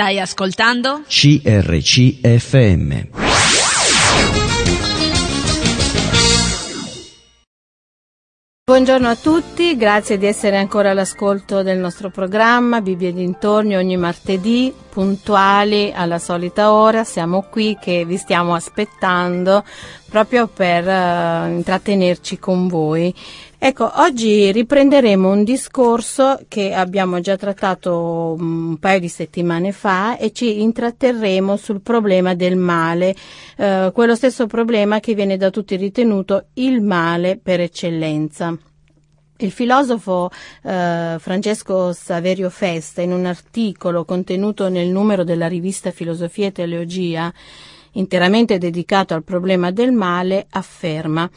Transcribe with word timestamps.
Stai 0.00 0.18
ascoltando? 0.18 1.02
CRCFM. 1.06 3.08
Buongiorno 8.64 9.08
a 9.08 9.16
tutti, 9.16 9.76
grazie 9.76 10.16
di 10.16 10.24
essere 10.24 10.56
ancora 10.56 10.92
all'ascolto 10.92 11.62
del 11.62 11.76
nostro 11.76 12.08
programma 12.08 12.80
Bibbia 12.80 13.08
e 13.08 13.12
dintorni 13.12 13.76
ogni 13.76 13.98
martedì, 13.98 14.72
puntuali 14.88 15.92
alla 15.94 16.18
solita 16.18 16.72
ora. 16.72 17.04
Siamo 17.04 17.42
qui 17.42 17.76
che 17.78 18.06
vi 18.06 18.16
stiamo 18.16 18.54
aspettando 18.54 19.62
proprio 20.08 20.46
per 20.46 20.86
uh, 20.86 21.50
intrattenerci 21.50 22.38
con 22.38 22.68
voi. 22.68 23.14
Ecco, 23.62 23.92
oggi 23.96 24.50
riprenderemo 24.52 25.30
un 25.30 25.44
discorso 25.44 26.40
che 26.48 26.72
abbiamo 26.72 27.20
già 27.20 27.36
trattato 27.36 28.34
un 28.38 28.78
paio 28.78 28.98
di 29.00 29.08
settimane 29.08 29.70
fa 29.72 30.16
e 30.16 30.32
ci 30.32 30.62
intratterremo 30.62 31.58
sul 31.58 31.82
problema 31.82 32.34
del 32.34 32.56
male, 32.56 33.14
eh, 33.58 33.90
quello 33.92 34.14
stesso 34.14 34.46
problema 34.46 34.98
che 34.98 35.12
viene 35.12 35.36
da 35.36 35.50
tutti 35.50 35.76
ritenuto 35.76 36.46
il 36.54 36.80
male 36.80 37.36
per 37.36 37.60
eccellenza. 37.60 38.56
Il 39.36 39.50
filosofo 39.50 40.30
eh, 40.62 41.16
Francesco 41.18 41.92
Saverio 41.92 42.48
Festa, 42.48 43.02
in 43.02 43.12
un 43.12 43.26
articolo 43.26 44.06
contenuto 44.06 44.70
nel 44.70 44.88
numero 44.88 45.22
della 45.22 45.48
rivista 45.48 45.90
Filosofia 45.90 46.46
e 46.46 46.52
Teologia, 46.52 47.30
interamente 47.92 48.56
dedicato 48.56 49.12
al 49.12 49.22
problema 49.22 49.70
del 49.70 49.92
male, 49.92 50.46
afferma 50.48 51.30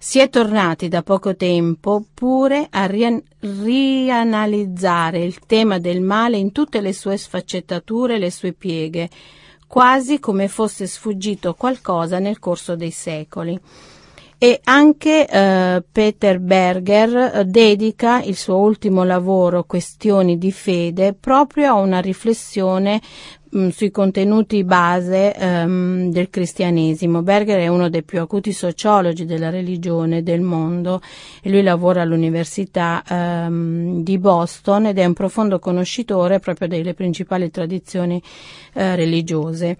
si 0.00 0.20
è 0.20 0.30
tornati 0.30 0.86
da 0.86 1.02
poco 1.02 1.34
tempo 1.34 2.04
pure 2.14 2.68
a 2.70 2.86
rian- 2.86 3.20
rianalizzare 3.40 5.24
il 5.24 5.40
tema 5.40 5.80
del 5.80 6.00
male 6.00 6.36
in 6.36 6.52
tutte 6.52 6.80
le 6.80 6.92
sue 6.92 7.16
sfaccettature 7.16 8.14
e 8.14 8.18
le 8.18 8.30
sue 8.30 8.52
pieghe, 8.52 9.10
quasi 9.66 10.20
come 10.20 10.46
fosse 10.46 10.86
sfuggito 10.86 11.54
qualcosa 11.54 12.20
nel 12.20 12.38
corso 12.38 12.76
dei 12.76 12.92
secoli. 12.92 13.60
E 14.40 14.60
anche 14.62 15.26
eh, 15.26 15.82
Peter 15.90 16.38
Berger 16.38 17.16
eh, 17.34 17.44
dedica 17.44 18.22
il 18.22 18.36
suo 18.36 18.58
ultimo 18.58 19.02
lavoro, 19.02 19.64
Questioni 19.64 20.38
di 20.38 20.52
fede, 20.52 21.12
proprio 21.12 21.70
a 21.70 21.80
una 21.80 21.98
riflessione 21.98 23.00
mh, 23.50 23.58
mm, 23.58 23.68
sui 23.70 23.90
contenuti 23.90 24.62
base 24.62 25.34
um, 25.40 26.12
del 26.12 26.30
cristianesimo. 26.30 27.22
Berger 27.22 27.58
è 27.58 27.66
uno 27.66 27.88
dei 27.88 28.04
più 28.04 28.20
acuti 28.20 28.52
sociologi 28.52 29.24
della 29.24 29.50
religione 29.50 30.22
del 30.22 30.40
mondo 30.40 31.00
e 31.42 31.50
lui 31.50 31.62
lavora 31.62 32.02
all'Università 32.02 33.02
um, 33.10 34.04
di 34.04 34.18
Boston 34.18 34.86
ed 34.86 34.98
è 34.98 35.04
un 35.04 35.14
profondo 35.14 35.58
conoscitore 35.58 36.38
proprio 36.38 36.68
delle 36.68 36.94
principali 36.94 37.50
tradizioni 37.50 38.22
uh, 38.74 38.80
religiose. 38.94 39.76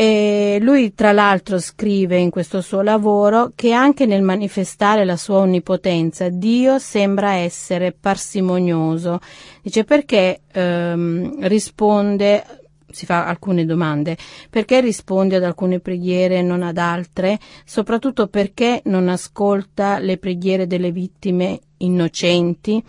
E 0.00 0.58
lui 0.60 0.94
tra 0.94 1.10
l'altro 1.10 1.58
scrive 1.58 2.18
in 2.18 2.30
questo 2.30 2.60
suo 2.60 2.82
lavoro 2.82 3.50
che 3.56 3.72
anche 3.72 4.06
nel 4.06 4.22
manifestare 4.22 5.04
la 5.04 5.16
sua 5.16 5.38
onnipotenza 5.38 6.28
Dio 6.28 6.78
sembra 6.78 7.32
essere 7.32 7.90
parsimonioso. 7.90 9.18
Dice 9.60 9.82
perché 9.82 10.42
ehm, 10.52 11.48
risponde 11.48 12.44
si 12.90 13.06
fa 13.06 13.26
alcune 13.26 13.64
domande. 13.64 14.16
Perché 14.48 14.80
risponde 14.80 15.34
ad 15.34 15.42
alcune 15.42 15.80
preghiere 15.80 16.36
e 16.38 16.42
non 16.42 16.62
ad 16.62 16.78
altre? 16.78 17.36
Soprattutto 17.64 18.28
perché 18.28 18.82
non 18.84 19.08
ascolta 19.08 19.98
le 19.98 20.16
preghiere 20.16 20.68
delle 20.68 20.92
vittime 20.92 21.58
innocenti? 21.78 22.80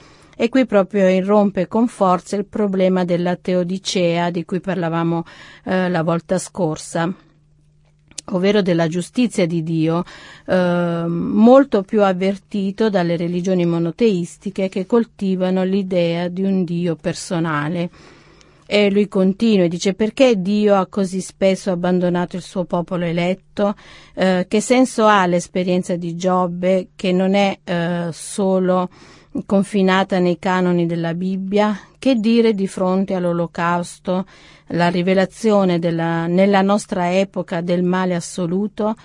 E 0.42 0.48
qui 0.48 0.66
proprio 0.66 1.10
irrompe 1.10 1.68
con 1.68 1.90
forza 1.90 2.38
il 2.38 2.46
problema 2.46 3.04
della 3.04 3.36
teodicea 3.36 4.30
di 4.30 4.46
cui 4.46 4.62
parlavamo 4.62 5.26
eh, 5.66 5.90
la 5.90 6.02
volta 6.02 6.38
scorsa 6.38 7.14
ovvero 8.32 8.62
della 8.62 8.88
giustizia 8.88 9.46
di 9.46 9.64
Dio, 9.64 10.04
eh, 10.46 11.04
molto 11.08 11.82
più 11.82 12.04
avvertito 12.04 12.90
dalle 12.90 13.18
religioni 13.18 13.66
monoteistiche 13.66 14.70
che 14.70 14.86
coltivano 14.86 15.64
l'idea 15.64 16.30
di 16.30 16.44
un 16.44 16.64
Dio 16.64 16.96
personale. 16.96 17.90
E 18.66 18.90
lui 18.92 19.10
continua 19.10 19.66
e 19.66 19.68
dice 19.68 19.94
perché 19.94 20.40
Dio 20.40 20.76
ha 20.76 20.86
così 20.86 21.20
spesso 21.20 21.72
abbandonato 21.72 22.38
il 22.38 22.44
suo 22.44 22.64
popolo 22.64 23.04
eletto? 23.04 23.76
Eh, 24.14 24.46
che 24.48 24.62
senso 24.62 25.06
ha 25.06 25.26
l'esperienza 25.26 25.98
di 25.98 26.16
Giobbe 26.16 26.90
che 26.96 27.12
non 27.12 27.34
è 27.34 27.60
eh, 27.62 28.10
solo 28.12 28.88
confinata 29.46 30.20
nei 30.20 30.40
canoni 30.40 30.86
della 30.86 31.14
Bibbia? 31.14 31.78
Che 31.98 32.16
dire 32.16 32.54
di 32.54 32.68
fronte 32.68 33.14
all'olocausto, 33.14 34.26
la 34.68 34.88
rivelazione 34.90 35.80
della, 35.80 36.28
nella 36.28 36.62
nostra 36.62 37.14
epoca 37.14 37.62
del 37.62 37.84
male 37.84 38.16
assoluto? 38.16 38.96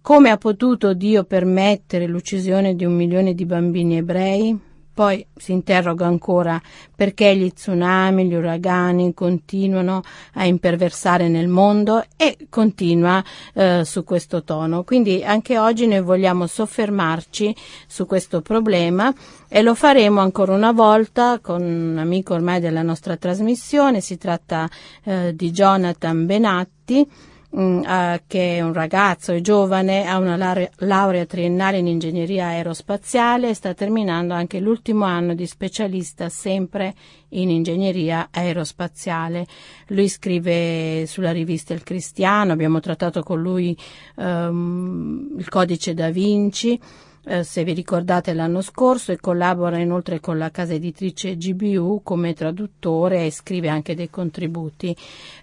Come 0.00 0.30
ha 0.30 0.36
potuto 0.36 0.94
Dio 0.94 1.24
permettere 1.24 2.06
l'uccisione 2.06 2.76
di 2.76 2.84
un 2.84 2.94
milione 2.94 3.34
di 3.34 3.44
bambini 3.44 3.96
ebrei? 3.96 4.65
Poi 4.96 5.26
si 5.36 5.52
interroga 5.52 6.06
ancora 6.06 6.58
perché 6.94 7.36
gli 7.36 7.52
tsunami, 7.52 8.26
gli 8.26 8.32
uragani 8.32 9.12
continuano 9.12 10.02
a 10.32 10.46
imperversare 10.46 11.28
nel 11.28 11.48
mondo 11.48 12.02
e 12.16 12.46
continua 12.48 13.22
eh, 13.52 13.82
su 13.84 14.04
questo 14.04 14.42
tono. 14.42 14.84
Quindi 14.84 15.22
anche 15.22 15.58
oggi 15.58 15.86
noi 15.86 16.00
vogliamo 16.00 16.46
soffermarci 16.46 17.54
su 17.86 18.06
questo 18.06 18.40
problema 18.40 19.12
e 19.48 19.60
lo 19.60 19.74
faremo 19.74 20.22
ancora 20.22 20.54
una 20.54 20.72
volta 20.72 21.40
con 21.42 21.60
un 21.60 21.98
amico 21.98 22.32
ormai 22.32 22.58
della 22.58 22.80
nostra 22.80 23.18
trasmissione, 23.18 24.00
si 24.00 24.16
tratta 24.16 24.66
eh, 25.04 25.36
di 25.36 25.50
Jonathan 25.50 26.24
Benatti 26.24 27.06
mh, 27.56 27.62
mm, 27.62 28.14
che 28.26 28.56
è 28.56 28.60
un 28.60 28.72
ragazzo, 28.72 29.32
è 29.32 29.40
giovane, 29.40 30.06
ha 30.06 30.18
una 30.18 30.36
laurea, 30.36 30.68
laurea 30.78 31.24
triennale 31.24 31.78
in 31.78 31.86
ingegneria 31.86 32.46
aerospaziale 32.46 33.48
e 33.50 33.54
sta 33.54 33.72
terminando 33.74 34.34
anche 34.34 34.60
l'ultimo 34.60 35.04
anno 35.04 35.34
di 35.34 35.46
specialista 35.46 36.28
sempre 36.28 36.94
in 37.30 37.50
ingegneria 37.50 38.28
aerospaziale. 38.30 39.46
Lui 39.88 40.08
scrive 40.08 41.04
sulla 41.06 41.32
rivista 41.32 41.72
Il 41.72 41.82
Cristiano, 41.82 42.52
abbiamo 42.52 42.80
trattato 42.80 43.22
con 43.22 43.40
lui 43.40 43.76
um, 44.16 45.34
il 45.38 45.48
codice 45.48 45.94
da 45.94 46.10
Vinci 46.10 46.78
eh, 47.26 47.42
se 47.42 47.64
vi 47.64 47.72
ricordate 47.72 48.32
l'anno 48.32 48.60
scorso 48.60 49.10
e 49.10 49.18
collabora 49.18 49.78
inoltre 49.78 50.20
con 50.20 50.38
la 50.38 50.50
casa 50.50 50.74
editrice 50.74 51.36
GBU 51.36 52.02
come 52.04 52.34
traduttore 52.34 53.26
e 53.26 53.30
scrive 53.32 53.68
anche 53.68 53.96
dei 53.96 54.08
contributi. 54.08 54.94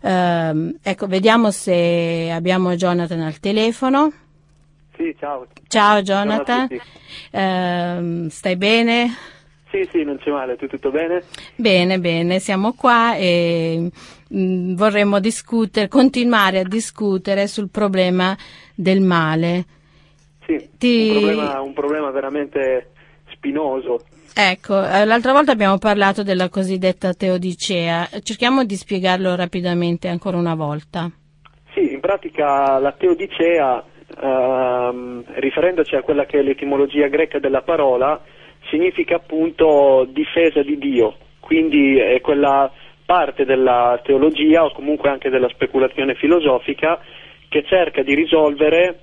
Eh, 0.02 0.76
ecco, 0.82 1.08
vediamo 1.08 1.52
se 1.52 2.32
abbiamo 2.32 2.76
Jonathan 2.76 3.22
al 3.22 3.40
telefono. 3.40 4.12
Sì, 4.96 5.14
ciao. 5.20 5.48
Ciao 5.68 6.02
Jonathan, 6.02 6.68
eh, 7.32 8.28
stai 8.30 8.56
bene? 8.56 9.16
Sì, 9.70 9.90
sì, 9.92 10.04
non 10.04 10.18
c'è 10.20 10.30
male, 10.30 10.56
tu 10.56 10.68
tutto 10.68 10.92
bene? 10.92 11.24
Bene, 11.56 12.00
bene, 12.00 12.40
siamo 12.40 12.74
qua 12.74 13.16
e 13.16 13.90
mh, 14.28 14.38
mm, 14.38 14.76
vorremmo 14.76 15.20
discutere, 15.20 15.88
continuare 15.88 16.60
a 16.60 16.64
discutere 16.64 17.48
sul 17.48 17.70
problema 17.70 18.38
del 18.76 19.02
male. 19.02 19.66
Sì, 20.46 20.70
Ti... 20.78 21.10
un, 21.10 21.22
problema, 21.22 21.62
un 21.62 21.74
problema 21.74 22.12
veramente 22.12 22.92
spinoso. 23.32 24.02
Ecco, 24.36 24.84
eh, 24.84 25.06
l'altra 25.06 25.32
volta 25.32 25.52
abbiamo 25.52 25.78
parlato 25.78 26.24
della 26.24 26.50
cosiddetta 26.50 27.14
teodicea, 27.14 28.08
cerchiamo 28.24 28.64
di 28.64 28.76
spiegarlo 28.76 29.36
rapidamente 29.36 30.08
ancora 30.08 30.38
una 30.38 30.56
volta. 30.56 31.12
Sì, 31.74 31.94
in 31.94 32.00
pratica 32.00 32.80
la 32.80 32.92
teodicea, 32.94 33.84
ehm, 34.22 35.24
riferendoci 35.36 35.96
a 35.96 36.02
quella 36.02 36.26
che 36.26 36.40
è 36.40 36.42
l'etimologia 36.42 37.08
greca 37.08 37.40
della 37.40 37.62
parola, 37.62 38.22
significa 38.70 39.16
appunto 39.16 40.08
difesa 40.10 40.64
di 40.64 40.78
Dio, 40.78 41.16
quindi 41.40 41.98
è 42.00 42.20
quella 42.22 42.72
parte 43.06 43.46
della 43.46 44.00
teologia 44.04 44.64
o 44.64 44.72
comunque 44.74 45.10
anche 45.10 45.30
della 45.30 45.50
speculazione 45.50 46.16
filosofica 46.16 47.00
che 47.50 47.64
cerca 47.66 48.02
di 48.02 48.16
risolvere 48.16 49.00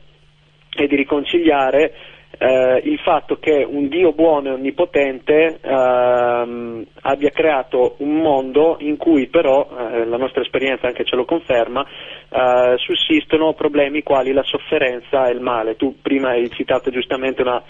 e 0.71 0.87
di 0.87 0.97
riconciliare 0.97 1.93
eh, 2.39 2.81
il 2.85 2.99
fatto 3.01 3.39
che 3.39 3.67
un 3.69 3.89
Dio 3.89 4.13
buono 4.13 4.49
e 4.49 4.53
onnipotente 4.53 5.59
ehm, 5.61 6.87
abbia 7.03 7.31
creato 7.31 7.97
un 7.99 8.17
mondo 8.17 8.77
in 8.81 8.97
cui 8.97 9.27
però, 9.27 9.69
eh, 9.69 10.07
la 10.07 10.17
nostra 10.17 10.41
esperienza 10.41 10.87
anche 10.87 11.05
ce 11.05 11.17
lo 11.17 11.25
conferma, 11.25 11.85
eh, 11.85 12.75
sussistono 12.79 13.53
problemi 13.53 14.03
quali 14.03 14.33
la 14.33 14.45
sofferenza 14.45 15.27
e 15.27 15.33
il 15.33 15.41
male. 15.41 15.77
Tu 15.77 16.01
prima 16.01 16.31
hai 16.31 16.49
citato 16.51 16.91
giustamente 16.91 17.43
una 17.43 17.63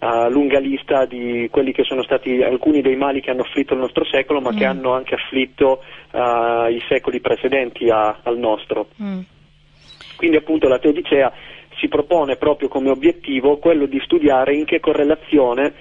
uh, 0.00 0.28
lunga 0.30 0.58
lista 0.58 1.04
di 1.04 1.48
quelli 1.50 1.72
che 1.72 1.84
sono 1.84 2.02
stati 2.02 2.42
alcuni 2.42 2.80
dei 2.80 2.96
mali 2.96 3.20
che 3.20 3.30
hanno 3.30 3.42
afflitto 3.42 3.74
il 3.74 3.80
nostro 3.80 4.04
secolo, 4.04 4.40
ma 4.40 4.52
mm. 4.52 4.56
che 4.56 4.64
hanno 4.64 4.92
anche 4.92 5.14
afflitto 5.14 5.82
uh, 6.12 6.70
i 6.70 6.82
secoli 6.88 7.20
precedenti 7.20 7.88
a, 7.90 8.20
al 8.22 8.38
nostro. 8.38 8.88
Mm. 9.02 9.20
Quindi 10.16 10.36
appunto 10.36 10.68
la 10.68 10.78
Teodicea 10.78 11.32
si 11.78 11.88
propone 11.88 12.36
proprio 12.36 12.68
come 12.68 12.90
obiettivo 12.90 13.58
quello 13.58 13.86
di 13.86 14.00
studiare 14.04 14.54
in 14.54 14.64
che 14.64 14.80
correlazione 14.80 15.72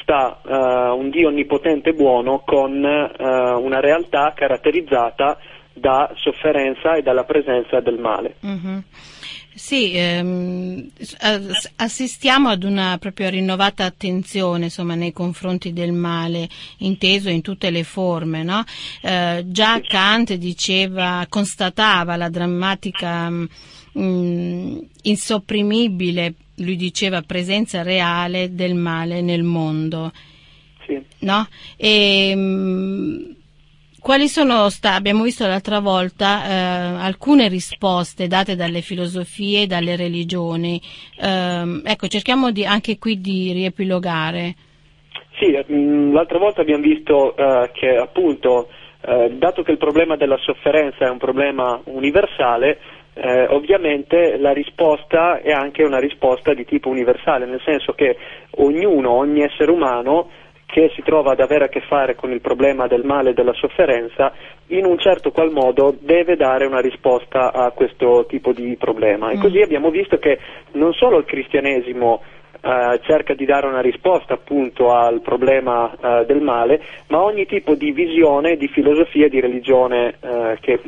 sta 0.00 0.40
uh, 0.42 0.98
un 0.98 1.10
Dio 1.10 1.28
onnipotente 1.28 1.92
buono 1.92 2.42
con 2.44 2.72
uh, 2.72 3.62
una 3.62 3.80
realtà 3.80 4.32
caratterizzata 4.34 5.38
da 5.72 6.10
sofferenza 6.16 6.94
e 6.94 7.02
dalla 7.02 7.24
presenza 7.24 7.80
del 7.80 7.98
male. 7.98 8.36
Mm-hmm. 8.44 8.78
Sì, 9.58 9.92
ehm, 9.94 10.88
assistiamo 11.76 12.48
ad 12.48 12.62
una 12.62 12.96
proprio 12.98 13.28
rinnovata 13.28 13.84
attenzione 13.84 14.66
insomma, 14.66 14.94
nei 14.94 15.12
confronti 15.12 15.72
del 15.72 15.90
male, 15.90 16.48
inteso 16.78 17.28
in 17.28 17.42
tutte 17.42 17.70
le 17.70 17.82
forme. 17.82 18.44
No? 18.44 18.62
Eh, 19.02 19.42
già 19.46 19.80
Kant 19.80 20.34
diceva, 20.34 21.26
constatava 21.28 22.14
la 22.14 22.28
drammatica, 22.28 23.32
mh, 23.98 24.02
mm, 24.02 24.78
insopprimibile, 25.02 26.34
lui 26.56 26.76
diceva, 26.76 27.22
presenza 27.22 27.82
reale 27.82 28.54
del 28.54 28.74
male 28.74 29.20
nel 29.20 29.42
mondo. 29.42 30.12
Sì. 30.86 31.00
No? 31.20 31.46
E, 31.76 32.34
mh, 32.34 32.40
mm, 32.40 33.30
quali 34.00 34.28
sono 34.28 34.68
state, 34.70 34.96
abbiamo 34.96 35.22
visto 35.22 35.46
l'altra 35.46 35.80
volta, 35.80 36.44
eh, 36.44 36.52
alcune 37.04 37.48
risposte 37.48 38.26
date 38.26 38.56
dalle 38.56 38.80
filosofie 38.80 39.62
e 39.62 39.66
dalle 39.66 39.96
religioni. 39.96 40.80
Eh, 41.20 41.82
ecco, 41.84 42.06
cerchiamo 42.06 42.50
di, 42.50 42.64
anche 42.64 42.98
qui 42.98 43.20
di 43.20 43.52
riepilogare. 43.52 44.54
Sì, 45.38 45.56
mm, 45.72 46.12
l'altra 46.12 46.38
volta 46.38 46.60
abbiamo 46.60 46.82
visto 46.82 47.36
eh, 47.36 47.70
che 47.72 47.96
appunto, 47.96 48.68
eh, 49.00 49.30
dato 49.34 49.62
che 49.62 49.72
il 49.72 49.78
problema 49.78 50.16
della 50.16 50.38
sofferenza 50.38 51.06
è 51.06 51.10
un 51.10 51.18
problema 51.18 51.80
universale, 51.84 52.78
eh, 53.20 53.46
ovviamente 53.48 54.36
la 54.38 54.52
risposta 54.52 55.40
è 55.40 55.50
anche 55.50 55.82
una 55.82 55.98
risposta 55.98 56.54
di 56.54 56.64
tipo 56.64 56.88
universale, 56.88 57.46
nel 57.46 57.60
senso 57.64 57.92
che 57.92 58.16
ognuno, 58.56 59.10
ogni 59.10 59.42
essere 59.42 59.70
umano 59.70 60.30
che 60.66 60.92
si 60.94 61.02
trova 61.02 61.32
ad 61.32 61.40
avere 61.40 61.64
a 61.64 61.68
che 61.68 61.80
fare 61.80 62.14
con 62.14 62.30
il 62.30 62.42
problema 62.42 62.86
del 62.86 63.02
male 63.02 63.30
e 63.30 63.32
della 63.32 63.54
sofferenza, 63.54 64.32
in 64.66 64.84
un 64.84 64.98
certo 64.98 65.30
qual 65.30 65.50
modo 65.50 65.96
deve 65.98 66.36
dare 66.36 66.66
una 66.66 66.80
risposta 66.80 67.52
a 67.52 67.70
questo 67.70 68.26
tipo 68.28 68.52
di 68.52 68.76
problema. 68.76 69.30
E 69.30 69.38
mm. 69.38 69.40
così 69.40 69.62
abbiamo 69.62 69.90
visto 69.90 70.18
che 70.18 70.38
non 70.72 70.92
solo 70.92 71.18
il 71.18 71.24
cristianesimo 71.24 72.22
eh, 72.60 73.00
cerca 73.04 73.34
di 73.34 73.44
dare 73.44 73.66
una 73.66 73.80
risposta 73.80 74.34
appunto 74.34 74.92
al 74.92 75.20
problema 75.20 75.92
eh, 75.92 76.24
del 76.26 76.40
male, 76.40 76.82
ma 77.08 77.22
ogni 77.22 77.46
tipo 77.46 77.74
di 77.74 77.92
visione, 77.92 78.56
di 78.56 78.68
filosofia, 78.68 79.28
di 79.28 79.40
religione 79.40 80.16
eh, 80.20 80.58
che 80.60 80.80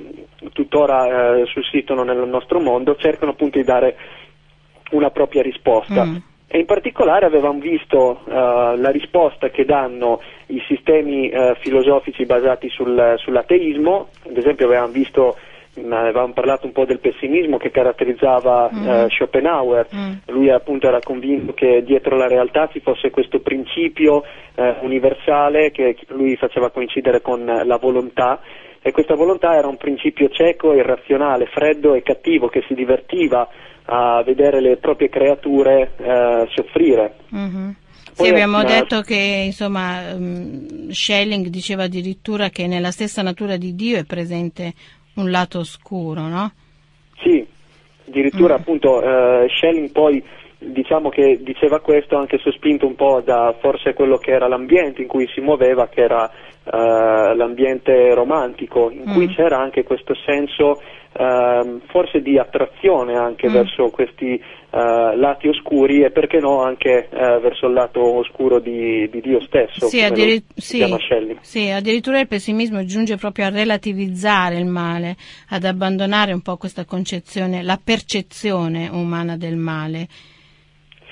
tuttora 0.52 1.38
eh, 1.38 1.46
sussistono 1.46 2.02
nel 2.02 2.26
nostro 2.26 2.60
mondo 2.60 2.96
cercano 2.96 3.32
appunto 3.32 3.58
di 3.58 3.64
dare 3.64 3.96
una 4.90 5.10
propria 5.10 5.42
risposta. 5.42 6.04
Mm 6.04 6.16
e 6.52 6.58
in 6.58 6.66
particolare 6.66 7.26
avevamo 7.26 7.60
visto 7.60 8.22
uh, 8.24 8.32
la 8.74 8.90
risposta 8.90 9.50
che 9.50 9.64
danno 9.64 10.20
i 10.46 10.60
sistemi 10.66 11.30
filosofici 11.60 12.26
basati 12.26 12.68
sul, 12.70 13.14
sull'ateismo, 13.18 14.08
ad 14.28 14.36
esempio 14.36 14.66
avevamo 14.66 14.90
visto 14.90 15.36
avevamo 15.74 16.32
parlato 16.32 16.66
un 16.66 16.72
po' 16.72 16.84
del 16.84 16.98
pessimismo 16.98 17.56
che 17.56 17.70
caratterizzava 17.70 18.70
mm. 18.72 18.86
uh, 18.86 19.08
Schopenhauer, 19.08 19.86
mm. 19.94 20.12
lui 20.26 20.50
appunto 20.50 20.88
era 20.88 21.00
convinto 21.00 21.52
che 21.54 21.82
dietro 21.84 22.16
la 22.16 22.26
realtà 22.26 22.68
ci 22.72 22.80
fosse 22.80 23.10
questo 23.10 23.40
principio 23.40 24.22
universale 24.82 25.70
che 25.70 25.96
lui 26.08 26.36
faceva 26.36 26.70
coincidere 26.70 27.22
con 27.22 27.46
la 27.46 27.76
volontà 27.78 28.40
e 28.82 28.92
questa 28.92 29.14
volontà 29.14 29.56
era 29.56 29.68
un 29.68 29.76
principio 29.76 30.28
cieco, 30.30 30.72
irrazionale, 30.72 31.46
freddo 31.46 31.94
e 31.94 32.02
cattivo 32.02 32.48
che 32.48 32.64
si 32.66 32.74
divertiva 32.74 33.46
a 33.84 34.22
vedere 34.22 34.60
le 34.60 34.76
proprie 34.76 35.08
creature 35.08 35.92
eh, 35.96 36.48
soffrire. 36.54 37.16
Mm-hmm. 37.34 37.70
Sì, 38.12 38.28
abbiamo 38.28 38.62
detto 38.64 39.00
che 39.00 39.42
insomma, 39.46 40.12
um, 40.14 40.90
Schelling 40.90 41.46
diceva 41.46 41.84
addirittura 41.84 42.50
che 42.50 42.66
nella 42.66 42.90
stessa 42.90 43.22
natura 43.22 43.56
di 43.56 43.74
Dio 43.74 43.98
è 43.98 44.04
presente 44.04 44.72
un 45.14 45.30
lato 45.30 45.60
oscuro, 45.60 46.22
no? 46.22 46.52
Sì, 47.22 47.46
addirittura 48.06 48.54
mm. 48.54 48.56
appunto 48.58 48.92
uh, 48.96 49.48
Schelling 49.48 49.90
poi 49.90 50.22
diciamo 50.62 51.08
che 51.08 51.38
diceva 51.42 51.80
questo 51.80 52.16
anche 52.18 52.38
sospinto 52.38 52.86
un 52.86 52.94
po' 52.94 53.22
da 53.24 53.54
forse 53.60 53.94
quello 53.94 54.18
che 54.18 54.30
era 54.32 54.46
l'ambiente 54.46 55.00
in 55.00 55.08
cui 55.08 55.26
si 55.32 55.40
muoveva, 55.40 55.88
che 55.88 56.02
era 56.02 56.30
uh, 56.64 57.34
l'ambiente 57.34 58.12
romantico, 58.14 58.90
in 58.90 59.04
mm. 59.08 59.12
cui 59.14 59.28
c'era 59.28 59.58
anche 59.58 59.84
questo 59.84 60.14
senso 60.26 60.80
Uh, 61.12 61.80
forse 61.88 62.22
di 62.22 62.38
attrazione 62.38 63.16
anche 63.16 63.48
mm. 63.48 63.52
verso 63.52 63.90
questi 63.90 64.40
uh, 64.70 65.16
lati 65.16 65.48
oscuri 65.48 66.04
e 66.04 66.12
perché 66.12 66.38
no 66.38 66.62
anche 66.62 67.08
uh, 67.10 67.40
verso 67.40 67.66
il 67.66 67.72
lato 67.72 68.00
oscuro 68.00 68.60
di, 68.60 69.08
di 69.10 69.20
Dio 69.20 69.40
stesso. 69.40 69.86
Sì, 69.86 70.02
addiri- 70.02 70.44
sì, 70.54 70.84
sì, 71.40 71.68
addirittura 71.68 72.20
il 72.20 72.28
pessimismo 72.28 72.84
giunge 72.84 73.16
proprio 73.16 73.46
a 73.46 73.50
relativizzare 73.50 74.56
il 74.56 74.66
male, 74.66 75.16
ad 75.48 75.64
abbandonare 75.64 76.32
un 76.32 76.42
po' 76.42 76.56
questa 76.56 76.84
concezione, 76.84 77.64
la 77.64 77.78
percezione 77.82 78.88
umana 78.88 79.36
del 79.36 79.56
male. 79.56 80.06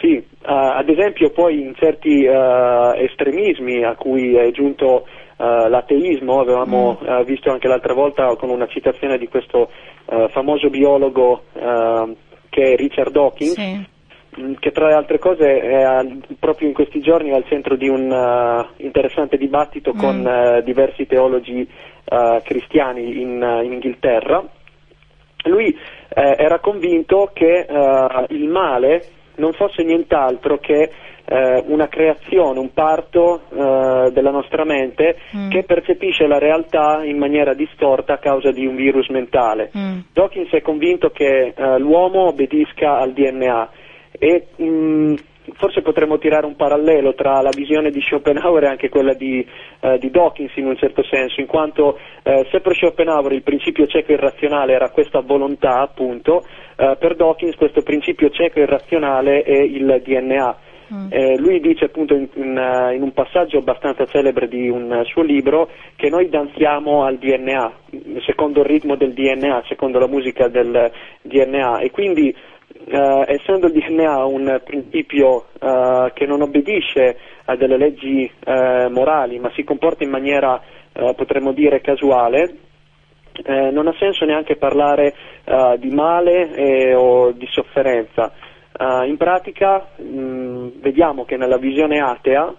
Sì, 0.00 0.22
ad 0.42 0.88
esempio 0.88 1.30
poi 1.30 1.60
in 1.60 1.74
certi 1.74 2.24
estremismi 2.24 3.82
a 3.82 3.96
cui 3.96 4.36
è 4.36 4.48
giunto 4.52 5.08
uh, 5.38 5.68
l'ateismo, 5.68 6.40
avevamo 6.40 6.98
uh, 7.00 7.24
visto 7.24 7.50
anche 7.50 7.68
l'altra 7.68 7.94
volta 7.94 8.34
con 8.36 8.50
una 8.50 8.66
citazione 8.66 9.18
di 9.18 9.28
questo 9.28 9.70
uh, 10.06 10.28
famoso 10.28 10.68
biologo 10.68 11.44
che 12.50 12.72
è 12.72 12.76
Richard 12.76 13.12
Dawkins, 13.12 13.52
sì. 13.52 13.86
Mm, 14.40 14.54
che 14.58 14.72
tra 14.72 14.88
le 14.88 14.94
altre 14.94 15.18
cose 15.18 15.60
è 15.60 16.06
proprio 16.38 16.68
in 16.68 16.74
questi 16.74 17.00
giorni 17.00 17.32
al 17.32 17.44
centro 17.46 17.76
di 17.76 17.88
un 17.88 18.66
interessante 18.76 19.36
dibattito 19.36 19.92
mm. 19.94 19.98
con 19.98 20.62
diversi 20.64 21.06
teologi 21.06 21.68
cristiani 22.42 23.20
in, 23.20 23.60
in, 23.64 23.72
Inghilterra. 23.72 24.42
Lui 25.44 25.76
era 26.08 26.58
convinto 26.58 27.30
che 27.32 27.66
il 28.28 28.48
male 28.48 29.04
non 29.36 29.52
fosse 29.52 29.82
nient'altro 29.82 30.58
che 30.58 30.90
eh, 31.28 31.62
una 31.66 31.88
creazione, 31.88 32.58
un 32.58 32.72
parto 32.72 33.42
eh, 33.50 34.10
della 34.12 34.30
nostra 34.30 34.64
mente 34.64 35.18
mm. 35.36 35.50
che 35.50 35.62
percepisce 35.64 36.26
la 36.26 36.38
realtà 36.38 37.04
in 37.04 37.18
maniera 37.18 37.52
distorta 37.52 38.14
a 38.14 38.18
causa 38.18 38.50
di 38.50 38.66
un 38.66 38.74
virus 38.74 39.08
mentale. 39.08 39.70
Mm. 39.76 39.98
Dawkins 40.12 40.50
è 40.50 40.62
convinto 40.62 41.10
che 41.10 41.52
eh, 41.54 41.78
l'uomo 41.78 42.28
obbedisca 42.28 42.98
al 42.98 43.12
DNA 43.12 43.70
e 44.18 44.46
mh, 44.56 44.64
mm, 44.64 45.14
forse 45.54 45.82
potremmo 45.82 46.18
tirare 46.18 46.46
un 46.46 46.56
parallelo 46.56 47.14
tra 47.14 47.40
la 47.42 47.50
visione 47.54 47.90
di 47.90 48.00
Schopenhauer 48.00 48.64
e 48.64 48.68
anche 48.68 48.88
quella 48.88 49.12
di, 49.12 49.46
eh, 49.80 49.98
di 49.98 50.10
Dawkins 50.10 50.56
in 50.56 50.66
un 50.66 50.76
certo 50.76 51.02
senso, 51.04 51.40
in 51.40 51.46
quanto 51.46 51.98
eh, 52.22 52.46
se 52.50 52.60
per 52.60 52.74
Schopenhauer 52.74 53.32
il 53.32 53.42
principio 53.42 53.86
cieco 53.86 54.12
irrazionale 54.12 54.72
era 54.72 54.90
questa 54.90 55.20
volontà, 55.20 55.80
appunto, 55.80 56.42
eh, 56.76 56.96
per 56.98 57.16
Dawkins 57.16 57.54
questo 57.56 57.82
principio 57.82 58.30
cieco 58.30 58.60
irrazionale 58.60 59.42
è 59.42 59.58
il 59.58 60.00
DNA. 60.02 60.56
Mm. 60.92 61.08
Eh, 61.10 61.36
lui 61.38 61.60
dice 61.60 61.86
appunto 61.86 62.14
in, 62.14 62.28
in, 62.34 62.56
uh, 62.56 62.94
in, 62.94 63.02
un 63.02 63.12
passaggio 63.12 63.58
abbastanza 63.58 64.06
celebre 64.06 64.48
di 64.48 64.70
un 64.70 65.02
suo 65.04 65.22
libro 65.22 65.68
che 65.96 66.08
noi 66.08 66.30
danziamo 66.30 67.04
al 67.04 67.18
DNA, 67.18 67.72
secondo 68.24 68.60
il 68.60 68.66
ritmo 68.66 68.96
del 68.96 69.12
DNA, 69.12 69.64
secondo 69.68 69.98
la 69.98 70.06
musica 70.06 70.48
del 70.48 70.90
DNA 71.20 71.80
e 71.80 71.90
quindi 71.90 72.34
uh, 72.34 73.24
essendo 73.26 73.66
il 73.66 73.72
DNA 73.72 74.24
un 74.24 74.60
principio 74.64 75.46
che 75.58 76.26
non 76.26 76.40
obbedisce 76.40 77.18
a 77.46 77.56
delle 77.56 77.76
leggi 77.76 78.30
morali 78.44 79.38
ma 79.38 79.50
si 79.54 79.64
comporta 79.64 80.04
in 80.04 80.10
maniera 80.10 80.60
potremmo 80.92 81.52
dire 81.52 81.80
casuale, 81.80 82.54
non 83.72 83.88
ha 83.88 83.94
senso 83.98 84.24
neanche 84.24 84.56
parlare 84.56 85.14
di 85.78 85.90
male 85.90 86.94
o 86.94 87.32
di 87.32 87.46
sofferenza. 87.50 88.32
Uh, 88.78 89.02
in 89.08 89.16
pratica 89.16 89.88
mh, 89.96 90.02
mm, 90.04 90.68
vediamo 90.80 91.24
che 91.24 91.36
nella 91.36 91.58
visione 91.58 91.98
atea 91.98 92.44
uh, 92.44 92.54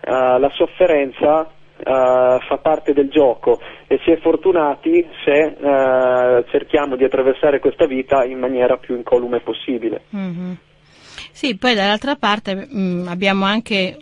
la 0.00 0.50
sofferenza 0.54 1.42
uh, 1.42 1.46
fa 1.84 2.58
parte 2.60 2.92
del 2.92 3.08
gioco 3.08 3.60
e 3.86 4.00
si 4.02 4.10
è 4.10 4.18
fortunati 4.18 5.06
se 5.24 5.56
cerchiamo 6.50 6.96
di 6.96 7.04
attraversare 7.04 7.60
questa 7.60 7.86
vita 7.86 8.24
in 8.24 8.38
maniera 8.38 8.78
più 8.78 8.96
incolume 8.96 9.40
possibile. 9.40 10.02
Mm-hmm. 10.14 10.52
Sì, 11.30 11.56
poi 11.56 11.74
dall'altra 11.74 12.16
parte 12.16 12.54
mh, 12.54 12.68
mm, 12.76 13.08
abbiamo 13.08 13.44
anche 13.44 13.96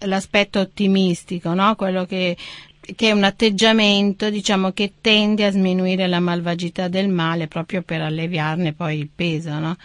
l'aspetto 0.00 0.60
ottimistico, 0.60 1.54
no? 1.54 1.74
quello 1.76 2.04
che, 2.04 2.36
che, 2.94 3.08
è 3.08 3.12
un 3.12 3.24
atteggiamento 3.24 4.28
diciamo, 4.30 4.72
che 4.72 4.94
tende 5.00 5.44
a 5.44 5.50
sminuire 5.50 6.06
la 6.06 6.20
malvagità 6.20 6.88
del 6.88 7.08
male 7.08 7.46
proprio 7.46 7.82
per 7.82 8.02
alleviarne 8.02 8.72
poi 8.72 8.98
il 8.98 9.08
peso. 9.14 9.58
No? 9.58 9.76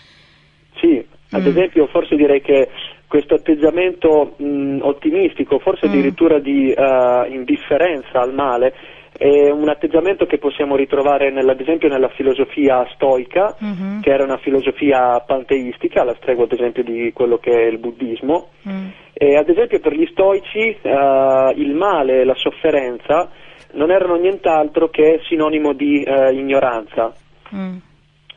Sì, 0.79 1.05
ad 1.31 1.43
mm. 1.43 1.47
esempio 1.47 1.88
forse 1.88 2.15
direi 2.15 2.41
che 2.41 2.69
questo 3.07 3.35
atteggiamento 3.35 4.35
mh, 4.38 4.79
ottimistico, 4.81 5.59
forse 5.59 5.88
mm. 5.88 5.89
addirittura 5.89 6.39
di 6.39 6.73
uh, 6.75 7.31
indifferenza 7.31 8.21
al 8.21 8.33
male, 8.33 8.73
è 9.17 9.51
un 9.51 9.69
atteggiamento 9.69 10.25
che 10.25 10.38
possiamo 10.38 10.75
ritrovare 10.75 11.27
ad 11.27 11.59
esempio 11.59 11.89
nella 11.89 12.09
filosofia 12.09 12.88
stoica, 12.93 13.55
mm-hmm. 13.63 14.00
che 14.00 14.09
era 14.09 14.23
una 14.23 14.38
filosofia 14.38 15.19
panteistica, 15.19 16.01
alla 16.01 16.15
stregua 16.15 16.45
ad 16.45 16.53
esempio 16.53 16.83
di 16.83 17.11
quello 17.13 17.38
che 17.38 17.51
è 17.51 17.65
il 17.65 17.77
buddismo. 17.77 18.47
Mm. 18.67 18.88
E 19.13 19.35
ad 19.35 19.50
esempio 19.50 19.79
per 19.79 19.93
gli 19.93 20.07
stoici 20.11 20.75
uh, 20.81 21.51
il 21.55 21.73
male, 21.75 22.23
la 22.23 22.35
sofferenza, 22.35 23.29
non 23.73 23.91
erano 23.91 24.15
nient'altro 24.15 24.89
che 24.89 25.19
sinonimo 25.27 25.73
di 25.73 26.03
eh, 26.03 26.33
ignoranza. 26.33 27.13
Mm. 27.53 27.77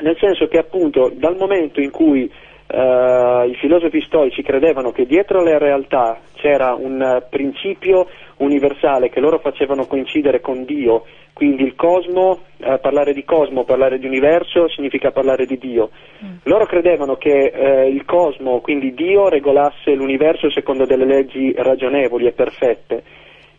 Nel 0.01 0.17
senso 0.19 0.47
che 0.49 0.59
appunto 0.59 1.11
dal 1.15 1.37
momento 1.37 1.81
in 1.81 1.91
cui 1.91 2.31
Uh, 2.67 3.47
i 3.47 3.55
filosofi 3.57 4.01
stoici 4.01 4.43
credevano 4.43 4.91
che 4.91 5.05
dietro 5.05 5.43
le 5.43 5.59
realtà 5.59 6.19
c'era 6.33 6.73
un 6.73 6.99
uh, 6.99 7.29
principio 7.29 8.09
universale 8.39 9.11
che 9.11 9.21
loro 9.21 9.39
facevano 9.39 9.85
coincidere 9.87 10.41
con 10.41 10.65
Dio, 10.65 11.05
quindi 11.35 11.63
il 11.63 11.75
cosmo, 11.75 12.41
uh, 12.57 12.81
parlare 12.81 13.13
di 13.13 13.23
cosmo, 13.23 13.65
parlare 13.65 13.99
di 13.99 14.07
universo 14.07 14.67
significa 14.71 15.11
parlare 15.11 15.45
di 15.45 15.59
Dio. 15.59 15.91
Mm. 16.25 16.37
Loro 16.45 16.65
credevano 16.65 17.17
che 17.17 17.53
il 17.91 18.05
cosmo, 18.07 18.61
quindi 18.61 18.95
Dio, 18.95 19.29
regolasse 19.29 19.93
l'universo 19.93 20.51
secondo 20.51 20.87
delle 20.87 21.05
leggi 21.05 21.53
ragionevoli 21.55 22.27
e 22.27 22.33
perfette. 22.33 23.03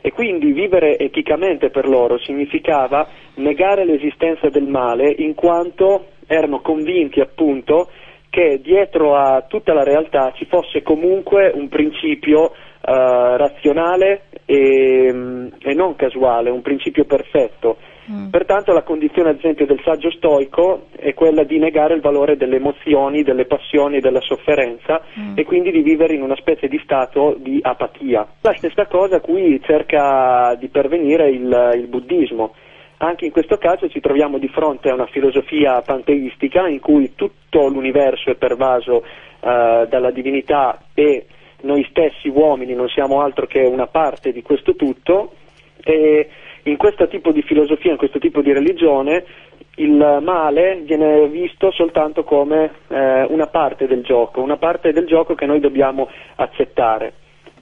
E 0.02 0.12
quindi 0.12 0.52
vivere 0.52 0.98
eticamente 0.98 1.70
per 1.70 1.88
loro 1.88 2.18
significava 2.20 3.08
negare 3.36 3.86
l'esistenza 3.86 4.50
del 4.50 4.68
male 4.68 5.10
in 5.10 5.34
quanto 5.34 6.08
erano 6.28 6.62
convinti 6.62 7.20
appunto 7.22 7.90
che 8.36 8.60
dietro 8.62 9.16
a 9.16 9.46
tutta 9.48 9.72
la 9.72 9.86
realtà 9.86 10.34
ci 10.36 10.46
fosse 10.48 10.82
comunque 10.82 11.54
un 11.56 11.70
principio 11.70 12.42
uh, 12.42 12.52
razionale 12.82 14.24
e, 14.44 15.06
e, 15.58 15.74
non 15.74 15.96
casuale, 15.96 16.50
un 16.50 16.62
principio 16.62 17.06
perfetto. 17.06 17.78
Mm. 18.12 18.28
Pertanto 18.32 18.74
la 18.74 18.84
condizione 18.84 19.30
ad 19.30 19.38
esempio 19.38 19.66
del 19.66 19.80
saggio 19.86 20.12
stoico 20.12 20.88
è 20.98 21.14
quella 21.14 21.46
di 21.46 21.58
negare 21.60 21.94
il 21.94 22.02
valore 22.02 22.36
delle 22.36 22.58
emozioni, 22.58 23.24
delle 23.24 23.46
passioni 23.46 23.98
e 23.98 24.02
della 24.02 24.20
sofferenza 24.20 25.02
mm. 25.18 25.38
e 25.38 25.46
quindi 25.46 25.72
di 25.72 25.82
vivere 25.82 26.14
in 26.14 26.22
una 26.22 26.36
specie 26.36 26.68
di 26.68 26.80
stato 26.84 27.38
di 27.40 27.58
apatia. 27.62 28.28
La 28.42 28.54
stessa 28.58 28.86
cosa 28.88 29.16
a 29.16 29.22
cui 29.22 29.62
cerca 29.64 30.58
di 30.60 30.68
pervenire 30.68 31.30
il, 31.30 31.72
il 31.76 31.88
buddismo 31.88 32.54
anche 32.98 33.26
in 33.26 33.32
questo 33.32 33.58
caso 33.58 33.90
ci 33.90 34.00
troviamo 34.00 34.38
di 34.38 34.48
fronte 34.48 34.90
a 34.90 34.94
una 34.94 35.08
filosofia 35.08 35.82
panteistica 35.82 36.68
in 36.68 36.80
cui 36.80 37.14
tutto 37.16 37.68
l'universo 37.68 38.30
è 38.30 38.36
pervaso 38.36 39.04
eh, 39.04 39.86
dalla 39.90 40.12
divinità 40.12 40.80
e 40.94 41.26
noi 41.62 41.86
stessi 41.90 42.30
uomini 42.30 42.74
non 42.74 42.88
siamo 42.90 43.22
altro 43.22 43.48
che 43.48 43.62
una 43.62 43.88
parte 43.88 44.32
di 44.32 44.42
questo 44.42 44.76
tutto. 44.76 45.34
E 45.84 46.30
in 46.64 46.78
questo 46.78 47.08
tipo 47.08 47.32
di 47.32 47.44
filosofia, 47.44 47.92
in 47.92 47.98
questo 47.98 48.18
tipo 48.18 48.42
di 48.42 48.52
religione 48.52 49.24
il 49.76 50.20
male 50.22 50.82
viene 50.84 51.28
visto 51.28 51.72
soltanto 51.72 52.24
come 52.24 52.72
eh, 52.88 53.24
una 53.24 53.48
parte 53.48 53.88
del 53.88 54.04
gioco, 54.04 54.42
una 54.42 54.58
parte 54.58 54.92
del 54.92 55.06
gioco 55.06 55.36
che 55.36 55.46
noi 55.46 55.60
dobbiamo 55.60 56.10
accettare. 56.36 57.14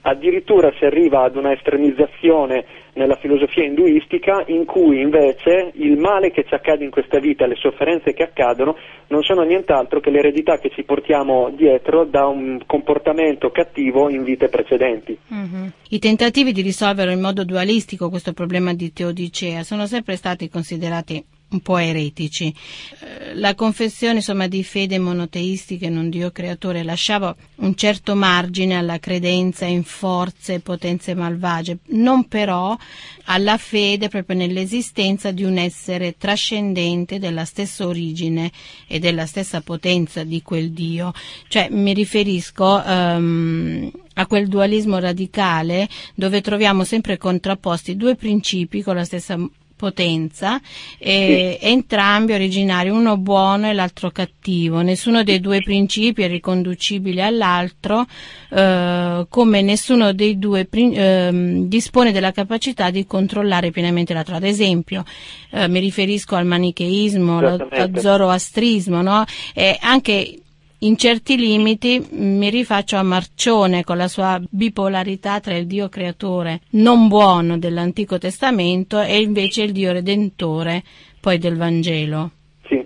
Addirittura 0.02 0.72
si 0.78 0.86
arriva 0.86 1.24
ad 1.24 1.36
una 1.36 1.54
estremizzazione 1.54 2.66
nella 2.94 3.16
filosofia 3.16 3.64
induistica 3.64 4.44
in 4.48 4.66
cui 4.66 5.02
invece 5.02 5.72
il 5.76 5.98
male 5.98 6.32
che 6.32 6.44
ci 6.48 6.54
accade 6.54 6.84
in 6.84 6.92
questa 6.92 7.20
vita, 7.20 7.46
le 7.46 7.56
sofferenze 7.56 8.14
che 8.14 8.24
accadono, 8.24 8.78
non 9.08 9.24
sono 9.24 9.44
nient'altro 9.44 10.00
che 10.00 10.10
l'eredità 10.10 10.58
che 10.60 10.70
ci 10.70 10.84
portiamo 10.84 11.52
dietro 11.56 12.06
da 12.06 12.28
un 12.28 12.62
comportamento 12.66 13.50
cattivo 13.52 14.10
in 14.10 14.24
vite 14.24 14.50
precedenti. 14.50 15.18
Mm-hmm. 15.34 15.68
I 15.90 16.00
tentativi 16.00 16.52
di 16.52 16.62
risolvere 16.62 17.14
in 17.14 17.22
modo 17.22 17.44
dualistico 17.44 18.10
questo 18.10 18.34
problema 18.34 18.74
di 18.74 18.92
Teodicea 18.92 19.64
sono 19.64 19.86
sempre 19.86 20.16
stati 20.16 20.50
considerati 20.50 21.24
un 21.54 21.62
po' 21.62 21.78
eretici. 21.78 22.54
Eh, 23.00 23.36
la 23.36 23.56
confessione 23.56 24.16
insomma, 24.16 24.48
di 24.48 24.64
fede 24.64 25.00
monoteistica 25.00 25.86
in 25.86 25.98
un 25.98 26.10
Dio 26.10 26.32
creatore 26.32 26.84
lasciava 26.84 27.36
un 27.58 27.76
certo 27.76 28.16
margine 28.16 28.76
alla 28.76 29.00
credenza 29.00 29.66
in 29.66 29.84
forze 29.84 30.56
e 30.56 30.60
potenze 30.60 31.14
malvagie, 31.14 31.78
non 31.90 32.28
però 32.28 32.78
alla 33.26 33.58
fede 33.58 34.10
proprio 34.10 34.38
nell'esistenza 34.38 35.32
di 35.32 35.44
un 35.44 35.58
essere 35.58 36.16
trascendente 36.18 37.20
della 37.20 37.46
stessa 37.46 37.88
origine 37.88 38.52
e 38.88 39.00
della 39.00 39.26
stessa 39.26 39.62
potenza 39.62 40.24
di 40.24 40.42
quel 40.42 40.72
Dio. 40.72 41.14
Cioè 41.48 41.70
mi 41.70 41.94
riferisco 41.94 42.84
um, 42.86 43.92
a 44.16 44.28
quel 44.28 44.48
dualismo 44.48 45.00
radicale 45.00 45.88
dove 46.14 46.42
troviamo 46.42 46.84
sempre 46.84 47.18
contrapposti 47.18 47.96
due 47.96 48.16
principi 48.16 48.84
con 48.84 48.96
la 48.96 49.06
stessa 49.06 49.38
potenza, 49.84 50.62
e 50.98 51.58
sì. 51.60 51.66
entrambi 51.68 52.32
originari, 52.32 52.88
uno 52.88 53.18
buono 53.18 53.68
e 53.68 53.74
l'altro 53.74 54.12
cattivo. 54.12 54.82
Nessuno 54.82 55.24
dei 55.24 55.42
due 55.42 55.60
principi 55.62 56.22
è 56.22 56.30
riconducibile 56.30 57.22
all'altro, 57.22 58.06
eh, 58.50 59.25
come 59.28 59.62
nessuno 59.62 60.13
dei 60.13 60.40
due 60.40 60.66
eh, 60.72 61.66
dispone 61.66 62.13
della 62.13 62.32
capacità 62.32 62.92
di 62.92 63.06
controllare 63.06 63.72
pienamente 63.72 64.13
l'altro. 64.13 64.36
Ad 64.38 64.46
esempio, 64.46 65.04
eh, 65.52 65.68
mi 65.68 65.82
riferisco 65.82 66.36
al 66.36 66.46
manicheismo, 66.46 67.40
al 67.40 67.92
zoroastrismo, 67.94 69.02
no? 69.02 69.25
E 69.54 69.78
anche 69.82 70.43
in 70.84 70.98
certi 70.98 71.38
limiti 71.38 72.06
mi 72.12 72.50
rifaccio 72.50 72.98
a 72.98 73.04
Marcione 73.04 73.84
con 73.84 73.96
la 73.96 74.08
sua 74.08 74.40
bipolarità 74.50 75.40
tra 75.40 75.56
il 75.56 75.66
Dio 75.66 75.88
creatore 75.88 76.60
non 76.72 77.08
buono 77.08 77.58
dell'Antico 77.58 78.18
Testamento 78.18 79.02
e 79.02 79.22
invece 79.22 79.63
il 79.63 79.72
Dio 79.72 79.94
redentore 79.94 80.84
poi 81.22 81.38
del 81.38 81.58
Vangelo. 81.58 82.32
Sì, 82.68 82.86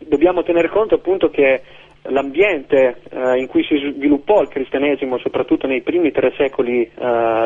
dobbiamo 0.00 0.42
tener 0.42 0.68
conto 0.68 0.96
appunto 0.96 1.30
che 1.30 1.62
l'ambiente 2.02 3.00
eh, 3.10 3.38
in 3.38 3.46
cui 3.46 3.64
si 3.64 3.76
sviluppò 3.94 4.42
il 4.42 4.48
cristianesimo, 4.48 5.16
soprattutto 5.18 5.66
nei 5.66 5.80
primi 5.80 6.12
tre 6.12 6.34
secoli 6.36 6.82
eh, 6.82 6.90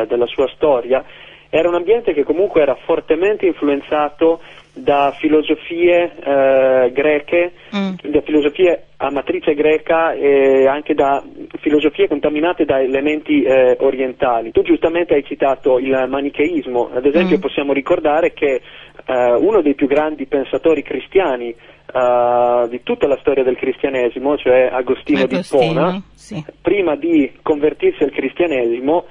della 0.07 0.27
sua 0.27 0.49
storia, 0.55 1.05
era 1.49 1.69
un 1.69 1.75
ambiente 1.75 2.13
che 2.13 2.23
comunque 2.23 2.61
era 2.61 2.75
fortemente 2.83 3.45
influenzato 3.45 4.41
da 4.75 5.15
filosofie 5.17 6.11
eh, 6.21 6.91
greche, 6.91 7.53
mm. 7.75 8.11
da 8.11 8.21
filosofie 8.21 8.83
a 8.97 9.09
matrice 9.09 9.53
greca 9.53 10.13
e 10.13 10.67
anche 10.67 10.93
da 10.93 11.23
filosofie 11.59 12.07
contaminate 12.07 12.65
da 12.65 12.81
elementi 12.81 13.43
eh, 13.43 13.77
orientali. 13.79 14.51
Tu 14.51 14.63
giustamente 14.63 15.13
hai 15.13 15.23
citato 15.23 15.79
il 15.79 16.05
manicheismo, 16.07 16.91
ad 16.93 17.05
esempio 17.05 17.37
mm. 17.37 17.41
possiamo 17.41 17.73
ricordare 17.73 18.33
che 18.33 18.61
eh, 19.05 19.31
uno 19.33 19.61
dei 19.61 19.75
più 19.75 19.87
grandi 19.87 20.25
pensatori 20.25 20.83
cristiani 20.83 21.49
eh, 21.49 22.67
di 22.69 22.81
tutta 22.83 23.07
la 23.07 23.17
storia 23.21 23.43
del 23.43 23.55
cristianesimo, 23.55 24.37
cioè 24.37 24.69
Agostino, 24.71 25.23
Agostino 25.23 25.67
di 25.67 25.73
Pona, 25.73 26.01
sì. 26.13 26.43
prima 26.61 26.95
di 26.95 27.31
convertirsi 27.41 28.03
al 28.03 28.11
cristianesimo 28.11 29.05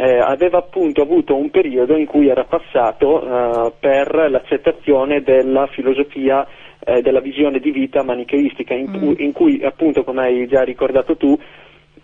eh, 0.00 0.18
aveva 0.20 0.58
appunto 0.58 1.02
avuto 1.02 1.34
un 1.34 1.50
periodo 1.50 1.96
in 1.96 2.06
cui 2.06 2.28
era 2.28 2.44
passato 2.44 3.20
eh, 3.20 3.72
per 3.80 4.30
l'accettazione 4.30 5.22
della 5.22 5.66
filosofia 5.66 6.46
eh, 6.78 7.02
della 7.02 7.18
visione 7.18 7.58
di 7.58 7.72
vita 7.72 8.04
manicheistica, 8.04 8.74
in, 8.74 8.88
mm. 8.88 9.14
in 9.16 9.32
cui 9.32 9.60
appunto, 9.64 10.04
come 10.04 10.22
hai 10.22 10.46
già 10.46 10.62
ricordato 10.62 11.16
tu, 11.16 11.36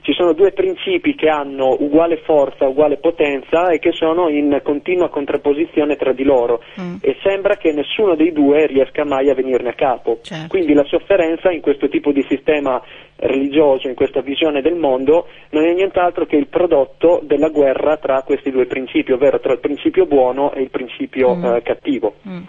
ci 0.05 0.13
sono 0.13 0.35
due 0.35 0.53
principi 0.53 1.15
che 1.15 1.31
hanno 1.31 1.77
uguale 1.81 2.19
forza, 2.19 2.69
uguale 2.69 2.99
potenza 2.99 3.71
e 3.71 3.79
che 3.79 3.93
sono 3.93 4.29
in 4.29 4.61
continua 4.63 5.09
contrapposizione 5.09 5.97
tra 5.97 6.13
di 6.13 6.25
loro 6.25 6.63
mm. 6.79 6.97
e 7.01 7.17
sembra 7.23 7.57
che 7.57 7.73
nessuno 7.73 8.15
dei 8.15 8.31
due 8.31 8.67
riesca 8.67 9.07
mai 9.07 9.31
a 9.31 9.35
venirne 9.35 9.71
a 9.71 9.73
capo. 9.73 10.19
Certo. 10.21 10.49
Quindi 10.49 10.75
la 10.75 10.85
sofferenza 10.85 11.51
in 11.51 11.63
questo 11.63 11.89
tipo 11.89 12.13
di 12.13 12.23
sistema 12.29 12.83
religioso, 13.17 13.89
in 13.89 13.95
questa 13.95 14.21
visione 14.21 14.61
del 14.61 14.75
mondo, 14.75 15.27
non 15.51 15.65
è 15.65 15.73
nient'altro 15.73 16.27
che 16.27 16.37
il 16.37 16.49
prodotto 16.49 17.21
della 17.23 17.49
guerra 17.49 17.97
tra 17.97 18.21
questi 18.25 18.51
due 18.51 18.67
principi, 18.67 19.13
ovvero 19.13 19.41
tra 19.41 19.55
il 19.55 19.61
principio 19.61 20.05
buono 20.05 20.53
e 20.53 20.61
il 20.61 20.71
principio 20.71 21.35
mm. 21.35 21.45
eh, 21.47 21.63
cattivo. 21.63 22.17
Mm. 22.29 22.43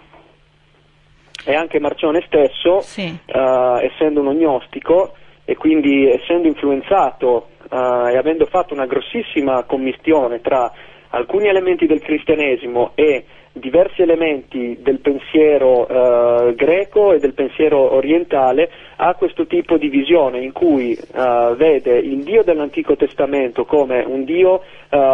E 1.46 1.54
anche 1.54 1.80
Marcione 1.80 2.22
stesso, 2.26 2.80
sì. 2.80 3.18
eh, 3.24 3.90
essendo 3.90 4.20
un 4.20 4.36
gnostico, 4.36 5.14
e 5.46 5.56
quindi 5.56 6.10
essendo 6.10 6.48
influenzato 6.48 7.50
uh, 7.70 8.08
e 8.08 8.16
avendo 8.16 8.46
fatto 8.46 8.74
una 8.74 8.84
grossissima 8.84 9.62
commistione 9.62 10.40
tra 10.40 10.70
alcuni 11.10 11.46
elementi 11.46 11.86
del 11.86 12.00
cristianesimo 12.00 12.90
e 12.96 13.24
diversi 13.52 14.02
elementi 14.02 14.76
del 14.80 14.98
pensiero 14.98 15.86
uh, 15.88 16.54
greco 16.54 17.12
e 17.12 17.20
del 17.20 17.32
pensiero 17.32 17.94
orientale 17.94 18.68
ha 18.96 19.14
questo 19.14 19.46
tipo 19.46 19.78
di 19.78 19.88
visione 19.88 20.40
in 20.40 20.52
cui 20.52 20.98
uh, 20.98 21.54
vede 21.54 21.96
il 21.96 22.24
Dio 22.24 22.42
dell'Antico 22.42 22.96
Testamento 22.96 23.64
come 23.64 24.04
un 24.04 24.24
Dio 24.24 24.62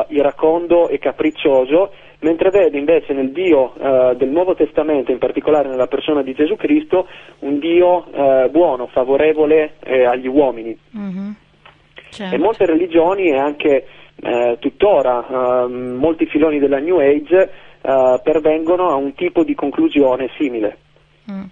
iracondo 0.08 0.88
e 0.88 0.98
capriccioso 0.98 1.92
mentre 2.22 2.50
vede 2.50 2.78
invece 2.78 3.12
nel 3.12 3.30
Dio 3.30 3.74
eh, 3.74 4.16
del 4.16 4.28
Nuovo 4.28 4.54
Testamento, 4.54 5.12
in 5.12 5.18
particolare 5.18 5.68
nella 5.68 5.86
persona 5.86 6.22
di 6.22 6.34
Gesù 6.34 6.56
Cristo, 6.56 7.06
un 7.40 7.58
Dio 7.58 8.06
eh, 8.12 8.48
buono, 8.50 8.86
favorevole 8.88 9.74
eh, 9.80 10.04
agli 10.04 10.26
uomini. 10.26 10.76
Mm-hmm. 10.96 11.30
Certo. 12.10 12.34
E 12.34 12.38
molte 12.38 12.66
religioni 12.66 13.28
e 13.28 13.38
anche 13.38 13.86
eh, 14.16 14.56
tuttora 14.60 15.64
ehm, 15.64 15.96
molti 15.98 16.26
filoni 16.26 16.58
della 16.58 16.78
New 16.78 16.98
Age 16.98 17.50
eh, 17.80 18.20
pervengono 18.22 18.88
a 18.88 18.94
un 18.94 19.14
tipo 19.14 19.44
di 19.44 19.54
conclusione 19.54 20.30
simile. 20.36 20.76
Mm. 21.30 21.44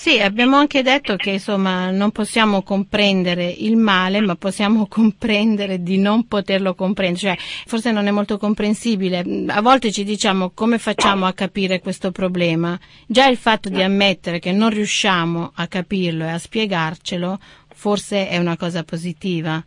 Sì, 0.00 0.18
abbiamo 0.18 0.56
anche 0.56 0.80
detto 0.80 1.16
che 1.16 1.32
insomma 1.32 1.90
non 1.90 2.10
possiamo 2.10 2.62
comprendere 2.62 3.44
il 3.44 3.76
male, 3.76 4.22
ma 4.22 4.34
possiamo 4.34 4.86
comprendere 4.88 5.82
di 5.82 5.98
non 5.98 6.26
poterlo 6.26 6.72
comprendere, 6.72 7.18
cioè 7.18 7.36
forse 7.66 7.92
non 7.92 8.06
è 8.06 8.10
molto 8.10 8.38
comprensibile. 8.38 9.22
A 9.48 9.60
volte 9.60 9.90
ci 9.90 10.02
diciamo 10.02 10.52
come 10.54 10.78
facciamo 10.78 11.26
a 11.26 11.34
capire 11.34 11.80
questo 11.80 12.12
problema. 12.12 12.78
Già 13.06 13.28
il 13.28 13.36
fatto 13.36 13.68
di 13.68 13.82
ammettere 13.82 14.38
che 14.38 14.52
non 14.52 14.70
riusciamo 14.70 15.52
a 15.54 15.66
capirlo 15.66 16.24
e 16.24 16.30
a 16.30 16.38
spiegarcelo 16.38 17.36
forse 17.68 18.26
è 18.26 18.38
una 18.38 18.56
cosa 18.56 18.82
positiva. 18.84 19.62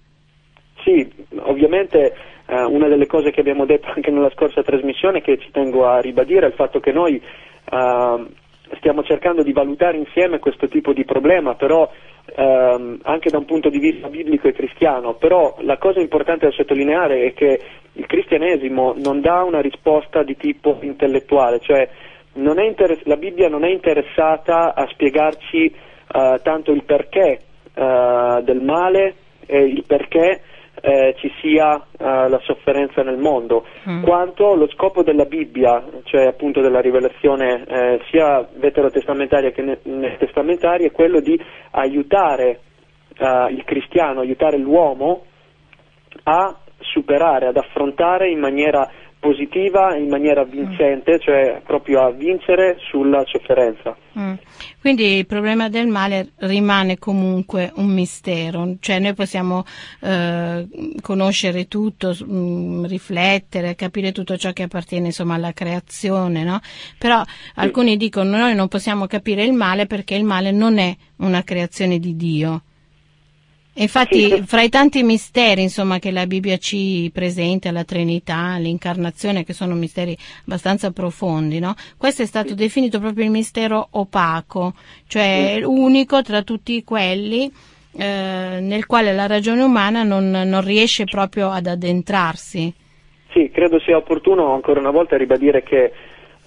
Sì, 0.84 1.12
ovviamente 1.42 2.12
eh, 2.48 2.64
una 2.64 2.88
delle 2.88 3.06
cose 3.06 3.30
che 3.30 3.40
abbiamo 3.40 3.68
detto 3.68 3.92
anche 3.96 4.10
nella 4.10 4.32
scorsa 4.32 4.64
trasmissione 4.64 5.22
che 5.22 5.38
ci 5.38 5.52
tengo 5.52 5.86
a 5.86 6.00
ribadire 6.00 6.48
è 6.48 6.50
il 6.50 6.56
fatto 6.56 6.80
che 6.80 6.92
noi 6.92 7.22
eh, 7.22 8.42
stiamo 8.78 9.04
cercando 9.04 9.44
di 9.44 9.52
valutare 9.52 9.98
insieme 9.98 10.40
questo 10.40 10.68
tipo 10.68 10.94
di 10.94 11.06
problema, 11.06 11.56
però 11.56 11.90
ehm, 12.36 13.00
anche 13.04 13.30
da 13.30 13.38
un 13.38 13.46
punto 13.46 13.70
di 13.70 13.80
vista 13.80 14.08
biblico 14.08 14.48
e 14.48 14.54
cristiano, 14.54 15.14
però 15.16 15.56
la 15.60 15.78
cosa 15.78 16.00
importante 16.00 16.46
da 16.46 16.52
sottolineare 16.52 17.26
è 17.26 17.34
che 17.34 17.60
il 17.94 18.06
cristianesimo 18.06 18.96
non 18.98 19.22
dà 19.22 19.44
una 19.44 19.62
risposta 19.62 20.24
di 20.24 20.36
tipo 20.38 20.80
intellettuale, 20.82 21.60
cioè 21.60 21.88
interess- 22.34 23.06
la 23.06 23.18
Bibbia 23.18 23.50
non 23.50 23.64
è 23.64 23.70
interessata 23.70 24.74
a 24.74 24.88
spiegarci 24.88 25.66
eh, 25.66 26.40
tanto 26.42 26.72
il 26.72 26.84
perché 26.84 27.40
eh, 27.74 28.42
del 28.44 28.62
male 28.62 29.16
e 29.46 29.60
il 29.60 29.84
perché 29.86 30.42
eh, 30.86 31.16
ci 31.18 31.32
sia 31.40 31.76
uh, 31.76 31.82
la 31.98 32.42
sofferenza 32.44 33.04
nel 33.04 33.18
mondo, 33.18 33.66
mm. 33.88 34.04
quanto 34.04 34.54
lo 34.54 34.68
scopo 34.68 35.02
della 35.02 35.24
Bibbia, 35.24 35.82
cioè 36.04 36.26
appunto 36.26 36.60
della 36.60 36.82
rivelazione 36.82 37.64
eh, 37.66 38.02
sia 38.10 38.46
veterotestamentaria 38.56 39.52
che 39.52 39.80
neotestamentaria, 39.82 40.88
è 40.88 40.92
quello 40.92 41.22
di 41.22 41.42
aiutare 41.72 42.60
uh, 43.18 43.48
il 43.50 43.64
cristiano, 43.64 44.20
aiutare 44.20 44.58
l'uomo 44.58 45.24
a 46.24 46.54
superare, 46.80 47.48
ad 47.48 47.56
affrontare 47.56 48.30
in 48.30 48.40
maniera 48.40 48.90
positiva 49.24 49.96
in 49.96 50.10
maniera 50.10 50.44
vincente, 50.44 51.18
cioè 51.18 51.62
proprio 51.66 52.02
a 52.02 52.12
vincere 52.12 52.76
sulla 52.90 53.24
sofferenza. 53.26 53.96
Mm. 54.20 54.34
Quindi 54.82 55.16
il 55.16 55.26
problema 55.26 55.70
del 55.70 55.88
male 55.88 56.34
rimane 56.40 57.00
comunque 57.00 57.72
un 57.76 57.88
mistero, 57.88 58.76
cioè 58.82 59.00
noi 59.00 59.14
possiamo 59.14 59.64
eh, 60.02 60.68
conoscere 61.02 61.70
tutto, 61.70 62.10
mh, 62.10 62.36
mm, 62.36 62.86
riflettere, 62.86 63.76
capire 63.76 64.12
tutto 64.12 64.36
ciò 64.36 64.52
che 64.52 64.64
appartiene 64.64 65.08
insomma 65.08 65.36
alla 65.36 65.54
creazione, 65.54 66.44
no? 66.44 66.60
Però 66.98 67.24
alcuni 67.56 67.96
dicono 67.96 68.38
noi 68.38 68.56
non 68.56 68.68
possiamo 68.68 69.08
capire 69.08 69.46
il 69.46 69.54
male 69.54 69.88
perché 69.88 70.16
il 70.16 70.26
male 70.26 70.52
non 70.52 70.80
è 70.80 70.94
una 71.20 71.44
creazione 71.44 71.98
di 71.98 72.18
Dio. 72.18 72.64
Infatti, 73.76 74.30
sì. 74.30 74.44
fra 74.44 74.62
i 74.62 74.70
tanti 74.70 75.02
misteri 75.02 75.64
insomma, 75.64 75.98
che 75.98 76.12
la 76.12 76.28
Bibbia 76.28 76.58
ci 76.58 77.10
presenta, 77.12 77.72
la 77.72 77.84
Trinità, 77.84 78.58
l'incarnazione, 78.58 79.44
che 79.44 79.54
sono 79.54 79.74
misteri 79.74 80.16
abbastanza 80.46 80.92
profondi, 80.92 81.60
no? 81.60 81.74
questo 81.98 82.22
è 82.22 82.26
stato 82.26 82.50
sì. 82.50 82.56
definito 82.56 83.00
proprio 83.00 83.26
il 83.26 83.32
mistero 83.32 83.88
opaco, 83.92 84.74
cioè 85.08 85.56
sì. 85.58 85.64
unico 85.64 86.22
tra 86.22 86.44
tutti 86.44 86.84
quelli 86.84 87.52
eh, 87.96 88.60
nel 88.60 88.86
quale 88.86 89.14
la 89.14 89.28
ragione 89.28 89.62
umana 89.62 90.04
non, 90.04 90.30
non, 90.30 90.64
riesce 90.64 91.06
proprio 91.06 91.50
ad 91.50 91.68
addentrarsi. 91.68 92.74
Sì, 93.32 93.50
credo 93.52 93.80
sia 93.80 93.98
opportuno 93.98 94.54
ancora 94.54 94.80
una 94.80 94.92
volta 94.92 95.18
ribadire 95.18 95.64
che 95.64 95.92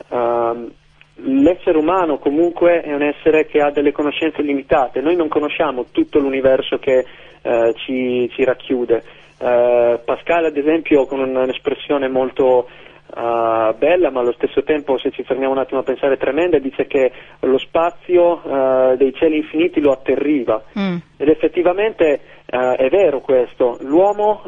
uh, 0.08 0.70
l'essere 1.16 1.78
umano 1.78 2.18
comunque 2.18 2.80
è 2.80 2.92
un 2.92 3.02
essere 3.02 3.46
che 3.46 3.60
ha 3.60 3.70
delle 3.70 3.92
conoscenze 3.92 4.42
limitate, 4.42 5.00
noi 5.00 5.16
non 5.16 5.28
conosciamo 5.28 5.86
tutto 5.90 6.18
l'universo 6.18 6.78
che 6.78 7.04
eh, 7.42 7.74
ci, 7.76 8.28
ci, 8.34 8.44
racchiude. 8.44 9.02
Eh, 9.38 10.00
Pascal 10.04 10.46
ad 10.46 10.56
esempio 10.56 11.06
con 11.06 11.20
un'espressione 11.20 12.08
molto 12.08 12.68
uh, 13.14 13.76
bella 13.76 14.10
ma 14.10 14.20
allo 14.20 14.32
stesso 14.32 14.62
tempo 14.62 14.98
se 14.98 15.10
ci 15.10 15.22
fermiamo 15.22 15.52
un 15.52 15.58
attimo 15.58 15.80
a 15.80 15.84
pensare 15.84 16.16
tremenda 16.16 16.58
dice 16.58 16.86
che 16.86 17.12
lo 17.40 17.58
spazio 17.58 18.40
uh, 18.42 18.96
dei 18.96 19.12
cieli 19.14 19.36
infiniti 19.36 19.80
lo 19.80 19.92
atterriva 19.92 20.62
mm. 20.78 20.96
ed 21.18 21.28
effettivamente 21.28 22.20
uh, 22.46 22.74
è 22.76 22.88
vero 22.88 23.20
questo, 23.20 23.76
l'uomo 23.80 24.42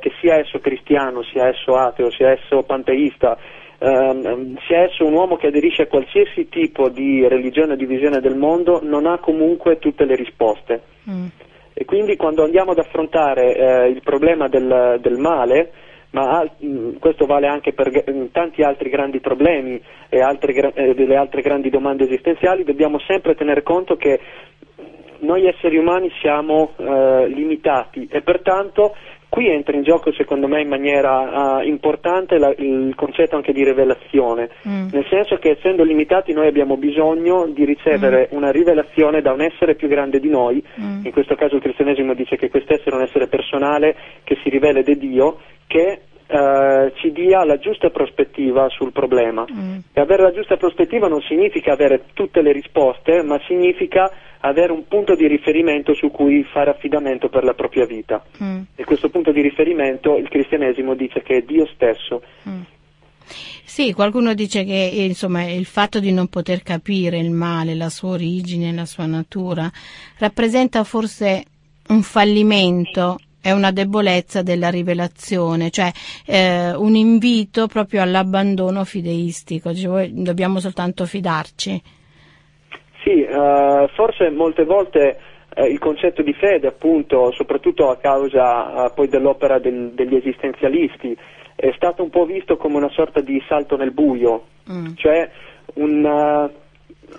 che 0.00 0.12
sia 0.20 0.38
esso 0.38 0.58
cristiano, 0.58 1.22
sia 1.22 1.48
esso 1.48 1.76
ateo, 1.76 2.10
sia 2.10 2.30
esso 2.30 2.62
panteista 2.62 3.36
ehm, 3.82 4.56
sia 4.66 4.82
esso 4.82 5.04
un 5.04 5.12
uomo 5.12 5.36
che 5.36 5.48
aderisce 5.48 5.82
a 5.82 5.86
qualsiasi 5.86 6.48
tipo 6.48 6.88
di 6.88 7.26
religione 7.26 7.72
o 7.72 7.76
di 7.76 7.86
visione 7.86 8.20
del 8.20 8.36
mondo, 8.36 8.80
non 8.82 9.06
ha 9.06 9.18
comunque 9.18 9.78
tutte 9.78 10.04
le 10.04 10.14
risposte. 10.14 10.82
Mm. 11.10 11.26
E 11.74 11.84
quindi 11.84 12.16
quando 12.16 12.44
andiamo 12.44 12.72
ad 12.72 12.78
affrontare 12.78 13.56
eh, 13.56 13.88
il 13.88 14.02
problema 14.02 14.46
del, 14.46 14.98
del 15.00 15.18
male, 15.18 15.72
ma 16.10 16.44
mm, 16.64 16.96
questo 16.98 17.26
vale 17.26 17.46
anche 17.46 17.72
per 17.72 17.90
mm, 17.90 18.26
tanti 18.30 18.62
altri 18.62 18.88
grandi 18.88 19.20
problemi 19.20 19.82
e 20.08 20.20
altre, 20.20 20.72
eh, 20.74 20.94
delle 20.94 21.16
altre 21.16 21.42
grandi 21.42 21.70
domande 21.70 22.04
esistenziali, 22.04 22.64
dobbiamo 22.64 22.98
sempre 23.00 23.34
tenere 23.34 23.62
conto 23.62 23.96
che 23.96 24.20
noi 25.20 25.46
esseri 25.46 25.76
umani 25.76 26.10
siamo 26.20 26.72
eh, 26.76 27.26
limitati 27.28 28.08
e 28.10 28.22
pertanto 28.22 28.94
Qui 29.32 29.48
entra 29.48 29.74
in 29.74 29.82
gioco 29.82 30.12
secondo 30.12 30.46
me 30.46 30.60
in 30.60 30.68
maniera 30.68 31.56
uh, 31.56 31.62
importante 31.62 32.36
la, 32.36 32.52
il 32.58 32.92
concetto 32.94 33.34
anche 33.34 33.54
di 33.54 33.64
rivelazione, 33.64 34.50
mm. 34.68 34.88
nel 34.92 35.06
senso 35.08 35.36
che 35.36 35.52
essendo 35.52 35.84
limitati 35.84 36.34
noi 36.34 36.48
abbiamo 36.48 36.76
bisogno 36.76 37.46
di 37.46 37.64
ricevere 37.64 38.28
mm. 38.30 38.36
una 38.36 38.50
rivelazione 38.50 39.22
da 39.22 39.32
un 39.32 39.40
essere 39.40 39.74
più 39.74 39.88
grande 39.88 40.20
di 40.20 40.28
noi, 40.28 40.62
mm. 40.78 41.06
in 41.06 41.12
questo 41.12 41.34
caso 41.34 41.54
il 41.54 41.62
cristianesimo 41.62 42.12
dice 42.12 42.36
che 42.36 42.50
quest'essere 42.50 42.90
è 42.90 42.94
un 42.94 43.04
essere 43.04 43.26
personale 43.26 43.96
che 44.22 44.36
si 44.42 44.50
rivela 44.50 44.82
da 44.82 44.92
Dio, 44.92 45.38
che 45.66 46.00
Uh, 46.32 46.90
ci 46.94 47.12
dia 47.12 47.44
la 47.44 47.58
giusta 47.58 47.90
prospettiva 47.90 48.66
sul 48.70 48.90
problema. 48.90 49.44
Mm. 49.52 49.80
E 49.92 50.00
avere 50.00 50.22
la 50.22 50.32
giusta 50.32 50.56
prospettiva 50.56 51.06
non 51.06 51.20
significa 51.20 51.72
avere 51.72 52.04
tutte 52.14 52.40
le 52.40 52.52
risposte, 52.52 53.22
ma 53.22 53.38
significa 53.46 54.10
avere 54.40 54.72
un 54.72 54.88
punto 54.88 55.14
di 55.14 55.26
riferimento 55.26 55.92
su 55.92 56.10
cui 56.10 56.42
fare 56.44 56.70
affidamento 56.70 57.28
per 57.28 57.44
la 57.44 57.52
propria 57.52 57.84
vita. 57.84 58.24
Mm. 58.42 58.62
E 58.74 58.84
questo 58.84 59.10
punto 59.10 59.30
di 59.30 59.42
riferimento 59.42 60.16
il 60.16 60.30
cristianesimo 60.30 60.94
dice 60.94 61.20
che 61.20 61.36
è 61.36 61.42
Dio 61.42 61.66
stesso. 61.74 62.22
Mm. 62.48 62.60
Sì, 63.64 63.92
qualcuno 63.92 64.32
dice 64.32 64.64
che 64.64 64.90
insomma, 64.94 65.44
il 65.44 65.66
fatto 65.66 66.00
di 66.00 66.12
non 66.12 66.28
poter 66.28 66.62
capire 66.62 67.18
il 67.18 67.30
male, 67.30 67.74
la 67.74 67.90
sua 67.90 68.12
origine, 68.12 68.72
la 68.72 68.86
sua 68.86 69.04
natura, 69.04 69.70
rappresenta 70.16 70.82
forse 70.82 71.44
un 71.88 72.02
fallimento 72.02 73.18
è 73.42 73.50
una 73.50 73.72
debolezza 73.72 74.42
della 74.42 74.70
rivelazione, 74.70 75.70
cioè 75.70 75.90
eh, 76.24 76.72
un 76.74 76.94
invito 76.94 77.66
proprio 77.66 78.02
all'abbandono 78.02 78.84
fideistico, 78.84 79.74
cioè, 79.74 80.08
dobbiamo 80.08 80.60
soltanto 80.60 81.04
fidarci. 81.04 81.82
Sì, 83.02 83.26
uh, 83.28 83.88
forse 83.94 84.30
molte 84.30 84.64
volte 84.64 85.18
uh, 85.56 85.64
il 85.64 85.80
concetto 85.80 86.22
di 86.22 86.32
fede, 86.34 86.68
appunto, 86.68 87.32
soprattutto 87.32 87.90
a 87.90 87.96
causa 87.96 88.84
uh, 88.84 88.94
poi 88.94 89.08
dell'opera 89.08 89.58
del, 89.58 89.90
degli 89.92 90.14
esistenzialisti, 90.14 91.16
è 91.56 91.72
stato 91.74 92.04
un 92.04 92.10
po' 92.10 92.24
visto 92.24 92.56
come 92.56 92.76
una 92.76 92.90
sorta 92.90 93.20
di 93.20 93.42
salto 93.48 93.76
nel 93.76 93.90
buio, 93.90 94.44
mm. 94.70 94.94
cioè 94.94 95.28
un, 95.74 96.50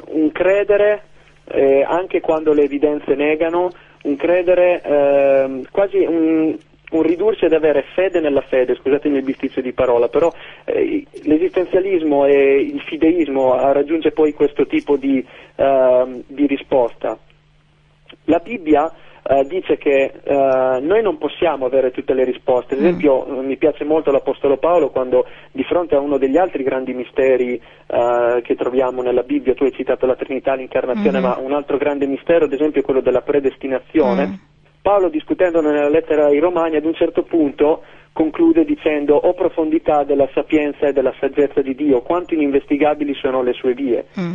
un 0.08 0.32
credere 0.32 1.04
eh, 1.46 1.84
anche 1.84 2.22
quando 2.22 2.54
le 2.54 2.64
evidenze 2.64 3.16
negano, 3.16 3.70
un 4.04 4.16
credere 4.16 4.82
ehm, 4.82 5.64
quasi 5.72 5.98
un, 5.98 6.58
un 6.92 7.02
ridursi 7.02 7.46
ad 7.46 7.54
avere 7.54 7.86
fede 7.94 8.20
nella 8.20 8.42
fede, 8.42 8.76
scusatemi 8.76 9.18
il 9.18 9.24
bisticcio 9.24 9.62
di 9.62 9.74
parola, 9.74 10.08
però 10.08 10.32
eh, 10.66 11.06
l'esistenzialismo 11.24 12.26
e 12.26 12.62
il 12.62 12.82
fideismo 12.82 13.72
raggiunge 13.72 14.12
poi 14.12 14.34
questo 14.34 14.66
tipo 14.66 14.96
di, 14.98 15.26
uh, 15.56 16.24
di 16.28 16.46
risposta. 16.46 17.18
La 18.26 18.40
Bibbia 18.40 18.92
uh, 19.24 19.44
dice 19.48 19.78
che 19.78 20.12
uh, 20.24 20.34
noi 20.86 21.02
non 21.02 21.18
possiamo 21.18 21.66
avere 21.66 21.92
tutte 21.92 22.14
le 22.14 22.24
risposte, 22.24 22.76
ad 22.76 22.82
mm. 22.82 22.86
esempio 22.86 23.26
mm. 23.26 23.46
mi 23.46 23.58
piace 23.58 23.84
molto 23.84 24.12
l'Apostolo 24.12 24.58
Paolo 24.58 24.90
quando 24.90 25.26
di 25.52 25.64
fronte 25.64 25.96
a 25.96 26.00
uno 26.00 26.18
degli 26.18 26.38
altri 26.38 26.64
grandi 26.64 26.94
misteri 26.94 27.62
che 28.42 28.56
troviamo 28.56 29.04
nella 29.04 29.22
Bibbia, 29.22 29.54
tu 29.54 29.66
hai 29.66 29.72
citato 29.72 30.08
la 30.08 30.16
Trinità, 30.16 30.56
l'incarnazione, 30.56 31.20
mm. 31.20 31.22
ma 31.22 31.38
un 31.38 31.54
altro 31.54 31.78
grande 31.78 32.08
mistero 32.08 32.46
ad 32.46 32.54
esempio 32.54 32.82
è 32.82 32.84
quello 32.84 33.02
della 33.02 33.22
predestinazione. 33.22 34.26
Mm 34.26 34.34
Paolo 34.84 35.08
discutendone 35.08 35.72
nella 35.72 35.88
lettera 35.88 36.26
ai 36.26 36.40
Romani 36.40 36.76
ad 36.76 36.84
un 36.84 36.94
certo 36.94 37.24
punto 37.24 37.84
conclude 38.12 38.66
dicendo 38.66 39.16
o 39.16 39.34
profondità 39.34 40.04
della 40.04 40.28
sapienza 40.34 40.88
e 40.88 40.92
della 40.92 41.14
saggezza 41.22 41.62
di 41.62 41.74
Dio, 41.74 42.02
quanto 42.02 42.34
ininvestigabili 42.34 43.16
sono 43.16 43.42
le 43.42 43.54
sue 43.54 43.74
vie. 43.74 44.06
Mm. 44.20 44.34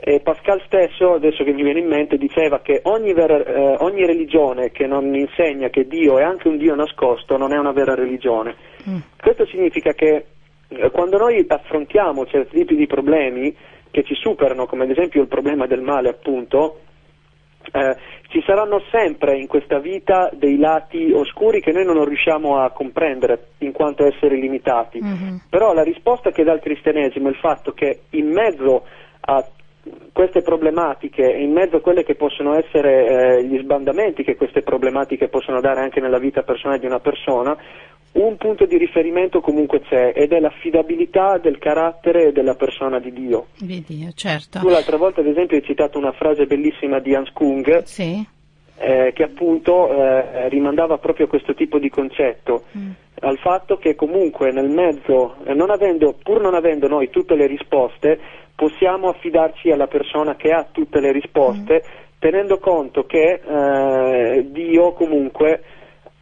E 0.00 0.20
Pascal 0.20 0.62
stesso, 0.66 1.14
adesso 1.14 1.44
che 1.44 1.52
mi 1.52 1.62
viene 1.62 1.80
in 1.80 1.88
mente, 1.88 2.16
diceva 2.16 2.60
che 2.60 2.80
ogni, 2.84 3.12
vera, 3.12 3.42
eh, 3.44 3.76
ogni, 3.80 4.06
religione 4.06 4.70
che 4.70 4.86
non 4.86 5.14
insegna 5.14 5.68
che 5.68 5.86
Dio 5.86 6.18
è 6.18 6.22
anche 6.22 6.48
un 6.48 6.56
Dio 6.56 6.74
nascosto 6.74 7.36
non 7.36 7.52
è 7.52 7.58
una 7.58 7.72
vera 7.72 7.94
religione. 7.94 8.54
Mm. 8.88 8.98
Questo 9.20 9.46
significa 9.46 9.92
che 9.92 10.26
eh, 10.68 10.90
quando 10.90 11.18
noi 11.18 11.44
affrontiamo 11.46 12.26
certi 12.26 12.58
tipi 12.58 12.76
di 12.76 12.86
problemi 12.86 13.54
che 13.90 14.04
ci 14.04 14.14
superano, 14.14 14.66
come 14.66 14.84
ad 14.84 14.90
esempio 14.90 15.20
il 15.20 15.28
problema 15.28 15.66
del 15.66 15.80
male 15.80 16.10
appunto, 16.10 16.80
eh, 17.72 17.96
ci 18.28 18.42
saranno 18.46 18.82
sempre 18.90 19.38
in 19.38 19.46
questa 19.46 19.78
vita 19.78 20.30
dei 20.32 20.58
lati 20.58 21.10
oscuri 21.12 21.60
che 21.60 21.72
noi 21.72 21.84
non 21.84 22.04
riusciamo 22.04 22.58
a 22.58 22.70
comprendere 22.70 23.48
in 23.58 23.72
quanto 23.72 24.06
esseri 24.06 24.40
limitati, 24.40 25.02
mm-hmm. 25.02 25.36
però 25.48 25.72
la 25.72 25.82
risposta 25.82 26.30
che 26.30 26.44
dà 26.44 26.52
il 26.52 26.60
cristianesimo 26.60 27.28
è 27.28 27.30
il 27.30 27.36
fatto 27.36 27.72
che 27.72 28.02
in 28.10 28.30
mezzo 28.30 28.84
a 29.20 29.44
queste 30.12 30.42
problematiche, 30.42 31.24
in 31.24 31.52
mezzo 31.52 31.76
a 31.76 31.80
quelle 31.80 32.04
che 32.04 32.14
possono 32.14 32.54
essere 32.54 33.38
eh, 33.38 33.44
gli 33.44 33.58
sbandamenti 33.58 34.24
che 34.24 34.36
queste 34.36 34.62
problematiche 34.62 35.28
possono 35.28 35.60
dare 35.60 35.80
anche 35.80 36.00
nella 36.00 36.18
vita 36.18 36.42
personale 36.42 36.78
di 36.78 36.86
una 36.86 37.00
persona, 37.00 37.56
un 38.12 38.36
punto 38.36 38.64
di 38.64 38.78
riferimento 38.78 39.40
comunque 39.40 39.80
c'è 39.80 40.12
ed 40.14 40.32
è 40.32 40.40
l'affidabilità 40.40 41.38
del 41.38 41.58
carattere 41.58 42.32
della 42.32 42.54
persona 42.54 42.98
di 42.98 43.12
Dio. 43.12 43.48
Di 43.58 43.84
Dio, 43.86 44.10
certo. 44.14 44.58
Tu 44.58 44.68
l'altra 44.68 44.96
volta 44.96 45.20
ad 45.20 45.26
esempio 45.26 45.56
hai 45.56 45.62
citato 45.62 45.98
una 45.98 46.12
frase 46.12 46.46
bellissima 46.46 46.98
di 46.98 47.14
Hans 47.14 47.30
Kung 47.32 47.82
sì. 47.84 48.26
eh, 48.78 49.12
che 49.14 49.22
appunto 49.22 49.92
eh, 49.92 50.48
rimandava 50.48 50.98
proprio 50.98 51.26
a 51.26 51.28
questo 51.28 51.54
tipo 51.54 51.78
di 51.78 51.90
concetto, 51.90 52.64
mm. 52.76 52.90
Al 53.20 53.38
fatto 53.38 53.76
che 53.76 53.94
comunque 53.94 54.50
nel 54.50 54.68
mezzo, 54.68 55.36
eh, 55.44 55.54
non 55.54 55.70
avendo, 55.70 56.14
pur 56.22 56.40
non 56.40 56.54
avendo 56.54 56.88
noi 56.88 57.10
tutte 57.10 57.34
le 57.34 57.46
risposte, 57.46 58.18
possiamo 58.54 59.08
affidarci 59.08 59.70
alla 59.70 59.86
persona 59.86 60.36
che 60.36 60.52
ha 60.52 60.66
tutte 60.70 61.00
le 61.00 61.12
risposte, 61.12 61.82
mm. 61.84 62.18
tenendo 62.18 62.58
conto 62.58 63.04
che 63.04 63.40
eh, 63.44 64.46
Dio 64.50 64.92
comunque 64.92 65.62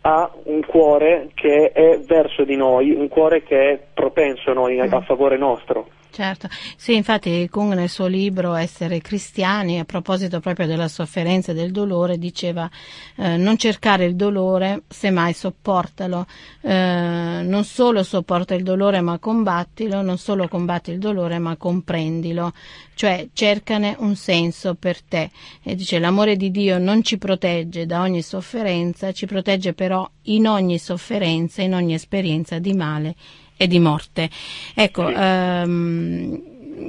ha 0.02 0.30
un 0.44 0.64
cuore 0.64 1.30
che 1.34 1.72
è 1.72 1.98
verso 2.06 2.44
di 2.44 2.56
noi, 2.56 2.92
un 2.92 3.08
cuore 3.08 3.42
che 3.42 3.70
è 3.70 3.80
propenso 3.92 4.50
a 4.50 4.54
noi, 4.54 4.76
mm. 4.76 4.92
a 4.92 5.00
favore 5.00 5.36
nostro. 5.36 5.88
Certo, 6.16 6.48
sì, 6.78 6.94
infatti 6.94 7.46
Kung 7.50 7.74
nel 7.74 7.90
suo 7.90 8.06
libro 8.06 8.54
Essere 8.54 9.02
cristiani, 9.02 9.78
a 9.78 9.84
proposito 9.84 10.40
proprio 10.40 10.66
della 10.66 10.88
sofferenza 10.88 11.52
e 11.52 11.54
del 11.54 11.72
dolore, 11.72 12.16
diceva 12.16 12.70
eh, 13.16 13.36
non 13.36 13.58
cercare 13.58 14.06
il 14.06 14.16
dolore, 14.16 14.84
semmai 14.88 15.34
sopportalo, 15.34 16.26
eh, 16.62 17.40
non 17.44 17.64
solo 17.64 18.02
sopporta 18.02 18.54
il 18.54 18.62
dolore 18.62 19.02
ma 19.02 19.18
combattilo, 19.18 20.00
non 20.00 20.16
solo 20.16 20.48
combatti 20.48 20.90
il 20.90 20.98
dolore 20.98 21.38
ma 21.38 21.54
comprendilo, 21.58 22.54
cioè 22.94 23.28
cercane 23.34 23.94
un 23.98 24.16
senso 24.16 24.74
per 24.74 25.02
te. 25.02 25.30
E 25.62 25.74
dice 25.74 25.98
l'amore 25.98 26.36
di 26.36 26.50
Dio 26.50 26.78
non 26.78 27.02
ci 27.02 27.18
protegge 27.18 27.84
da 27.84 28.00
ogni 28.00 28.22
sofferenza, 28.22 29.12
ci 29.12 29.26
protegge 29.26 29.74
però 29.74 30.08
in 30.28 30.48
ogni 30.48 30.78
sofferenza, 30.78 31.60
in 31.60 31.74
ogni 31.74 31.92
esperienza 31.92 32.58
di 32.58 32.72
male 32.72 33.14
e 33.56 33.66
di 33.66 33.78
morte. 33.78 34.28
Ecco, 34.74 35.08
sì. 35.08 35.14
ehm, 35.16 36.42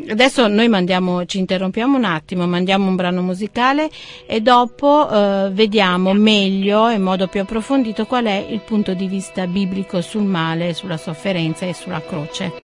adesso 0.09 0.47
noi 0.47 0.67
mandiamo, 0.67 1.25
ci 1.25 1.39
interrompiamo 1.39 1.97
un 1.97 2.03
attimo, 2.03 2.45
mandiamo 2.47 2.87
un 2.87 2.95
brano 2.95 3.21
musicale 3.21 3.89
e 4.25 4.41
dopo 4.41 5.09
eh, 5.09 5.49
vediamo 5.51 6.13
meglio, 6.13 6.89
in 6.89 7.01
modo 7.01 7.27
più 7.27 7.41
approfondito, 7.41 8.05
qual 8.05 8.25
è 8.25 8.45
il 8.49 8.61
punto 8.61 8.93
di 8.93 9.07
vista 9.07 9.47
biblico 9.47 10.01
sul 10.01 10.23
male, 10.23 10.73
sulla 10.73 10.97
sofferenza 10.97 11.65
e 11.65 11.73
sulla 11.73 12.01
croce. 12.01 12.61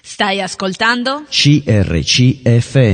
Stai 0.00 0.40
ascoltando? 0.40 1.24
CRCFM. 1.28 2.86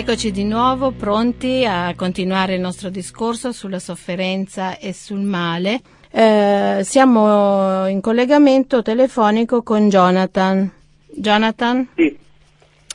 Eccoci 0.00 0.30
di 0.30 0.44
nuovo 0.44 0.92
pronti 0.92 1.62
a 1.66 1.92
continuare 1.94 2.54
il 2.54 2.60
nostro 2.60 2.88
discorso 2.88 3.52
sulla 3.52 3.78
sofferenza 3.78 4.78
e 4.78 4.94
sul 4.94 5.20
male. 5.20 5.78
Eh, 6.10 6.80
siamo 6.84 7.86
in 7.86 8.00
collegamento 8.00 8.80
telefonico 8.80 9.62
con 9.62 9.90
Jonathan. 9.90 10.72
Jonathan? 11.06 11.86
Sì. 11.94 12.16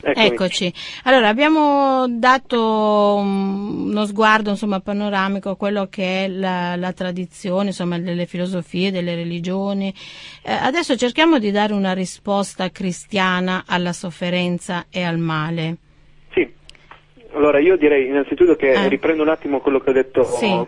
Eccomi. 0.02 0.26
Eccoci. 0.26 0.72
Allora, 1.04 1.28
abbiamo 1.28 2.08
dato 2.08 3.14
uno 3.14 4.04
sguardo 4.04 4.50
insomma, 4.50 4.80
panoramico 4.80 5.50
a 5.50 5.56
quello 5.56 5.86
che 5.88 6.24
è 6.24 6.28
la, 6.28 6.74
la 6.74 6.92
tradizione, 6.92 7.68
insomma, 7.68 8.00
delle 8.00 8.26
filosofie, 8.26 8.90
delle 8.90 9.14
religioni. 9.14 9.94
Eh, 10.42 10.52
adesso 10.52 10.96
cerchiamo 10.96 11.38
di 11.38 11.52
dare 11.52 11.72
una 11.72 11.92
risposta 11.92 12.68
cristiana 12.72 13.62
alla 13.64 13.92
sofferenza 13.92 14.86
e 14.90 15.04
al 15.04 15.18
male. 15.18 15.76
Allora 17.36 17.58
io 17.60 17.76
direi 17.76 18.06
innanzitutto 18.06 18.56
che 18.56 18.70
eh. 18.70 18.88
riprendo 18.88 19.22
un 19.22 19.28
attimo 19.28 19.60
quello 19.60 19.78
che 19.78 19.90
ho 19.90 19.92
detto 19.92 20.22
sì. 20.22 20.66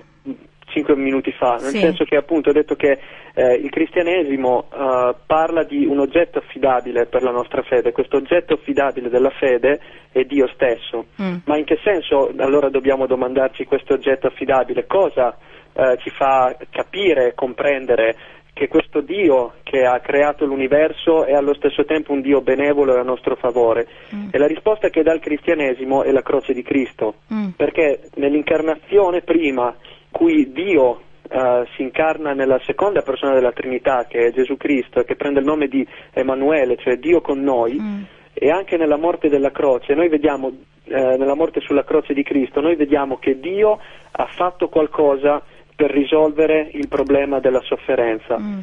cinque 0.67 0.95
minuti 0.95 1.33
fa, 1.33 1.55
nel 1.55 1.71
sì. 1.71 1.79
senso 1.79 2.05
che 2.05 2.17
appunto 2.17 2.51
ho 2.51 2.53
detto 2.53 2.75
che 2.75 2.99
eh, 3.35 3.55
il 3.55 3.71
cristianesimo 3.71 4.69
uh, 4.71 5.15
parla 5.25 5.65
di 5.65 5.87
un 5.87 5.99
oggetto 5.99 6.39
affidabile 6.39 7.07
per 7.07 7.23
la 7.23 7.31
nostra 7.31 7.63
fede, 7.63 7.93
questo 7.93 8.19
oggetto 8.19 8.55
affidabile 8.55 9.09
della 9.09 9.31
fede 9.31 9.81
è 10.13 10.25
Dio 10.25 10.47
stesso, 10.49 11.07
mm. 11.23 11.37
ma 11.47 11.57
in 11.57 11.65
che 11.65 11.79
senso 11.83 12.31
allora 12.37 12.69
dobbiamo 12.69 13.07
domandarci 13.07 13.65
questo 13.65 13.95
oggetto 13.95 14.27
affidabile? 14.27 14.87
Cosa 14.87 15.39
uh, 15.73 15.97
ci 15.97 16.11
fa 16.11 16.55
capire, 16.71 17.33
comprendere 17.35 18.15
che 18.59 18.66
questo 18.66 19.01
Dio 19.03 19.53
che 19.62 19.85
ha 19.85 20.01
creato 20.01 20.44
l'universo 20.44 21.25
è 21.25 21.33
allo 21.33 21.55
stesso 21.55 21.85
tempo 21.85 22.11
un 22.11 22.21
Dio 22.21 22.40
benevolo 22.40 22.97
e 22.97 22.99
a 22.99 23.05
nostro 23.05 23.37
favore. 23.37 23.87
Mm. 24.12 24.31
E 24.33 24.38
la 24.38 24.49
risposta 24.49 24.88
che 24.88 25.05
dà 25.05 25.12
il 25.12 25.21
cristianesimo 25.21 26.03
è 26.03 26.11
la 26.11 26.23
croce 26.23 26.53
di 26.53 26.64
Cristo, 26.64 27.18
mm. 27.33 27.51
perché 27.51 28.11
nell'incarnazione 28.16 29.23
prima, 29.23 29.75
cui 30.11 30.51
Dio 30.53 31.03
Uh, 31.31 31.66
si 31.77 31.83
incarna 31.83 32.33
nella 32.33 32.59
seconda 32.64 33.03
persona 33.03 33.35
della 33.35 33.53
Trinità, 33.53 34.07
che 34.09 34.29
è 34.29 34.33
Gesù 34.33 34.57
Cristo, 34.57 35.01
e 35.01 35.05
che 35.05 35.14
prende 35.14 35.40
il 35.40 35.44
nome 35.44 35.68
di 35.68 35.87
Emanuele, 36.14 36.79
cioè 36.79 36.97
Dio 36.97 37.21
con 37.21 37.42
noi, 37.42 37.79
mm. 37.79 38.03
e 38.33 38.51
anche 38.51 38.79
nella 38.79 38.97
morte 38.97 39.29
della 39.29 39.51
croce, 39.51 39.92
noi 39.92 40.09
vediamo, 40.09 40.51
eh, 40.85 41.16
nella 41.18 41.35
morte 41.35 41.61
sulla 41.61 41.85
croce 41.85 42.14
di 42.14 42.23
Cristo, 42.23 42.62
noi 42.62 42.77
vediamo 42.77 43.18
che 43.18 43.38
Dio 43.38 43.79
ha 44.11 44.27
fatto 44.38 44.71
qualcosa 44.71 45.42
per 45.79 45.93
risolvere 45.93 46.71
il 46.73 46.88
problema 46.88 47.38
della 47.38 47.61
sofferenza. 47.61 48.37
Mm. 48.37 48.59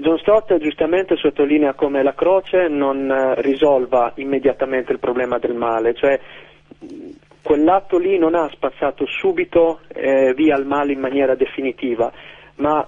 John 0.00 0.18
Stott 0.18 0.54
giustamente 0.58 1.16
sottolinea 1.16 1.72
come 1.72 2.02
la 2.02 2.12
croce 2.12 2.68
non 2.68 3.10
eh, 3.10 3.40
risolva 3.40 4.12
immediatamente 4.16 4.92
il 4.92 4.98
problema 4.98 5.38
del 5.38 5.54
male, 5.54 5.94
cioè 5.94 6.20
quell'atto 7.42 7.96
lì 7.96 8.18
non 8.18 8.34
ha 8.34 8.50
spazzato 8.52 9.06
subito 9.06 9.80
eh, 9.88 10.34
via 10.34 10.58
il 10.58 10.66
male 10.66 10.92
in 10.92 11.00
maniera 11.00 11.34
definitiva, 11.34 12.12
ma 12.56 12.86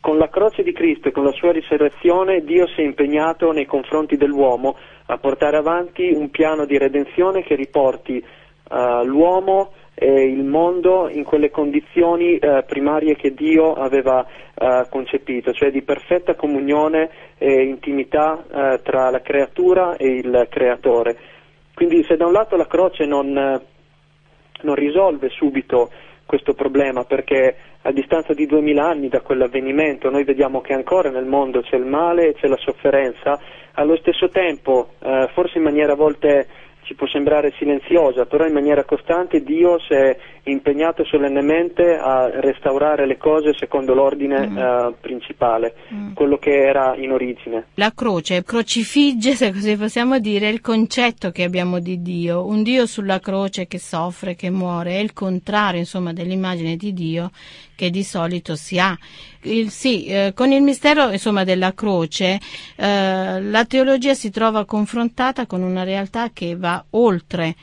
con 0.00 0.18
la 0.18 0.28
croce 0.28 0.64
di 0.64 0.72
Cristo 0.72 1.06
e 1.06 1.12
con 1.12 1.22
la 1.22 1.30
sua 1.30 1.52
risurrezione 1.52 2.42
Dio 2.42 2.66
si 2.66 2.80
è 2.80 2.84
impegnato 2.84 3.52
nei 3.52 3.66
confronti 3.66 4.16
dell'uomo 4.16 4.76
a 5.06 5.16
portare 5.18 5.56
avanti 5.56 6.10
un 6.10 6.28
piano 6.30 6.66
di 6.66 6.76
redenzione 6.76 7.44
che 7.44 7.54
riporti 7.54 8.16
uh, 8.16 9.04
l'uomo 9.04 9.70
eh, 9.94 10.24
il 10.24 10.44
mondo 10.44 11.08
in 11.08 11.24
quelle 11.24 11.50
condizioni 11.50 12.36
eh, 12.36 12.64
primarie 12.66 13.14
che 13.16 13.34
Dio 13.34 13.74
aveva 13.74 14.26
eh, 14.54 14.86
concepito, 14.88 15.52
cioè 15.52 15.70
di 15.70 15.82
perfetta 15.82 16.34
comunione 16.34 17.10
e 17.38 17.64
intimità 17.64 18.42
eh, 18.42 18.80
tra 18.82 19.10
la 19.10 19.20
creatura 19.20 19.96
e 19.96 20.06
il 20.06 20.46
creatore. 20.50 21.16
Quindi 21.74 22.04
se 22.04 22.16
da 22.16 22.26
un 22.26 22.32
lato 22.32 22.56
la 22.56 22.66
croce 22.66 23.04
non, 23.04 23.32
non 23.32 24.74
risolve 24.74 25.28
subito 25.30 25.90
questo 26.26 26.54
problema 26.54 27.04
perché 27.04 27.56
a 27.82 27.92
distanza 27.92 28.32
di 28.32 28.46
duemila 28.46 28.88
anni 28.88 29.08
da 29.08 29.20
quell'avvenimento 29.20 30.08
noi 30.08 30.24
vediamo 30.24 30.60
che 30.60 30.72
ancora 30.72 31.10
nel 31.10 31.26
mondo 31.26 31.60
c'è 31.60 31.76
il 31.76 31.84
male 31.84 32.28
e 32.28 32.34
c'è 32.34 32.46
la 32.46 32.56
sofferenza, 32.56 33.38
allo 33.74 33.96
stesso 33.96 34.28
tempo, 34.28 34.90
eh, 35.02 35.28
forse 35.34 35.58
in 35.58 35.64
maniera 35.64 35.92
a 35.92 35.96
volte 35.96 36.46
ci 36.82 36.94
può 36.94 37.06
sembrare 37.06 37.52
silenziosa, 37.58 38.26
però 38.26 38.46
in 38.46 38.52
maniera 38.52 38.84
costante 38.84 39.42
Dio 39.42 39.78
si 39.80 39.94
è 39.94 40.16
impegnato 40.44 41.04
solennemente 41.04 41.96
a 41.96 42.28
restaurare 42.40 43.06
le 43.06 43.16
cose 43.16 43.54
secondo 43.54 43.94
l'ordine 43.94 44.46
mm. 44.46 44.56
uh, 44.56 44.94
principale, 45.00 45.74
mm. 45.92 46.12
quello 46.14 46.38
che 46.38 46.50
era 46.50 46.94
in 46.96 47.12
origine. 47.12 47.66
La 47.74 47.92
croce 47.94 48.42
crocifigge, 48.42 49.34
se 49.34 49.52
così 49.52 49.76
possiamo 49.76 50.18
dire, 50.18 50.48
il 50.48 50.60
concetto 50.60 51.30
che 51.30 51.44
abbiamo 51.44 51.78
di 51.78 52.02
Dio, 52.02 52.46
un 52.46 52.62
Dio 52.62 52.86
sulla 52.86 53.20
croce 53.20 53.66
che 53.66 53.78
soffre, 53.78 54.34
che 54.34 54.50
muore, 54.50 54.92
è 54.92 54.98
il 54.98 55.12
contrario 55.12 55.80
insomma 55.80 56.12
dell'immagine 56.12 56.76
di 56.76 56.92
Dio 56.92 57.30
che 57.74 57.90
di 57.90 58.02
solito 58.02 58.54
si 58.54 58.78
ha. 58.78 58.96
Il, 59.44 59.70
sì, 59.70 60.06
eh, 60.06 60.32
con 60.34 60.52
il 60.52 60.62
mistero 60.62 61.10
insomma, 61.10 61.42
della 61.42 61.74
croce 61.74 62.40
eh, 62.76 63.42
la 63.42 63.64
teologia 63.64 64.14
si 64.14 64.30
trova 64.30 64.64
confrontata 64.64 65.46
con 65.46 65.62
una 65.62 65.82
realtà 65.82 66.30
che 66.32 66.56
va 66.56 66.84
oltre 66.90 67.56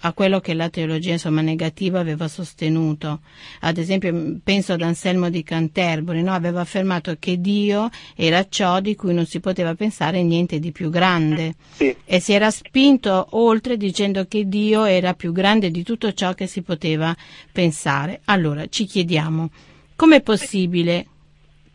a 0.00 0.12
quello 0.12 0.40
che 0.40 0.54
la 0.54 0.68
teologia 0.68 1.12
insomma, 1.12 1.40
negativa 1.40 1.98
aveva 1.98 2.28
sostenuto. 2.28 3.20
Ad 3.60 3.78
esempio, 3.78 4.38
penso 4.42 4.74
ad 4.74 4.82
Anselmo 4.82 5.30
di 5.30 5.42
Canterbury, 5.42 6.22
no? 6.22 6.32
aveva 6.32 6.60
affermato 6.60 7.16
che 7.18 7.40
Dio 7.40 7.88
era 8.14 8.46
ciò 8.48 8.80
di 8.80 8.94
cui 8.94 9.14
non 9.14 9.26
si 9.26 9.40
poteva 9.40 9.74
pensare 9.74 10.22
niente 10.22 10.58
di 10.58 10.70
più 10.70 10.90
grande 10.90 11.54
sì. 11.72 11.94
e 12.04 12.20
si 12.20 12.32
era 12.32 12.50
spinto 12.50 13.28
oltre 13.30 13.76
dicendo 13.76 14.26
che 14.26 14.46
Dio 14.46 14.84
era 14.84 15.14
più 15.14 15.32
grande 15.32 15.70
di 15.70 15.82
tutto 15.82 16.12
ciò 16.12 16.34
che 16.34 16.46
si 16.46 16.62
poteva 16.62 17.14
pensare. 17.50 18.20
Allora 18.26 18.66
ci 18.68 18.84
chiediamo, 18.84 19.50
com'è 19.96 20.20
possibile 20.20 21.06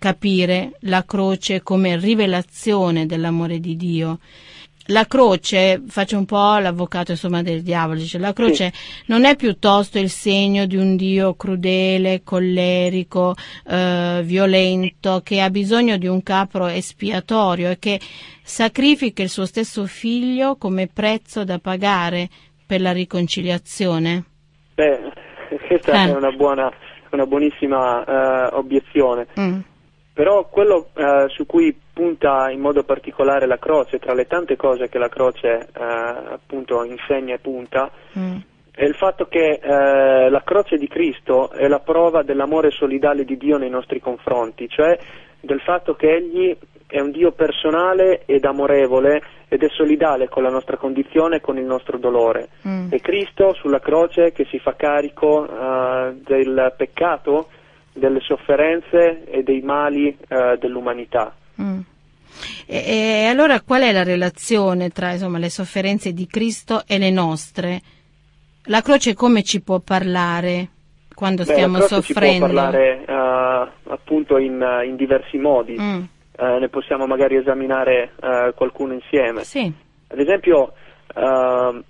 capire 0.01 0.71
la 0.79 1.05
croce 1.05 1.61
come 1.61 1.95
rivelazione 1.95 3.05
dell'amore 3.05 3.59
di 3.59 3.75
Dio. 3.75 4.17
La 4.87 5.05
croce, 5.05 5.79
faccio 5.87 6.17
un 6.17 6.25
po' 6.25 6.57
l'avvocato 6.57 7.11
insomma 7.11 7.43
del 7.43 7.61
diavolo, 7.61 7.99
dice 7.99 8.17
la 8.17 8.33
croce 8.33 8.71
sì. 8.73 9.03
non 9.05 9.25
è 9.25 9.35
piuttosto 9.35 9.99
il 9.99 10.09
segno 10.09 10.65
di 10.65 10.75
un 10.75 10.95
Dio 10.95 11.35
crudele, 11.35 12.23
collerico, 12.23 13.35
eh, 13.67 14.21
violento, 14.23 15.21
che 15.23 15.39
ha 15.39 15.51
bisogno 15.51 15.97
di 15.97 16.07
un 16.07 16.23
capro 16.23 16.65
espiatorio 16.65 17.69
e 17.69 17.77
che 17.77 17.99
sacrifica 18.41 19.21
il 19.21 19.29
suo 19.29 19.45
stesso 19.45 19.85
figlio 19.85 20.55
come 20.55 20.89
prezzo 20.91 21.43
da 21.43 21.59
pagare 21.59 22.27
per 22.65 22.81
la 22.81 22.91
riconciliazione? 22.91 24.23
Beh, 24.73 24.99
questa 25.67 25.91
eh. 25.91 26.09
è 26.09 26.15
una, 26.15 26.31
buona, 26.31 26.71
una 27.11 27.27
buonissima 27.27 28.49
uh, 28.49 28.57
obiezione. 28.57 29.27
Mm. 29.39 29.59
Però 30.21 30.45
quello 30.49 30.89
uh, 30.93 31.27
su 31.29 31.47
cui 31.47 31.75
punta 31.91 32.51
in 32.51 32.59
modo 32.59 32.83
particolare 32.83 33.47
la 33.47 33.57
croce, 33.57 33.97
tra 33.97 34.13
le 34.13 34.27
tante 34.27 34.55
cose 34.55 34.87
che 34.87 34.99
la 34.99 35.09
croce 35.09 35.69
uh, 35.73 35.81
appunto 36.33 36.83
insegna 36.83 37.33
e 37.33 37.39
punta, 37.39 37.89
mm. 38.19 38.35
è 38.71 38.83
il 38.83 38.93
fatto 38.93 39.25
che 39.25 39.59
la 39.63 40.43
croce 40.45 40.77
di 40.77 40.87
Cristo 40.87 41.49
è 41.49 41.67
la 41.67 41.79
prova 41.79 42.21
dell'amore 42.21 42.69
solidale 42.69 43.25
di 43.25 43.35
Dio 43.35 43.57
nei 43.57 43.71
nostri 43.71 43.99
confronti, 43.99 44.69
cioè 44.69 44.95
del 45.39 45.59
fatto 45.61 45.95
che 45.95 46.13
Egli 46.13 46.55
è 46.85 46.99
un 46.99 47.09
Dio 47.09 47.31
personale 47.31 48.21
ed 48.27 48.45
amorevole 48.45 49.23
ed 49.47 49.63
è 49.63 49.69
solidale 49.69 50.29
con 50.29 50.43
la 50.43 50.51
nostra 50.51 50.77
condizione 50.77 51.37
e 51.37 51.41
con 51.41 51.57
il 51.57 51.65
nostro 51.65 51.97
dolore. 51.97 52.49
Mm. 52.67 52.91
È 52.91 52.99
Cristo 52.99 53.55
sulla 53.55 53.79
croce 53.79 54.33
che 54.33 54.45
si 54.51 54.59
fa 54.59 54.75
carico 54.75 55.47
uh, 55.49 56.13
del 56.23 56.75
peccato, 56.77 57.47
delle 57.93 58.19
sofferenze 58.21 59.23
e 59.25 59.43
dei 59.43 59.61
mali 59.61 60.15
uh, 60.29 60.57
dell'umanità. 60.57 61.35
Mm. 61.61 61.79
E, 62.65 62.83
e, 62.85 63.25
allora 63.25 63.61
qual 63.61 63.81
è 63.81 63.91
la 63.91 64.03
relazione 64.03 64.89
tra 64.89 65.11
insomma, 65.11 65.37
le 65.37 65.49
sofferenze 65.49 66.13
di 66.13 66.27
Cristo 66.27 66.83
e 66.87 66.97
le 66.97 67.11
nostre? 67.11 67.81
La 68.65 68.81
croce 68.81 69.13
come 69.13 69.43
ci 69.43 69.61
può 69.61 69.79
parlare 69.79 70.69
quando 71.13 71.43
Beh, 71.43 71.51
stiamo 71.51 71.77
la 71.77 71.85
soffrendo? 71.85 72.47
Ci 72.47 72.53
può 72.53 72.61
parlare 72.61 73.03
uh, 73.07 73.91
appunto 73.91 74.37
in, 74.37 74.63
in, 74.85 74.95
diversi 74.95 75.37
modi. 75.37 75.75
Mm 75.79 76.03
eh, 76.41 76.57
ne 76.59 76.69
possiamo 76.69 77.05
magari 77.05 77.35
esaminare 77.35 78.13
eh, 78.19 78.53
qualcuno 78.55 78.93
insieme. 78.93 79.43
Sì. 79.43 79.71
Ad 80.07 80.19
esempio, 80.19 80.73
eh, 81.13 81.83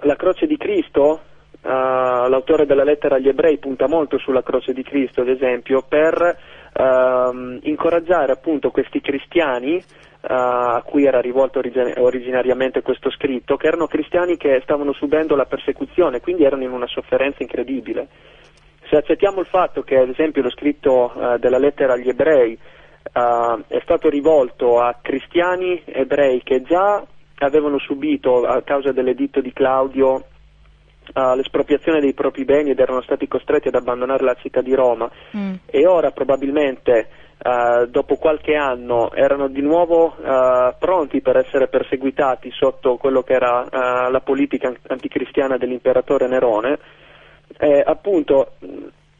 la 0.00 0.16
croce 0.16 0.46
di 0.46 0.56
Cristo, 0.56 1.20
eh, 1.64 2.28
l'autore 2.28 2.66
della 2.66 2.84
lettera 2.84 3.16
agli 3.16 3.28
ebrei 3.28 3.56
punta 3.56 3.88
molto 3.88 4.18
sulla 4.18 4.42
croce 4.42 4.74
di 4.74 4.82
Cristo, 4.82 5.22
ad 5.22 5.28
esempio, 5.28 5.82
per 5.88 6.36
ehm, 6.74 7.60
incoraggiare 7.62 8.32
appunto 8.32 8.70
questi 8.70 9.00
cristiani 9.00 9.82
Uh, 10.24 10.32
a 10.32 10.82
cui 10.82 11.04
era 11.04 11.20
rivolto 11.20 11.58
origin- 11.58 11.92
originariamente 11.98 12.80
questo 12.80 13.10
scritto, 13.10 13.58
che 13.58 13.66
erano 13.66 13.86
cristiani 13.86 14.38
che 14.38 14.58
stavano 14.62 14.94
subendo 14.94 15.36
la 15.36 15.44
persecuzione, 15.44 16.22
quindi 16.22 16.44
erano 16.44 16.62
in 16.62 16.70
una 16.70 16.86
sofferenza 16.86 17.42
incredibile. 17.42 18.08
Se 18.88 18.96
accettiamo 18.96 19.40
il 19.40 19.46
fatto 19.46 19.82
che, 19.82 19.98
ad 19.98 20.08
esempio, 20.08 20.40
lo 20.40 20.48
scritto 20.48 21.12
uh, 21.14 21.36
della 21.36 21.58
lettera 21.58 21.92
agli 21.92 22.08
ebrei 22.08 22.58
uh, 22.58 23.64
è 23.68 23.78
stato 23.82 24.08
rivolto 24.08 24.80
a 24.80 24.96
cristiani 25.02 25.82
ebrei 25.84 26.42
che 26.42 26.62
già 26.62 27.04
avevano 27.40 27.78
subito 27.78 28.46
a 28.46 28.62
causa 28.62 28.92
dell'editto 28.92 29.42
di 29.42 29.52
Claudio 29.52 30.24
Uh, 31.12 31.36
l'espropriazione 31.36 32.00
dei 32.00 32.14
propri 32.14 32.44
beni 32.44 32.70
ed 32.70 32.80
erano 32.80 33.02
stati 33.02 33.28
costretti 33.28 33.68
ad 33.68 33.74
abbandonare 33.74 34.24
la 34.24 34.34
città 34.34 34.62
di 34.62 34.74
Roma 34.74 35.08
mm. 35.36 35.54
e 35.66 35.86
ora 35.86 36.10
probabilmente 36.12 37.08
uh, 37.44 37.86
dopo 37.86 38.16
qualche 38.16 38.54
anno 38.54 39.12
erano 39.12 39.48
di 39.48 39.60
nuovo 39.60 40.14
uh, 40.16 40.74
pronti 40.78 41.20
per 41.20 41.36
essere 41.36 41.68
perseguitati 41.68 42.50
sotto 42.50 42.96
quello 42.96 43.22
che 43.22 43.34
era 43.34 44.08
la 44.10 44.20
politica 44.20 44.72
anticristiana 44.88 45.58
dell'imperatore 45.58 46.26
Nerone, 46.26 46.78
eh, 47.58 47.82
appunto 47.84 48.52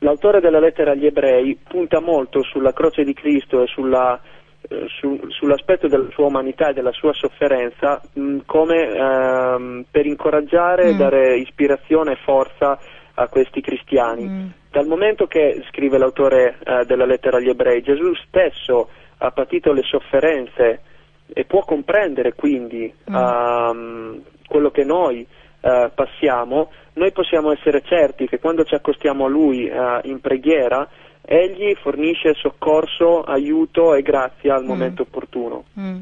L'autore 0.05 0.41
della 0.41 0.61
lettera 0.61 0.91
agli 0.91 1.07
ebrei 1.07 1.59
punta 1.67 1.99
molto 1.99 2.43
sulla 2.43 2.75
croce 2.75 3.05
di 3.05 3.15
Cristo 3.15 3.63
e 3.63 3.67
sulla, 3.67 4.21
su, 4.99 5.21
sull'aspetto 5.29 5.89
della 5.89 6.09
sua 6.11 6.27
umanità 6.27 6.69
e 6.69 6.73
della 6.73 6.93
sua 6.93 7.13
sofferenza 7.13 8.01
mh, 8.13 8.39
come 8.47 8.89
ehm, 8.89 9.85
per 9.91 10.07
incoraggiare 10.07 10.85
e 10.85 10.95
mm. 10.95 10.99
dare 10.99 11.37
ispirazione 11.39 12.13
e 12.13 12.19
forza 12.25 12.79
a 13.15 13.29
questi 13.29 13.61
cristiani. 13.61 14.27
Mm. 14.27 14.47
Dal 14.71 14.87
momento 14.87 15.27
che, 15.27 15.63
scrive 15.71 15.99
l'autore 15.99 16.59
eh, 16.65 16.85
della 16.85 17.05
lettera 17.05 17.37
agli 17.37 17.49
ebrei, 17.49 17.83
Gesù 17.83 18.13
stesso 18.27 18.89
ha 19.19 19.31
patito 19.31 19.73
le 19.73 19.83
sofferenze 19.83 20.81
e 21.33 21.45
può 21.45 21.61
comprendere 21.65 22.35
quindi 22.35 22.93
mm. 23.11 23.15
um, 23.15 24.23
quello 24.47 24.71
che 24.71 24.85
noi 24.85 25.27
uh, 25.61 25.91
passiamo, 25.95 26.71
noi 26.95 27.13
possiamo 27.13 27.53
essere 27.53 27.83
certi 27.83 28.27
che 28.27 28.39
quando 28.39 28.65
ci 28.65 28.75
accostiamo 28.75 29.25
a 29.25 29.29
Lui 29.29 29.67
eh, 29.67 30.01
in 30.05 30.21
preghiera, 30.21 30.89
Egli 31.25 31.75
fornisce 31.77 32.35
soccorso, 32.35 33.23
aiuto 33.23 33.95
e 33.95 34.03
grazia 34.03 34.55
al 34.55 34.65
mm. 34.65 34.67
momento 34.67 35.03
opportuno. 35.03 35.65
Mm. 35.79 35.99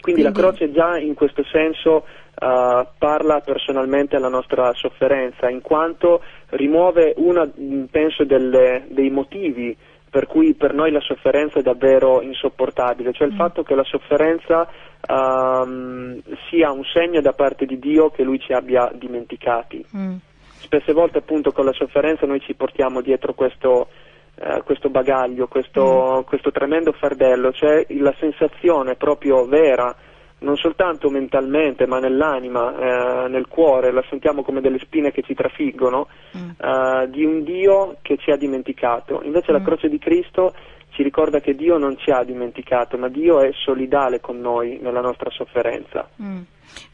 Quindi, 0.00 0.22
Quindi, 0.22 0.22
la 0.22 0.32
croce 0.32 0.72
già 0.72 0.98
in 0.98 1.14
questo 1.14 1.42
senso 1.44 2.04
uh, 2.04 2.86
parla 2.98 3.40
personalmente 3.40 4.16
alla 4.16 4.28
nostra 4.28 4.72
sofferenza, 4.74 5.48
in 5.48 5.60
quanto 5.60 6.22
rimuove 6.50 7.14
uno, 7.16 7.50
penso, 7.90 8.24
delle, 8.24 8.86
dei 8.88 9.10
motivi 9.10 9.76
per 10.08 10.26
cui 10.26 10.54
per 10.54 10.72
noi 10.72 10.92
la 10.92 11.00
sofferenza 11.00 11.58
è 11.58 11.62
davvero 11.62 12.22
insopportabile, 12.22 13.12
cioè 13.12 13.26
il 13.26 13.34
mm. 13.34 13.36
fatto 13.36 13.62
che 13.62 13.74
la 13.74 13.84
sofferenza 13.84 14.66
um, 15.08 16.18
sia 16.48 16.70
un 16.70 16.84
segno 16.84 17.20
da 17.20 17.32
parte 17.32 17.66
di 17.66 17.78
Dio 17.78 18.08
che 18.08 18.22
Lui 18.22 18.40
ci 18.40 18.52
abbia 18.52 18.90
dimenticati. 18.94 19.84
Mm. 19.94 20.14
Spesse 20.58 20.92
volte 20.94 21.18
appunto 21.18 21.52
con 21.52 21.66
la 21.66 21.72
sofferenza 21.72 22.24
noi 22.24 22.40
ci 22.40 22.54
portiamo 22.54 23.02
dietro 23.02 23.34
questo, 23.34 23.88
uh, 24.36 24.62
questo 24.64 24.88
bagaglio, 24.88 25.46
questo, 25.48 26.20
mm. 26.20 26.26
questo 26.26 26.50
tremendo 26.50 26.92
fardello, 26.92 27.52
cioè 27.52 27.84
la 27.88 28.14
sensazione 28.18 28.94
proprio 28.94 29.44
vera 29.46 29.94
non 30.38 30.56
soltanto 30.56 31.08
mentalmente 31.08 31.86
ma 31.86 31.98
nell'anima, 31.98 33.24
eh, 33.24 33.28
nel 33.28 33.46
cuore, 33.48 33.90
la 33.90 34.04
sentiamo 34.08 34.42
come 34.42 34.60
delle 34.60 34.78
spine 34.80 35.10
che 35.10 35.22
ci 35.22 35.34
trafiggono, 35.34 36.08
mm. 36.36 36.50
eh, 36.60 37.08
di 37.10 37.24
un 37.24 37.42
Dio 37.42 37.96
che 38.02 38.16
ci 38.18 38.30
ha 38.30 38.36
dimenticato. 38.36 39.22
Invece 39.22 39.52
mm. 39.52 39.54
la 39.54 39.62
croce 39.62 39.88
di 39.88 39.98
Cristo 39.98 40.52
ci 40.96 41.02
ricorda 41.02 41.40
che 41.40 41.54
Dio 41.54 41.76
non 41.76 41.98
ci 41.98 42.10
ha 42.10 42.24
dimenticato, 42.24 42.96
ma 42.96 43.08
Dio 43.08 43.40
è 43.40 43.50
solidale 43.52 44.18
con 44.18 44.40
noi 44.40 44.78
nella 44.80 45.02
nostra 45.02 45.28
sofferenza. 45.30 46.08
Mm. 46.22 46.40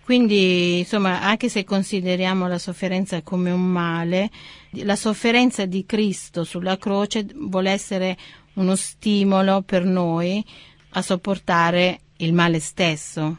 Quindi, 0.05 0.81
insomma, 0.81 1.23
anche 1.23 1.49
se 1.49 1.63
consideriamo 1.63 2.49
la 2.49 2.59
sofferenza 2.59 3.23
come 3.23 3.53
un 3.53 3.65
male, 3.65 4.29
la 4.83 4.97
sofferenza 4.97 5.67
di 5.67 5.87
Cristo 5.87 6.43
sulla 6.43 6.77
croce 6.79 7.25
vuole 7.33 7.71
essere 7.71 8.17
uno 8.55 8.75
stimolo 8.75 9.63
per 9.65 9.85
noi 9.85 10.45
a 10.95 11.01
sopportare 11.01 11.99
il 12.19 12.33
male 12.33 12.59
stesso. 12.59 13.37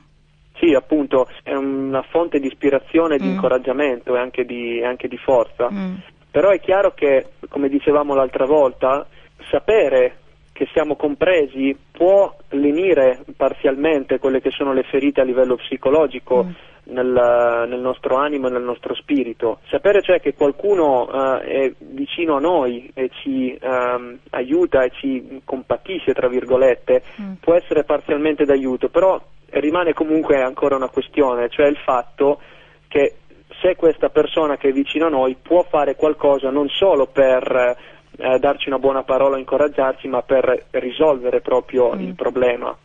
Sì, 0.56 0.74
appunto, 0.74 1.28
è 1.44 1.54
una 1.54 2.04
fonte 2.04 2.40
di 2.40 2.48
ispirazione, 2.48 3.18
di 3.18 3.28
mm. 3.28 3.32
incoraggiamento 3.32 4.16
e 4.16 4.20
anche 4.20 4.46
di, 4.46 4.82
anche 4.82 5.10
di 5.10 5.18
forza. 5.18 5.70
Mm. 5.70 5.96
Però 6.32 6.52
è 6.52 6.60
chiaro 6.62 6.94
che, 6.94 7.34
come 7.50 7.68
dicevamo 7.68 8.16
l'altra 8.16 8.46
volta, 8.46 9.06
sapere 9.52 10.20
che 10.54 10.68
siamo 10.72 10.96
compresi 10.96 11.76
può 11.92 12.34
lenire 12.50 13.24
parzialmente 13.36 14.20
quelle 14.20 14.40
che 14.40 14.52
sono 14.52 14.72
le 14.72 14.84
ferite 14.84 15.20
a 15.20 15.24
livello 15.24 15.56
psicologico 15.56 16.46
mm. 16.46 16.94
nel, 16.94 17.66
nel, 17.68 17.80
nostro 17.80 18.18
animo 18.18 18.48
e 18.48 18.52
nel 18.52 18.62
nostro 18.62 18.94
spirito. 18.94 19.60
Sapere 19.68 20.04
cioè 20.04 20.22
che 20.22 20.36
qualcuno 20.36 21.10
uh, 21.10 21.40
è 21.40 21.74
vicino 21.80 22.36
a 22.36 22.40
noi 22.40 22.90
e 22.94 23.10
ci 23.22 23.58
um, 23.62 24.20
aiuta 24.30 24.84
e 24.84 24.92
ci 24.92 25.42
compatisce, 25.44 26.14
tra 26.14 26.28
virgolette, 26.28 27.02
mm. 27.20 27.34
può 27.42 27.56
essere 27.56 27.84
parzialmente 27.84 28.46
d'aiuto, 28.46 28.90
però 28.90 29.20
rimane 29.50 29.94
comunque 29.94 30.40
ancora 30.40 30.76
una 30.76 30.90
questione, 30.90 31.50
cioè 31.50 31.66
il 31.66 31.78
fatto 31.78 32.40
che 32.88 33.16
se 33.60 33.76
questa 33.76 34.10
persona 34.10 34.58
che 34.58 34.70
è 34.70 34.72
vicino 34.72 35.08
a 35.08 35.10
noi 35.10 35.36
può 35.42 35.64
fare 35.64 35.96
qualcosa 35.96 36.50
non 36.50 36.68
solo 36.70 37.08
per 37.08 37.78
eh, 38.18 38.40
darci 38.40 38.70
una 38.70 38.80
buona 38.80 39.04
parola, 39.04 39.38
incoraggiarci, 39.38 40.08
ma 40.08 40.22
per 40.22 40.68
risolvere 40.72 41.42
proprio 41.42 41.96
mm. 41.96 42.00
il 42.00 42.16
problema. 42.16 42.76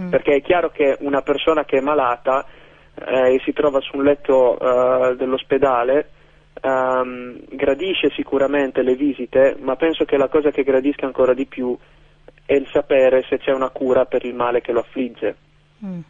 Mm. 0.00 0.08
Perché 0.08 0.36
è 0.36 0.42
chiaro 0.42 0.70
che 0.70 0.96
una 1.00 1.22
persona 1.22 1.64
che 1.64 1.78
è 1.78 1.80
malata 1.80 2.44
eh, 2.94 3.34
e 3.34 3.40
si 3.44 3.52
trova 3.52 3.80
su 3.80 3.96
un 3.96 4.04
letto 4.04 4.58
eh, 4.58 5.16
dell'ospedale 5.16 6.08
ehm, 6.60 7.40
gradisce 7.50 8.10
sicuramente 8.10 8.82
le 8.82 8.94
visite, 8.94 9.56
ma 9.60 9.76
penso 9.76 10.04
che 10.04 10.16
la 10.16 10.28
cosa 10.28 10.50
che 10.50 10.62
gradisca 10.62 11.06
ancora 11.06 11.34
di 11.34 11.46
più 11.46 11.76
è 12.44 12.54
il 12.54 12.68
sapere 12.72 13.24
se 13.28 13.38
c'è 13.38 13.52
una 13.52 13.70
cura 13.70 14.04
per 14.04 14.24
il 14.24 14.34
male 14.34 14.60
che 14.60 14.72
lo 14.72 14.80
affligge. 14.80 15.36
Mm. 15.84 16.00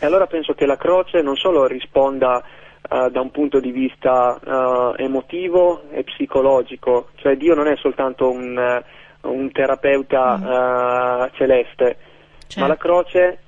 E 0.00 0.06
allora 0.06 0.26
penso 0.26 0.54
che 0.54 0.66
la 0.66 0.76
croce 0.76 1.22
non 1.22 1.36
solo 1.36 1.66
risponda 1.66 2.42
uh, 2.88 3.10
da 3.10 3.20
un 3.20 3.30
punto 3.30 3.60
di 3.60 3.70
vista 3.70 4.38
uh, 4.42 4.94
emotivo 5.00 5.82
e 5.90 6.04
psicologico, 6.04 7.08
cioè 7.16 7.36
Dio 7.36 7.54
non 7.54 7.66
è 7.66 7.76
soltanto 7.76 8.30
un, 8.30 8.82
uh, 9.22 9.28
un 9.30 9.50
terapeuta 9.52 11.28
uh, 11.30 11.36
celeste, 11.36 11.96
Certo. 12.48 12.60
ma 12.60 12.66
la 12.66 12.76
croce 12.76 13.38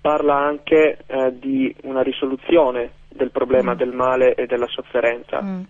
parla 0.00 0.36
anche 0.36 0.98
eh, 1.04 1.36
di 1.36 1.74
una 1.82 2.00
risoluzione 2.00 2.92
del 3.08 3.32
problema 3.32 3.74
del 3.74 3.90
male 3.90 4.34
e 4.34 4.46
della 4.46 4.68
sofferenza. 4.68 5.42
Mm. 5.42 5.62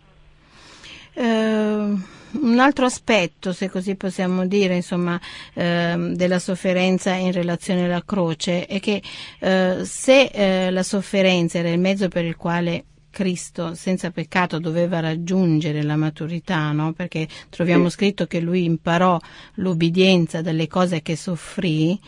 Eh, 1.15 1.95
un 2.43 2.59
altro 2.59 2.85
aspetto, 2.85 3.55
se 3.55 3.71
così 3.71 3.97
possiamo 3.97 4.47
dire, 4.47 4.75
insomma, 4.75 5.19
ehm, 5.55 6.15
della 6.15 6.39
sofferenza 6.39 7.15
in 7.15 7.33
relazione 7.33 7.87
alla 7.87 8.03
croce 8.05 8.67
è 8.67 8.79
che 8.79 9.01
eh, 9.41 9.85
se 9.85 10.25
eh, 10.25 10.71
la 10.71 10.83
sofferenza 10.83 11.59
era 11.59 11.71
il 11.71 11.81
mezzo 11.81 12.09
per 12.09 12.27
il 12.27 12.37
quale 12.37 12.85
Cristo 13.17 13.73
senza 13.73 14.11
peccato 14.11 14.59
doveva 14.59 15.01
raggiungere 15.01 15.83
la 15.83 15.97
maturità, 15.97 16.71
no? 16.73 16.93
perché 16.93 17.27
troviamo 17.49 17.85
Sì. 17.85 17.93
scritto 17.93 18.27
che 18.27 18.41
lui 18.41 18.65
imparò 18.65 19.19
l'ubbidienza 19.55 20.43
dalle 20.43 20.69
cose 20.69 21.01
che 21.01 21.17
soffrì, 21.17 21.99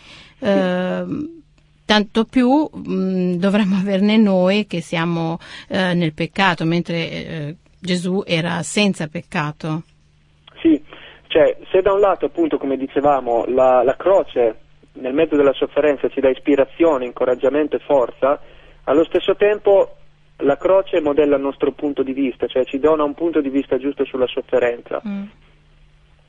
ehm, 0.40 1.42
tanto 1.86 2.24
più 2.26 2.68
mh, 2.70 3.36
dovremmo 3.36 3.76
averne 3.76 4.18
noi 4.18 4.66
che 4.66 4.82
siamo 4.82 5.38
eh, 5.68 5.94
nel 5.94 6.12
peccato, 6.12 6.66
mentre 6.66 6.94
eh, 7.10 7.56
Gesù 7.80 8.22
era 8.26 8.62
senza 8.62 9.06
peccato. 9.06 9.84
Sì, 10.60 10.78
cioè 11.28 11.56
se 11.70 11.80
da 11.80 11.94
un 11.94 12.00
lato 12.00 12.26
appunto 12.26 12.58
come 12.58 12.76
dicevamo 12.76 13.46
la, 13.46 13.82
la 13.82 13.96
croce 13.96 14.56
nel 15.00 15.14
mezzo 15.14 15.36
della 15.36 15.54
sofferenza 15.54 16.10
ci 16.10 16.20
dà 16.20 16.28
ispirazione, 16.28 17.06
incoraggiamento 17.06 17.76
e 17.76 17.78
forza, 17.78 18.38
allo 18.84 19.04
stesso 19.04 19.36
tempo 19.36 19.94
la 20.38 20.56
croce 20.56 21.00
modella 21.00 21.36
il 21.36 21.42
nostro 21.42 21.72
punto 21.72 22.02
di 22.02 22.12
vista, 22.12 22.46
cioè 22.46 22.64
ci 22.64 22.78
dona 22.78 23.04
un 23.04 23.14
punto 23.14 23.40
di 23.40 23.48
vista 23.48 23.78
giusto 23.78 24.04
sulla 24.04 24.26
sofferenza. 24.26 25.00
Mm. 25.06 25.24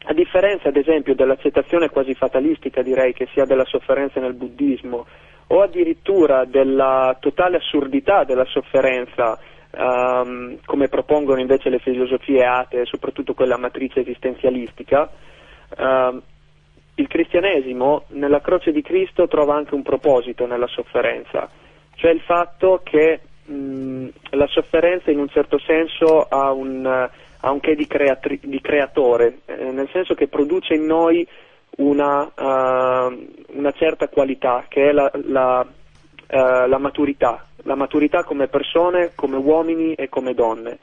A 0.06 0.14
differenza 0.14 0.70
ad 0.70 0.78
esempio 0.78 1.14
dell'accettazione 1.14 1.90
quasi 1.90 2.14
fatalistica 2.16 2.82
direi 2.82 3.14
che 3.14 3.28
sia 3.34 3.46
della 3.46 3.66
sofferenza 3.66 4.20
nel 4.20 4.34
buddismo 4.34 5.06
o 5.48 5.62
addirittura 5.62 6.46
della 6.46 7.18
totale 7.20 7.58
assurdità 7.58 8.24
della 8.24 8.46
sofferenza 8.46 9.38
ehm, 9.72 10.60
come 10.66 10.88
propongono 10.88 11.40
invece 11.40 11.70
le 11.70 11.80
filosofie 11.80 12.46
atee, 12.46 12.86
soprattutto 12.86 13.34
quella 13.34 13.58
matrice 13.58 14.00
esistenzialistica, 14.00 15.10
ehm, 15.78 16.22
il 16.96 17.08
cristianesimo 17.08 18.04
nella 18.10 18.42
croce 18.42 18.72
di 18.72 18.82
Cristo 18.82 19.28
trova 19.28 19.56
anche 19.56 19.76
un 19.76 19.84
proposito 19.84 20.46
nella 20.46 20.68
sofferenza, 20.68 21.50
cioè 21.96 22.12
il 22.12 22.22
fatto 22.22 22.82
che 22.84 23.22
mh, 23.50 24.08
la 24.32 24.48
sofferenza 24.48 25.12
in 25.12 25.20
un 25.20 25.30
certo 25.30 25.60
senso 25.60 26.22
ha 26.22 26.52
un, 26.52 26.86
ha 26.86 27.52
un 27.52 27.60
che 27.60 27.76
di, 27.76 27.88
creatri- 27.88 28.40
di 28.42 28.62
creatore, 28.62 29.40
eh, 29.46 29.72
nel 29.72 29.90
senso 29.92 30.14
che 30.14 30.28
produce 30.28 30.74
in 30.74 30.86
noi 30.86 31.28
una, 31.78 32.26
eh, 32.26 33.28
una 33.48 33.72
certa 33.72 34.08
qualità 34.08 34.66
che 34.68 34.90
è 34.90 34.92
la, 34.92 35.12
la, 35.26 35.66
eh, 36.28 36.68
la 36.68 36.78
maturità, 36.78 37.46
la 37.64 37.76
maturità 37.76 38.24
come 38.24 38.48
persone, 38.48 39.12
come 39.16 39.38
uomini 39.38 39.94
e 39.94 40.10
come 40.10 40.34
donne. 40.34 40.80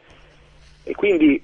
E 0.84 0.94
quindi 0.94 1.42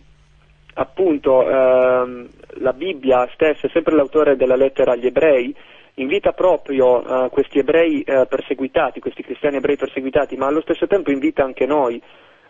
appunto 0.74 1.46
ehm, 1.46 2.28
la 2.60 2.72
Bibbia 2.72 3.28
stessa, 3.34 3.68
sempre 3.68 3.94
l'autore 3.94 4.36
della 4.36 4.56
lettera 4.56 4.92
agli 4.92 5.06
ebrei, 5.06 5.54
invita 5.94 6.32
proprio 6.32 7.04
eh, 7.04 7.28
questi 7.30 7.58
ebrei 7.58 8.02
eh, 8.02 8.26
perseguitati, 8.26 9.00
questi 9.00 9.22
cristiani 9.22 9.56
ebrei 9.56 9.76
perseguitati, 9.76 10.36
ma 10.36 10.46
allo 10.46 10.62
stesso 10.62 10.86
tempo 10.86 11.10
invita 11.10 11.44
anche 11.44 11.66
noi 11.66 12.00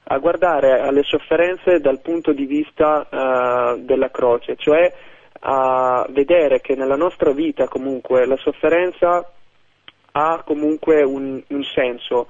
a 0.05 0.19
guardare 0.19 0.81
alle 0.81 1.03
sofferenze 1.03 1.81
dal 1.81 2.01
punto 2.01 2.33
di 2.33 2.45
vista 2.45 3.07
eh, 3.09 3.81
della 3.81 4.11
croce, 4.11 4.57
cioè 4.57 4.93
a 5.45 6.07
vedere 6.11 6.61
che 6.61 6.75
nella 6.77 6.97
nostra 6.97 7.33
vita 7.33 7.67
comunque 7.67 8.27
la 8.27 8.37
sofferenza 8.37 9.29
ha 10.13 10.43
comunque 10.45 11.03
un, 11.03 11.43
un 11.49 11.65
senso, 11.65 12.29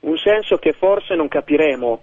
un 0.00 0.16
senso 0.16 0.56
che 0.56 0.72
forse 0.72 1.14
non 1.14 1.28
capiremo 1.28 2.00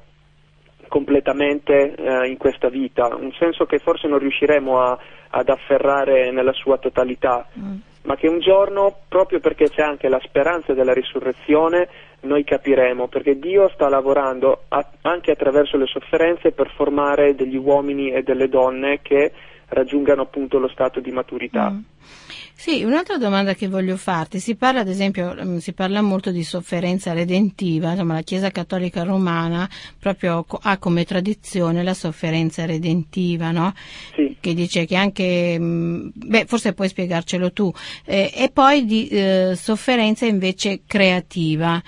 completamente 0.87 1.95
eh, 1.95 2.27
in 2.27 2.37
questa 2.37 2.69
vita, 2.69 3.15
un 3.15 3.31
senso 3.39 3.65
che 3.65 3.79
forse 3.79 4.07
non 4.07 4.19
riusciremo 4.19 4.81
a, 4.81 4.97
ad 5.29 5.49
afferrare 5.49 6.31
nella 6.31 6.53
sua 6.53 6.77
totalità, 6.77 7.47
Mm. 7.57 7.77
Ma 8.03 8.15
che 8.15 8.27
un 8.27 8.39
giorno, 8.39 8.95
proprio 9.07 9.39
perché 9.39 9.69
c'è 9.69 9.81
anche 9.81 10.09
la 10.09 10.19
speranza 10.23 10.73
della 10.73 10.93
risurrezione, 10.93 11.87
noi 12.21 12.43
capiremo, 12.43 13.07
perché 13.07 13.37
Dio 13.37 13.69
sta 13.73 13.89
lavorando 13.89 14.63
a- 14.69 14.87
anche 15.01 15.31
attraverso 15.31 15.77
le 15.77 15.87
sofferenze 15.87 16.51
per 16.51 16.71
formare 16.75 17.35
degli 17.35 17.57
uomini 17.57 18.11
e 18.11 18.23
delle 18.23 18.47
donne 18.47 18.99
che 19.01 19.31
raggiungano 19.67 20.23
appunto 20.23 20.59
lo 20.59 20.67
stato 20.67 20.99
di 20.99 21.11
maturità. 21.11 21.69
Mm. 21.69 21.79
Sì, 22.53 22.83
un'altra 22.83 23.17
domanda 23.17 23.55
che 23.55 23.67
voglio 23.67 23.97
farti, 23.97 24.39
si 24.39 24.55
parla 24.55 24.81
ad 24.81 24.87
esempio, 24.87 25.33
mm, 25.33 25.57
si 25.57 25.73
parla 25.73 26.01
molto 26.01 26.29
di 26.29 26.43
sofferenza 26.43 27.13
redentiva, 27.13 27.91
insomma 27.91 28.13
la 28.13 28.21
Chiesa 28.21 28.51
Cattolica 28.51 29.03
Romana 29.03 29.67
proprio 29.97 30.45
ha 30.61 30.77
come 30.77 31.03
tradizione 31.05 31.81
la 31.81 31.95
sofferenza 31.95 32.65
redentiva, 32.65 33.49
no? 33.49 33.73
Sì. 34.13 34.30
Che 34.41 34.53
dice 34.55 34.85
che 34.85 34.95
anche, 34.95 35.55
mm, 35.59 36.09
beh 36.15 36.45
forse 36.45 36.73
puoi 36.73 36.87
spiegarcelo 36.87 37.53
tu, 37.53 37.71
eh, 38.05 38.31
e 38.35 38.49
poi 38.51 38.85
di 38.85 39.07
eh, 39.07 39.51
sofferenza 39.55 40.25
invece 40.25 40.81
creativa. 40.87 41.79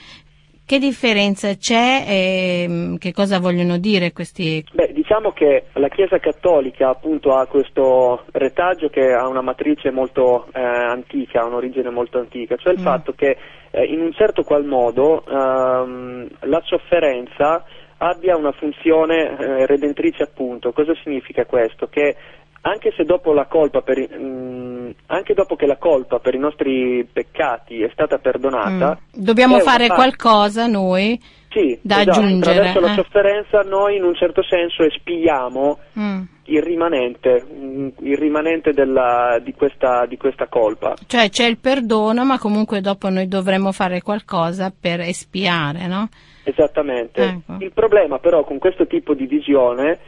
Che 0.65 0.79
differenza 0.79 1.55
c'è 1.55 2.05
e 2.07 2.65
mm, 2.69 2.95
che 2.95 3.11
cosa 3.11 3.39
vogliono 3.39 3.77
dire 3.77 4.13
questi... 4.13 4.63
Beh, 4.71 4.93
diciamo 4.93 5.31
che 5.31 5.65
la 5.73 5.89
Chiesa 5.89 6.19
Cattolica 6.19 6.87
appunto 6.89 7.35
ha 7.35 7.47
questo 7.47 8.23
retaggio 8.31 8.87
che 8.87 9.11
ha 9.11 9.27
una 9.27 9.41
matrice 9.41 9.91
molto 9.91 10.47
eh, 10.53 10.61
antica, 10.61 11.41
ha 11.41 11.45
un'origine 11.47 11.89
molto 11.89 12.19
antica, 12.19 12.55
cioè 12.55 12.71
il 12.73 12.79
Mm. 12.79 12.83
fatto 12.83 13.11
che 13.13 13.35
eh, 13.71 13.83
in 13.83 13.99
un 13.99 14.13
certo 14.13 14.43
qual 14.43 14.63
modo 14.63 15.25
ehm, 15.25 16.29
la 16.41 16.61
sofferenza 16.63 17.65
abbia 17.97 18.37
una 18.37 18.51
funzione 18.51 19.37
eh, 19.37 19.65
redentrice 19.65 20.23
appunto. 20.23 20.71
Cosa 20.71 20.93
significa 21.03 21.45
questo? 21.45 21.87
Che 21.87 22.15
anche 22.65 22.93
se 22.95 23.03
dopo 23.03 23.33
la 23.33 23.45
colpa 23.45 23.81
per 23.81 23.97
i- 23.97 24.09
mm, 24.11 24.89
anche 25.07 25.33
dopo 25.33 25.55
che 25.55 25.65
la 25.65 25.77
colpa 25.77 26.19
per 26.19 26.33
i 26.33 26.39
nostri 26.39 27.05
peccati 27.11 27.81
è 27.81 27.89
stata 27.93 28.17
perdonata, 28.19 28.97
Mm. 28.99 29.21
Dobbiamo 29.23 29.55
una 29.55 29.63
fare 29.63 29.87
parte- 29.87 29.95
qualcosa 29.95 30.65
noi 30.67 31.19
sì, 31.49 31.77
da 31.81 32.01
esatto, 32.01 32.19
aggiungere, 32.19 32.55
attraverso 32.69 32.79
la 32.79 32.91
eh. 32.91 32.95
sofferenza 32.95 33.59
noi 33.61 33.97
in 33.97 34.03
un 34.03 34.15
certo 34.15 34.41
senso 34.43 34.83
espiamo 34.83 35.77
Mm. 35.99 36.21
il 36.45 36.61
rimanente, 36.61 37.45
mm, 37.53 37.87
il 37.99 38.17
rimanente 38.17 38.71
della- 38.71 39.39
di, 39.43 39.53
questa, 39.53 40.05
di 40.05 40.17
questa 40.17 40.47
colpa. 40.47 40.93
Cioè 41.05 41.29
c'è 41.29 41.45
il 41.45 41.57
perdono, 41.57 42.23
ma 42.25 42.39
comunque 42.39 42.79
dopo 42.81 43.09
noi 43.09 43.27
dovremmo 43.27 43.71
fare 43.71 44.01
qualcosa 44.01 44.71
per 44.77 45.01
espiare, 45.01 45.85
no? 45.87 46.07
Esattamente. 46.45 47.23
Ecco. 47.23 47.55
Il 47.59 47.71
problema 47.73 48.19
però 48.19 48.43
con 48.43 48.57
questo 48.57 48.85
tipo 48.87 49.13
di 49.13 49.25
visione 49.27 49.99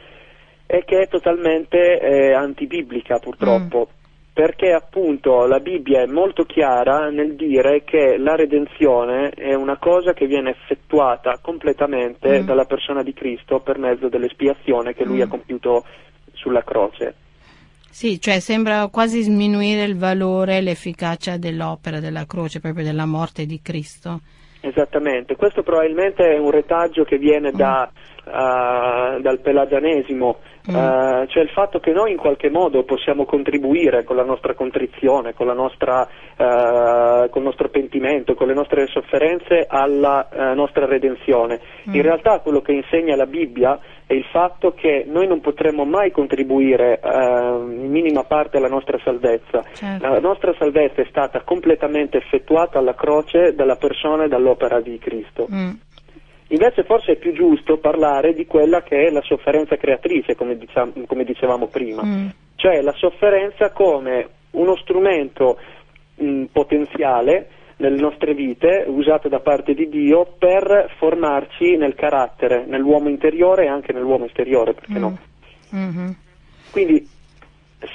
è 0.66 0.84
che 0.84 1.02
è 1.02 1.08
totalmente 1.08 1.98
eh, 2.00 2.32
antibiblica 2.32 3.18
purtroppo. 3.18 3.88
Mm. 3.90 3.94
Perché 4.36 4.72
appunto 4.72 5.46
la 5.46 5.60
Bibbia 5.60 6.02
è 6.02 6.06
molto 6.06 6.44
chiara 6.44 7.08
nel 7.08 7.36
dire 7.36 7.84
che 7.84 8.18
la 8.18 8.34
redenzione 8.34 9.30
è 9.30 9.54
una 9.54 9.78
cosa 9.78 10.12
che 10.12 10.26
viene 10.26 10.50
effettuata 10.50 11.38
completamente 11.40 12.42
Mm. 12.42 12.44
dalla 12.44 12.66
persona 12.66 13.02
di 13.02 13.14
Cristo 13.14 13.60
per 13.60 13.78
mezzo 13.78 14.08
dell'espiazione 14.08 14.92
che 14.92 15.04
lui 15.04 15.18
Mm. 15.18 15.22
ha 15.22 15.28
compiuto 15.28 15.84
sulla 16.34 16.62
croce. 16.62 17.14
Sì, 17.88 18.20
cioè 18.20 18.40
sembra 18.40 18.88
quasi 18.88 19.22
sminuire 19.22 19.84
il 19.84 19.96
valore 19.96 20.58
e 20.58 20.60
l'efficacia 20.60 21.38
dell'opera 21.38 21.98
della 21.98 22.26
croce, 22.26 22.60
proprio 22.60 22.84
della 22.84 23.06
morte 23.06 23.46
di 23.46 23.62
Cristo. 23.62 24.20
Esattamente, 24.60 25.34
questo 25.36 25.62
probabilmente 25.62 26.34
è 26.34 26.38
un 26.38 26.50
retaggio 26.50 27.04
che 27.04 27.16
viene 27.16 27.52
da, 27.52 27.88
eh, 28.26 29.20
dal 29.22 29.38
pelagianesimo, 29.40 30.40
Mm. 30.70 30.74
eh, 30.74 31.26
cioè 31.28 31.42
il 31.42 31.50
fatto 31.50 31.78
che 31.78 31.92
noi 31.92 32.12
in 32.12 32.16
qualche 32.16 32.50
modo 32.50 32.84
possiamo 32.84 33.24
contribuire 33.24 34.04
con 34.04 34.16
la 34.16 34.24
nostra 34.24 34.54
contrizione, 34.54 35.34
con, 35.34 35.46
la 35.46 35.54
nostra, 35.54 36.06
eh, 36.36 37.28
col 37.30 37.42
nostro 37.42 37.68
pentimento, 37.68 38.34
con 38.34 38.48
le 38.48 38.54
nostre 38.54 38.86
sofferenze 38.88 39.66
alla 39.68 40.28
eh, 40.28 40.54
nostra 40.54 40.86
redenzione. 40.86 41.60
Mm. 41.88 41.94
In 41.94 42.02
realtà 42.02 42.40
quello 42.40 42.60
che 42.60 42.72
insegna 42.72 43.14
la 43.16 43.26
Bibbia 43.26 43.78
è 44.06 44.12
il 44.12 44.24
fatto 44.30 44.72
che 44.72 45.04
noi 45.06 45.26
non 45.26 45.40
potremmo 45.40 45.84
mai 45.84 46.12
contribuire 46.12 47.00
eh, 47.00 47.08
in 47.08 47.90
minima 47.90 48.22
parte 48.22 48.56
alla 48.56 48.68
nostra 48.68 48.98
salvezza. 49.02 49.62
Certo. 49.72 50.08
La 50.08 50.20
nostra 50.20 50.54
salvezza 50.58 51.02
è 51.02 51.06
stata 51.08 51.42
completamente 51.42 52.18
effettuata 52.18 52.78
alla 52.78 52.94
croce 52.94 53.54
dalla 53.54 53.76
persona 53.76 54.24
e 54.24 54.28
dall'opera 54.28 54.80
di 54.80 54.98
Cristo. 54.98 55.48
Mm. 55.52 55.70
Invece 56.48 56.84
forse 56.84 57.12
è 57.12 57.16
più 57.16 57.32
giusto 57.32 57.78
parlare 57.78 58.32
di 58.32 58.46
quella 58.46 58.82
che 58.82 59.06
è 59.06 59.10
la 59.10 59.22
sofferenza 59.22 59.76
creatrice, 59.76 60.36
come, 60.36 60.56
diciam- 60.56 61.04
come 61.06 61.24
dicevamo 61.24 61.66
prima, 61.66 62.04
Mm. 62.04 62.26
cioè 62.54 62.80
la 62.82 62.92
sofferenza 62.92 63.70
come 63.72 64.28
uno 64.52 64.76
strumento 64.76 65.58
mh, 66.16 66.44
potenziale 66.52 67.48
nelle 67.78 68.00
nostre 68.00 68.32
vite, 68.32 68.84
usato 68.86 69.28
da 69.28 69.40
parte 69.40 69.74
di 69.74 69.88
Dio 69.88 70.34
per 70.38 70.94
formarci 70.98 71.76
nel 71.76 71.94
carattere, 71.94 72.64
nell'uomo 72.64 73.08
interiore 73.08 73.64
e 73.64 73.68
anche 73.68 73.92
nell'uomo 73.92 74.24
esteriore, 74.26 74.72
perché 74.72 74.98
no? 74.98 75.18
Mm. 75.74 75.78
Mhm. 75.82 76.16
Quindi 76.70 77.06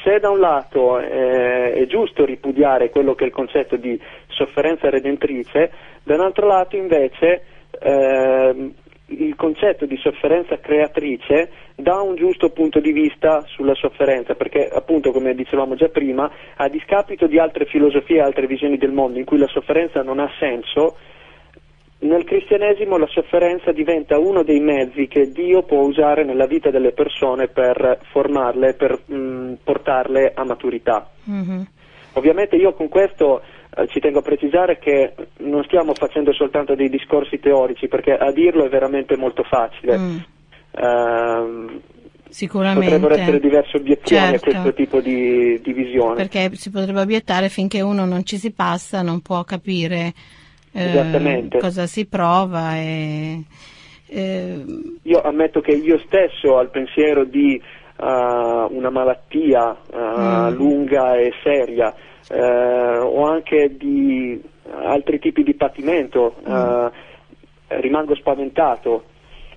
se 0.04 0.20
da 0.20 0.30
un 0.30 0.40
lato 0.40 1.00
eh, 1.00 1.74
è 1.74 1.86
giusto 1.88 2.26
ripudiare 2.26 2.90
quello 2.90 3.16
che 3.16 3.24
è 3.24 3.28
il 3.28 3.34
concetto 3.34 3.76
di 3.78 4.00
sofferenza 4.28 4.90
redentrice, 4.90 5.72
da 6.04 6.16
un 6.16 6.22
altro 6.22 6.48
lato 6.48 6.76
invece 6.76 7.44
eh, 7.82 8.72
il 9.08 9.36
concetto 9.36 9.86
di 9.86 9.98
sofferenza 9.98 10.60
creatrice 10.60 11.50
dà 11.76 12.00
un 12.02 12.16
giusto 12.16 12.50
punto 12.52 12.80
di 12.80 12.92
vista 12.92 13.44
sulla 13.48 13.74
sofferenza, 13.76 14.36
perché 14.36 14.68
appunto 14.68 15.12
come 15.12 15.34
dicevamo 15.34 15.76
già 15.76 15.90
prima, 15.90 16.32
a 16.56 16.70
discapito 16.70 17.28
di 17.28 17.40
altre 17.40 17.66
filosofie 17.66 18.22
altre 18.22 18.48
visioni 18.48 18.78
del 18.78 18.92
mondo 18.92 19.20
in 19.20 19.26
cui 19.26 19.38
la 19.38 19.48
sofferenza 19.48 20.02
non 20.02 20.20
ha 20.20 20.30
senso, 20.40 20.96
nel 22.00 22.24
cristianesimo 22.24 22.98
la 22.98 23.08
sofferenza 23.08 23.72
diventa 23.72 24.18
uno 24.18 24.44
dei 24.44 24.60
mezzi 24.60 25.08
che 25.08 25.32
Dio 25.32 25.64
può 25.64 25.82
usare 25.82 26.24
nella 26.24 26.48
vita 26.48 26.72
delle 26.72 26.94
persone 26.94 27.48
per 27.48 28.00
formarle, 28.12 28.74
per 28.74 29.00
mh, 29.06 29.58
portarle 29.64 30.32
a 30.34 30.44
maturità. 30.44 31.12
Mm-hmm. 31.30 31.62
Ovviamente 32.14 32.56
io 32.56 32.74
con 32.74 32.90
questo 32.90 33.42
ci 33.88 34.00
tengo 34.00 34.20
a 34.20 34.22
precisare 34.22 34.78
che 34.80 35.14
non 35.38 35.64
stiamo 35.64 35.94
facendo 35.94 36.34
soltanto 36.34 36.76
dei 36.76 36.90
discorsi 36.90 37.40
teorici, 37.40 37.88
perché 37.88 38.12
a 38.14 38.32
dirlo 38.32 38.66
è 38.66 38.70
veramente 38.70 39.16
molto 39.16 39.44
facile. 39.44 39.98
Mm. 39.98 40.18
Uh, 40.72 41.82
Sicuramente. 42.32 42.86
Potrebbero 42.86 43.22
essere 43.22 43.40
diverse 43.42 43.78
obiezioni 43.78 44.32
certo. 44.32 44.36
a 44.36 44.52
questo 44.52 44.74
tipo 44.74 45.02
di, 45.02 45.60
di, 45.62 45.74
visione. 45.74 46.16
Perché 46.16 46.56
si 46.56 46.70
potrebbe 46.72 47.02
obiettare 47.02 47.50
finché 47.50 47.82
uno 47.82 48.06
non 48.06 48.26
ci 48.26 48.38
si 48.38 48.52
passa, 48.52 49.02
non 49.02 49.20
può 49.22 49.44
capire 49.44 50.14
eh, 50.72 51.48
cosa 51.60 51.88
si 51.88 52.06
prova. 52.06 52.78
E, 52.78 53.44
eh... 54.08 54.64
Io 55.02 55.22
ammetto 55.22 55.60
che 55.60 55.72
io 55.74 56.00
stesso 56.06 56.58
al 56.58 56.70
pensiero 56.70 57.26
di 57.26 57.62
uh, 57.98 58.06
una 58.06 58.90
malattia 58.90 59.78
uh, 59.92 59.98
mm. 59.98 60.56
lunga 60.56 61.18
e 61.18 61.34
seria 61.44 61.94
eh, 62.32 62.98
o 62.98 63.26
anche 63.26 63.76
di 63.78 64.42
altri 64.84 65.20
tipi 65.20 65.44
di 65.44 65.54
patimento, 65.54 66.36
mm. 66.48 66.54
eh, 66.54 66.92
rimango 67.80 68.16
spaventato. 68.16 69.04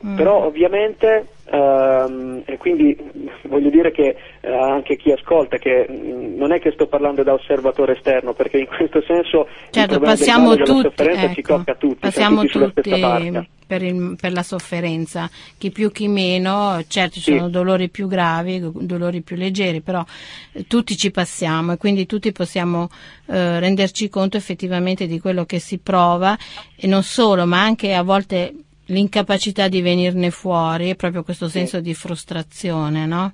Mm. 0.05 0.17
Però 0.17 0.45
ovviamente, 0.45 1.29
e 1.47 2.57
quindi 2.57 2.97
voglio 3.43 3.69
dire 3.69 3.93
che 3.93 4.17
eh, 4.41 4.51
anche 4.51 4.97
chi 4.97 5.13
ascolta, 5.13 5.59
che 5.59 5.87
mm, 5.91 6.37
non 6.37 6.53
è 6.53 6.61
che 6.61 6.73
sto 6.73 6.87
parlando 6.87 7.23
da 7.23 7.35
osservatore 7.35 7.93
esterno, 7.93 8.33
perché 8.33 8.59
in 8.59 8.67
questo 8.67 9.03
senso 9.07 9.47
certo, 9.71 10.01
passiamo 10.01 10.57
tutti, 10.57 11.03
ecco, 11.03 11.35
ci 11.35 11.43
tocca 11.43 11.73
a 11.73 11.75
tutti, 11.75 11.97
passiamo 12.01 12.45
tutti, 12.45 12.83
tutti 12.83 13.49
per, 13.67 13.83
il, 13.83 14.17
per, 14.19 14.33
la 14.33 14.43
sofferenza, 14.43 15.29
chi 15.59 15.71
più 15.71 15.93
chi 15.93 16.09
meno, 16.09 16.83
certo 16.89 17.15
ci 17.15 17.21
sì. 17.21 17.37
sono 17.37 17.49
dolori 17.51 17.91
più 17.91 18.07
gravi, 18.07 18.63
dolori 18.73 19.21
più 19.21 19.37
leggeri, 19.37 19.81
però 19.81 20.05
eh, 20.53 20.67
tutti 20.67 20.97
ci 20.97 21.11
passiamo 21.11 21.73
e 21.73 21.77
quindi 21.77 22.07
tutti 22.07 22.33
possiamo 22.33 22.89
eh, 23.27 23.61
renderci 23.61 24.09
conto 24.09 24.39
effettivamente 24.39 25.07
di 25.07 25.21
quello 25.21 25.45
che 25.45 25.59
si 25.59 25.79
prova 25.79 26.37
e 26.75 26.87
non 26.87 27.03
solo, 27.03 27.45
ma 27.45 27.63
anche 27.63 27.93
a 27.95 28.03
volte 28.03 28.55
l'incapacità 28.87 29.69
di 29.69 29.81
venirne 29.81 30.31
fuori 30.31 30.91
è 30.91 30.97
proprio 30.97 31.23
questo 31.23 31.49
senso 31.49 31.77
sì. 31.77 31.83
di 31.83 31.95
frustrazione, 31.95 33.07
no? 33.07 33.33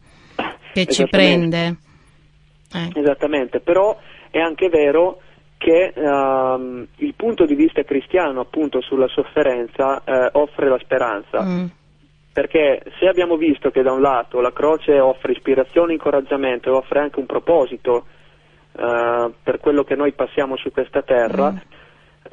Che 0.73 0.87
ci 0.87 1.07
prende. 1.09 1.77
Eh. 2.73 2.91
Esattamente, 2.95 3.61
però 3.61 3.99
è 4.31 4.39
anche 4.39 4.69
vero 4.69 5.21
che 5.61 5.93
um, 5.95 6.87
il 6.97 7.15
punto 7.15 7.45
di 7.45 7.55
vista 7.55 7.83
cristiano 7.83 8.41
appunto 8.41 8.81
sulla 8.81 9.09
sofferenza 9.09 10.03
eh, 10.05 10.31
offre 10.33 10.69
la 10.69 10.79
speranza. 10.79 11.43
Mm. 11.43 11.65
Perché 12.33 12.83
se 12.99 13.09
abbiamo 13.09 13.37
visto 13.37 13.71
che 13.71 13.83
da 13.83 13.93
un 13.93 14.01
lato 14.01 14.41
la 14.41 14.53
croce 14.53 14.99
offre 15.01 15.33
ispirazione, 15.33 15.93
incoraggiamento 15.93 16.71
e 16.71 16.73
offre 16.73 17.01
anche 17.01 17.19
un 17.19 17.27
proposito 17.27 18.07
uh, 18.73 19.35
per 19.43 19.59
quello 19.59 19.83
che 19.83 19.97
noi 19.97 20.13
passiamo 20.13 20.57
su 20.57 20.71
questa 20.71 21.03
terra, 21.03 21.51
mm. 21.51 21.57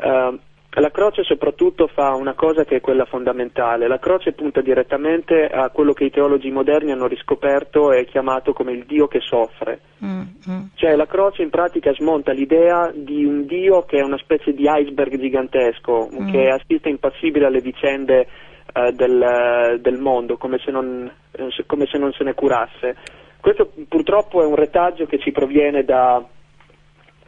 uh, 0.08 0.40
la 0.80 0.92
croce 0.92 1.24
soprattutto 1.24 1.88
fa 1.88 2.14
una 2.14 2.34
cosa 2.34 2.64
che 2.64 2.76
è 2.76 2.82
quella 2.82 3.06
fondamentale, 3.06 3.88
la 3.88 4.00
croce 4.00 4.34
punta 4.34 4.62
direttamente 4.62 5.48
a 5.48 5.70
quello 5.70 5.94
che 5.94 6.06
i 6.06 6.12
teologi 6.12 6.52
moderni 6.52 6.92
hanno 6.92 7.08
riscoperto 7.08 7.92
e 7.92 8.06
chiamato 8.06 8.54
come 8.54 8.74
il 8.74 8.86
Dio 8.86 9.08
che 9.08 9.20
soffre. 9.20 9.80
Mm-hmm. 10.04 10.66
Cioè 10.76 10.96
la 10.96 11.08
croce 11.08 11.42
in 11.42 11.50
pratica 11.50 11.92
smonta 11.94 12.32
l'idea 12.32 12.92
di 12.94 13.26
un 13.26 13.46
Dio 13.46 13.86
che 13.86 13.98
è 13.98 14.04
una 14.04 14.20
specie 14.20 14.54
di 14.54 14.68
iceberg 14.68 15.18
gigantesco, 15.18 16.10
mm. 16.14 16.32
che 16.32 16.50
assiste 16.50 16.90
impassibile 16.90 17.48
alle 17.48 17.62
vicende 17.62 18.28
uh, 18.74 18.92
del, 18.92 19.80
del, 19.82 19.98
mondo, 19.98 20.38
come 20.38 20.60
se, 20.64 20.70
non, 20.70 21.12
come 21.66 21.88
se 21.88 21.98
non 21.98 22.12
se 22.12 22.24
ne 22.24 22.36
curasse. 22.36 22.96
Questo 23.40 23.72
purtroppo 23.88 24.44
è 24.44 24.46
un 24.46 24.56
retaggio 24.56 25.06
che 25.06 25.18
ci 25.18 25.32
proviene 25.32 25.84
da, 25.84 26.24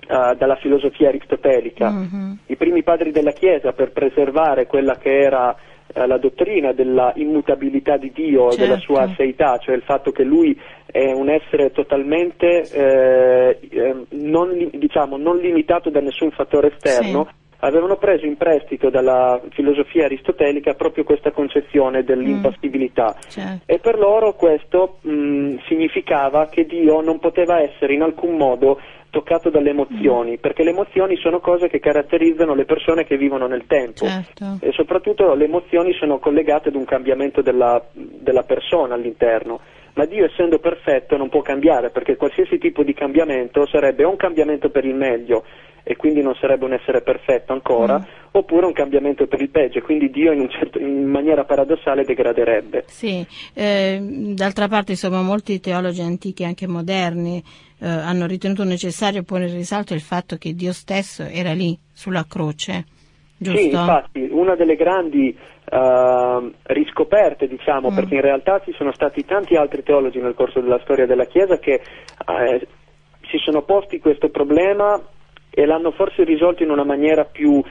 uh, 0.10 0.36
dalla 0.36 0.55
filosofia 0.55 1.10
aristotelica. 1.10 1.89
Mm-hmm. 1.89 2.32
I 2.47 2.55
primi 2.55 2.84
padri 2.84 3.12
della 3.12 3.32
Chiesa, 3.32 3.72
per 3.72 3.91
preservare 3.91 4.66
quella 4.66 4.97
che 4.97 5.20
era 5.20 5.49
uh, 5.49 6.05
la 6.05 6.18
dottrina 6.18 6.74
della 6.74 7.14
immutabilità 7.16 7.97
di 7.97 8.12
Dio, 8.12 8.49
certo. 8.49 8.66
della 8.66 8.80
sua 8.80 9.14
seità, 9.16 9.57
cioè 9.57 9.76
il 9.76 9.84
fatto 9.84 10.12
che 10.12 10.24
lui 10.24 10.60
è 10.91 11.12
un 11.12 11.30
essere 11.30 11.72
totalmente 11.72 12.64
eh, 12.72 13.60
eh, 13.70 13.95
non, 14.10 14.70
diciamo, 14.74 15.18
non, 15.18 15.38
limitato 15.38 15.91
da 15.91 15.99
nessun 15.99 16.32
fattore 16.32 16.74
esterno, 16.74 17.30
avevano 17.60 17.97
preso 17.97 18.26
in 18.26 18.38
prestito 18.38 18.89
dalla 18.89 19.39
filosofia 19.51 20.05
aristotelica 20.05 20.74
proprio 20.74 21.03
questa 21.03 21.32
concezione 21.32 22.03
dell'impassibilità 22.03 23.16
mm, 23.16 23.30
certo. 23.30 23.64
e 23.66 23.80
per 23.80 23.97
loro 23.97 24.34
questo 24.34 24.99
mh, 25.01 25.57
significava 25.68 26.47
che 26.47 26.66
Dio 26.66 27.01
non 27.01 27.20
poteva 27.20 27.60
essere 27.60 27.93
in 27.93 28.01
alcun 28.01 28.38
modo 28.38 28.80
toccato 29.10 29.49
dalle 29.49 29.72
emozioni, 29.72 30.34
mm. 30.34 30.39
perché 30.39 30.64
le 30.64 30.70
emozioni 30.70 31.18
sono 31.18 31.39
cose 31.39 31.68
che 31.68 31.80
caratterizzano 31.80 32.53
le 32.53 32.66
persone 32.66 33.05
che 33.05 33.18
vivono 33.18 33.47
nel 33.47 33.66
tempo 33.66 34.05
certo. 34.05 34.57
e 34.62 34.72
soprattutto 34.72 35.34
le 35.34 35.45
emozioni 35.45 35.93
sono 35.93 36.20
collegate 36.20 36.70
ad 36.70 36.76
un 36.76 36.86
cambiamento 36.86 37.41
della, 37.41 37.82
della 37.93 38.43
persona 38.43 38.93
all'interno 38.93 39.60
ma 39.93 40.05
Dio 40.05 40.24
essendo 40.24 40.60
perfetto 40.60 41.18
non 41.18 41.28
può 41.28 41.41
cambiare 41.41 41.89
perché 41.89 42.16
qualsiasi 42.16 42.57
tipo 42.57 42.84
di 42.84 42.93
cambiamento 42.93 43.68
sarebbe 43.68 44.05
un 44.05 44.16
cambiamento 44.16 44.70
per 44.70 44.86
il 44.86 44.95
meglio 44.95 45.43
e 45.89 45.95
quindi 45.95 46.21
non 46.21 46.35
sarebbe 46.35 46.65
un 46.65 46.73
essere 46.73 47.01
perfetto 47.01 47.51
ancora, 47.51 47.97
mm. 47.97 48.03
oppure 48.33 48.67
un 48.67 48.73
cambiamento 48.73 49.25
per 49.25 49.41
il 49.41 49.49
peggio, 49.49 49.79
e 49.79 49.81
quindi 49.81 50.11
Dio 50.11 50.31
in, 50.31 50.47
certo, 50.47 50.77
in 50.77 51.05
maniera 51.05 51.45
paradossale 51.45 52.03
degraderebbe. 52.03 52.83
Sì, 52.85 53.25
eh, 53.55 53.99
d'altra 54.35 54.67
parte 54.67 54.91
insomma 54.91 55.23
molti 55.23 55.59
teologi 55.59 56.01
antichi, 56.01 56.43
anche 56.43 56.67
moderni, 56.67 57.41
eh, 57.79 57.87
hanno 57.87 58.27
ritenuto 58.27 58.63
necessario 58.63 59.23
porre 59.23 59.47
in 59.47 59.55
risalto 59.55 59.95
il 59.95 60.01
fatto 60.01 60.35
che 60.35 60.53
Dio 60.53 60.73
stesso 60.73 61.23
era 61.23 61.53
lì 61.53 61.75
sulla 61.91 62.27
croce. 62.29 62.85
Giusto? 63.35 63.59
Sì, 63.59 63.69
infatti, 63.69 64.29
una 64.29 64.53
delle 64.55 64.75
grandi 64.75 65.35
uh, 65.71 66.51
riscoperte, 66.65 67.47
diciamo, 67.47 67.89
mm. 67.89 67.95
perché 67.95 68.13
in 68.13 68.21
realtà 68.21 68.61
ci 68.63 68.73
sono 68.77 68.93
stati 68.93 69.25
tanti 69.25 69.55
altri 69.55 69.81
teologi 69.81 70.19
nel 70.19 70.35
corso 70.35 70.59
della 70.59 70.79
storia 70.83 71.07
della 71.07 71.25
Chiesa 71.25 71.57
che 71.57 71.81
uh, 72.27 72.63
si 73.27 73.37
sono 73.39 73.63
posti 73.63 73.97
questo 73.99 74.29
problema 74.29 75.01
e 75.49 75.65
l'hanno 75.65 75.91
forse 75.91 76.23
risolto 76.23 76.63
in 76.63 76.69
una 76.69 76.83
maniera 76.83 77.25
più 77.25 77.51
uh, 77.51 77.63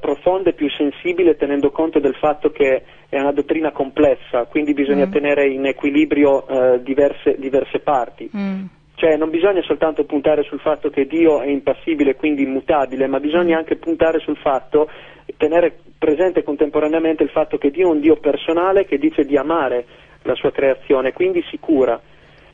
profonda 0.00 0.50
e 0.50 0.54
più 0.54 0.68
sensibile 0.70 1.36
tenendo 1.36 1.70
conto 1.70 1.98
del 1.98 2.14
fatto 2.14 2.50
che 2.50 2.82
è 3.08 3.18
una 3.18 3.32
dottrina 3.32 3.70
complessa, 3.70 4.44
quindi 4.44 4.74
bisogna 4.74 5.06
mm. 5.06 5.12
tenere 5.12 5.48
in 5.48 5.66
equilibrio 5.66 6.44
diverse, 6.80 7.36
diverse, 7.38 7.78
parti. 7.78 8.30
Mm. 8.36 8.64
Cioè 8.94 9.16
non 9.16 9.30
bisogna 9.30 9.62
soltanto 9.62 10.04
puntare 10.04 10.42
sul 10.42 10.58
fatto 10.58 10.90
che 10.90 11.06
Dio 11.06 11.40
è 11.40 11.46
impassibile, 11.46 12.16
quindi 12.16 12.42
immutabile, 12.42 13.06
ma 13.06 13.20
bisogna 13.20 13.56
anche 13.56 13.76
puntare 13.76 14.18
sul 14.18 14.36
fatto, 14.36 14.90
tenere 15.36 15.78
presente 15.98 16.42
contemporaneamente 16.42 17.22
il 17.22 17.30
fatto 17.30 17.58
che 17.58 17.70
Dio 17.70 17.88
è 17.88 17.92
un 17.92 18.00
Dio 18.00 18.16
personale 18.16 18.86
che 18.86 18.98
dice 18.98 19.24
di 19.24 19.36
amare 19.36 19.84
la 20.22 20.34
sua 20.34 20.50
creazione, 20.50 21.12
quindi 21.12 21.42
si 21.50 21.58
cura. 21.58 22.00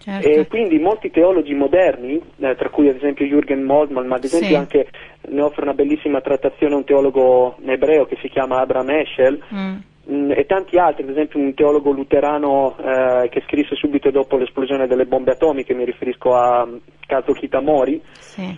Certo. 0.04 0.28
E 0.28 0.46
quindi 0.48 0.78
molti 0.78 1.10
teologi 1.10 1.54
moderni, 1.54 2.20
eh, 2.38 2.54
tra 2.56 2.68
cui 2.68 2.88
ad 2.88 2.96
esempio 2.96 3.24
Jürgen 3.24 3.62
Moldman, 3.62 4.06
ma 4.06 4.16
ad 4.16 4.24
esempio 4.24 4.48
sì. 4.48 4.54
anche 4.54 4.88
ne 5.28 5.40
offre 5.40 5.62
una 5.62 5.72
bellissima 5.72 6.20
trattazione 6.20 6.74
un 6.74 6.84
teologo 6.84 7.56
ebreo 7.64 8.04
che 8.04 8.18
si 8.20 8.28
chiama 8.28 8.60
Abraham 8.60 8.90
Eschel, 8.90 9.42
mm 9.54 9.76
Mm, 10.10 10.32
e 10.32 10.44
tanti 10.44 10.76
altri, 10.76 11.02
ad 11.02 11.08
esempio 11.08 11.40
un 11.40 11.54
teologo 11.54 11.90
luterano 11.90 12.76
eh, 12.76 13.28
che 13.30 13.42
scrisse 13.46 13.74
subito 13.74 14.10
dopo 14.10 14.36
l'esplosione 14.36 14.86
delle 14.86 15.06
bombe 15.06 15.32
atomiche, 15.32 15.72
mi 15.72 15.86
riferisco 15.86 16.34
a 16.34 16.68
Kazuo 17.06 17.32
Kitamori. 17.32 18.02
Sì. 18.12 18.54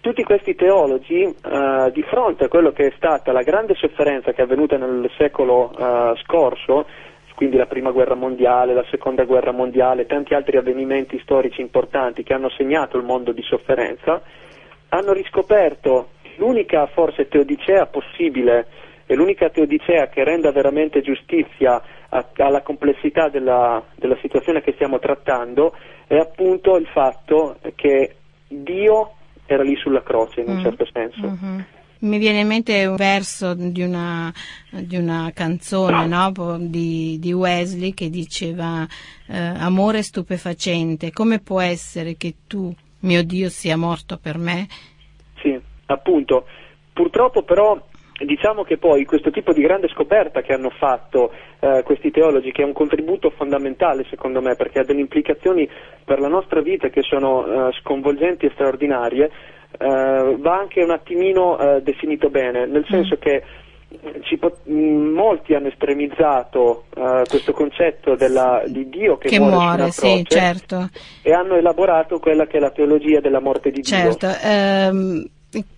Tutti 0.00 0.22
questi 0.22 0.54
teologi, 0.54 1.22
eh, 1.22 1.90
di 1.92 2.02
fronte 2.02 2.44
a 2.44 2.48
quello 2.48 2.72
che 2.72 2.88
è 2.88 2.92
stata 2.96 3.32
la 3.32 3.42
grande 3.42 3.74
sofferenza 3.74 4.32
che 4.32 4.42
è 4.42 4.44
avvenuta 4.44 4.76
nel 4.76 5.10
secolo 5.16 5.72
eh, 5.72 6.12
scorso, 6.22 6.86
quindi 7.38 7.56
la 7.56 7.66
prima 7.66 7.92
guerra 7.92 8.16
mondiale, 8.16 8.74
la 8.74 8.84
seconda 8.90 9.22
guerra 9.22 9.52
mondiale, 9.52 10.06
tanti 10.06 10.34
altri 10.34 10.56
avvenimenti 10.56 11.20
storici 11.20 11.60
importanti 11.60 12.24
che 12.24 12.34
hanno 12.34 12.50
segnato 12.50 12.96
il 12.96 13.04
mondo 13.04 13.30
di 13.30 13.42
sofferenza, 13.42 14.20
hanno 14.88 15.12
riscoperto 15.12 16.08
l'unica 16.38 16.88
forse 16.88 17.28
teodicea 17.28 17.86
possibile 17.86 18.66
e 19.06 19.14
l'unica 19.14 19.50
teodicea 19.50 20.08
che 20.08 20.24
renda 20.24 20.50
veramente 20.50 21.00
giustizia 21.00 21.80
alla 22.08 22.62
complessità 22.62 23.28
della, 23.28 23.84
della 23.94 24.16
situazione 24.20 24.60
che 24.60 24.72
stiamo 24.72 24.98
trattando 24.98 25.76
è 26.08 26.16
appunto 26.16 26.74
il 26.76 26.88
fatto 26.88 27.58
che 27.76 28.16
Dio 28.48 29.12
era 29.46 29.62
lì 29.62 29.76
sulla 29.76 30.02
croce 30.02 30.40
in 30.40 30.48
un 30.48 30.56
mm. 30.56 30.62
certo 30.62 30.88
senso. 30.92 31.20
Mm-hmm. 31.20 31.60
Mi 32.00 32.18
viene 32.18 32.40
in 32.40 32.46
mente 32.46 32.86
un 32.86 32.94
verso 32.94 33.54
di 33.54 33.82
una, 33.82 34.32
di 34.70 34.96
una 34.96 35.32
canzone 35.34 36.06
no? 36.06 36.32
di, 36.60 37.18
di, 37.18 37.32
Wesley 37.32 37.92
che 37.92 38.08
diceva 38.08 38.86
eh, 39.28 39.36
amore 39.36 40.02
stupefacente, 40.02 41.10
come 41.10 41.40
può 41.40 41.60
essere 41.60 42.16
che 42.16 42.34
tu, 42.46 42.72
mio 43.00 43.24
Dio, 43.24 43.48
sia 43.48 43.76
morto 43.76 44.16
per 44.16 44.38
me? 44.38 44.66
Sì, 45.42 45.58
appunto. 45.86 46.46
Purtroppo 46.92 47.42
però 47.42 47.80
diciamo 48.24 48.64
che 48.64 48.78
poi 48.78 49.04
questo 49.04 49.30
tipo 49.30 49.52
di 49.52 49.62
grande 49.62 49.88
scoperta 49.88 50.40
che 50.40 50.52
hanno 50.52 50.70
fatto 50.70 51.32
eh, 51.60 51.82
questi 51.84 52.10
teologi, 52.10 52.52
che 52.52 52.62
è 52.62 52.64
un 52.64 52.72
contributo 52.72 53.30
fondamentale 53.30 54.04
secondo 54.08 54.40
me, 54.40 54.56
perché 54.56 54.80
ha 54.80 54.84
delle 54.84 55.00
implicazioni 55.00 55.68
per 56.04 56.20
la 56.20 56.28
nostra 56.28 56.60
vita 56.60 56.88
che 56.88 57.02
sono 57.02 57.68
eh, 57.68 57.72
sconvolgenti 57.80 58.46
e 58.46 58.50
straordinarie, 58.54 59.30
eh, 59.76 60.36
va 60.38 60.58
anche 60.58 60.82
un 60.82 60.90
attimino 60.90 61.58
eh, 61.58 61.82
definito 61.82 62.30
bene, 62.30 62.66
nel 62.66 62.84
mm. 62.86 62.90
senso 62.90 63.16
mm. 63.16 63.20
che 63.20 63.42
pot- 64.38 64.66
molti 64.66 65.54
hanno 65.54 65.68
estremizzato 65.68 66.84
uh, 66.94 67.22
questo 67.28 67.52
concetto 67.52 68.16
della, 68.16 68.62
di 68.66 68.88
Dio 68.88 69.16
che, 69.16 69.28
che 69.28 69.38
muore, 69.38 69.54
muore 69.54 69.90
sì, 69.90 70.24
certo. 70.26 70.90
e 71.22 71.32
hanno 71.32 71.54
elaborato 71.54 72.18
quella 72.18 72.46
che 72.46 72.58
è 72.58 72.60
la 72.60 72.70
teologia 72.70 73.20
della 73.20 73.40
morte 73.40 73.70
di 73.70 73.82
certo. 73.82 74.26
Dio. 74.26 74.34
Certo, 74.34 75.28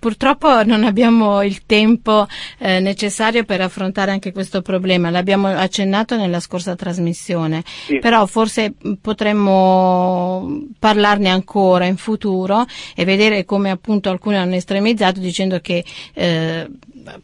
Purtroppo 0.01 0.65
non 0.65 0.83
abbiamo 0.83 1.43
il 1.43 1.65
tempo 1.65 2.27
eh, 2.59 2.81
necessario 2.81 3.45
per 3.45 3.61
affrontare 3.61 4.11
anche 4.11 4.33
questo 4.33 4.63
problema, 4.63 5.11
l'abbiamo 5.11 5.47
accennato 5.47 6.17
nella 6.17 6.41
scorsa 6.41 6.75
trasmissione, 6.75 7.63
sì. 7.87 8.01
però 8.01 8.27
forse 8.27 8.75
potremmo 9.01 10.67
parlarne 10.77 11.29
ancora 11.29 11.85
in 11.85 11.97
futuro 11.97 12.65
e 12.97 13.05
vedere 13.05 13.45
come 13.45 13.71
appunto 13.71 14.11
alcuni 14.11 14.39
hanno 14.39 14.57
estremizzato 14.57 15.21
dicendo 15.21 15.61
che 15.61 15.85
eh, 16.15 16.69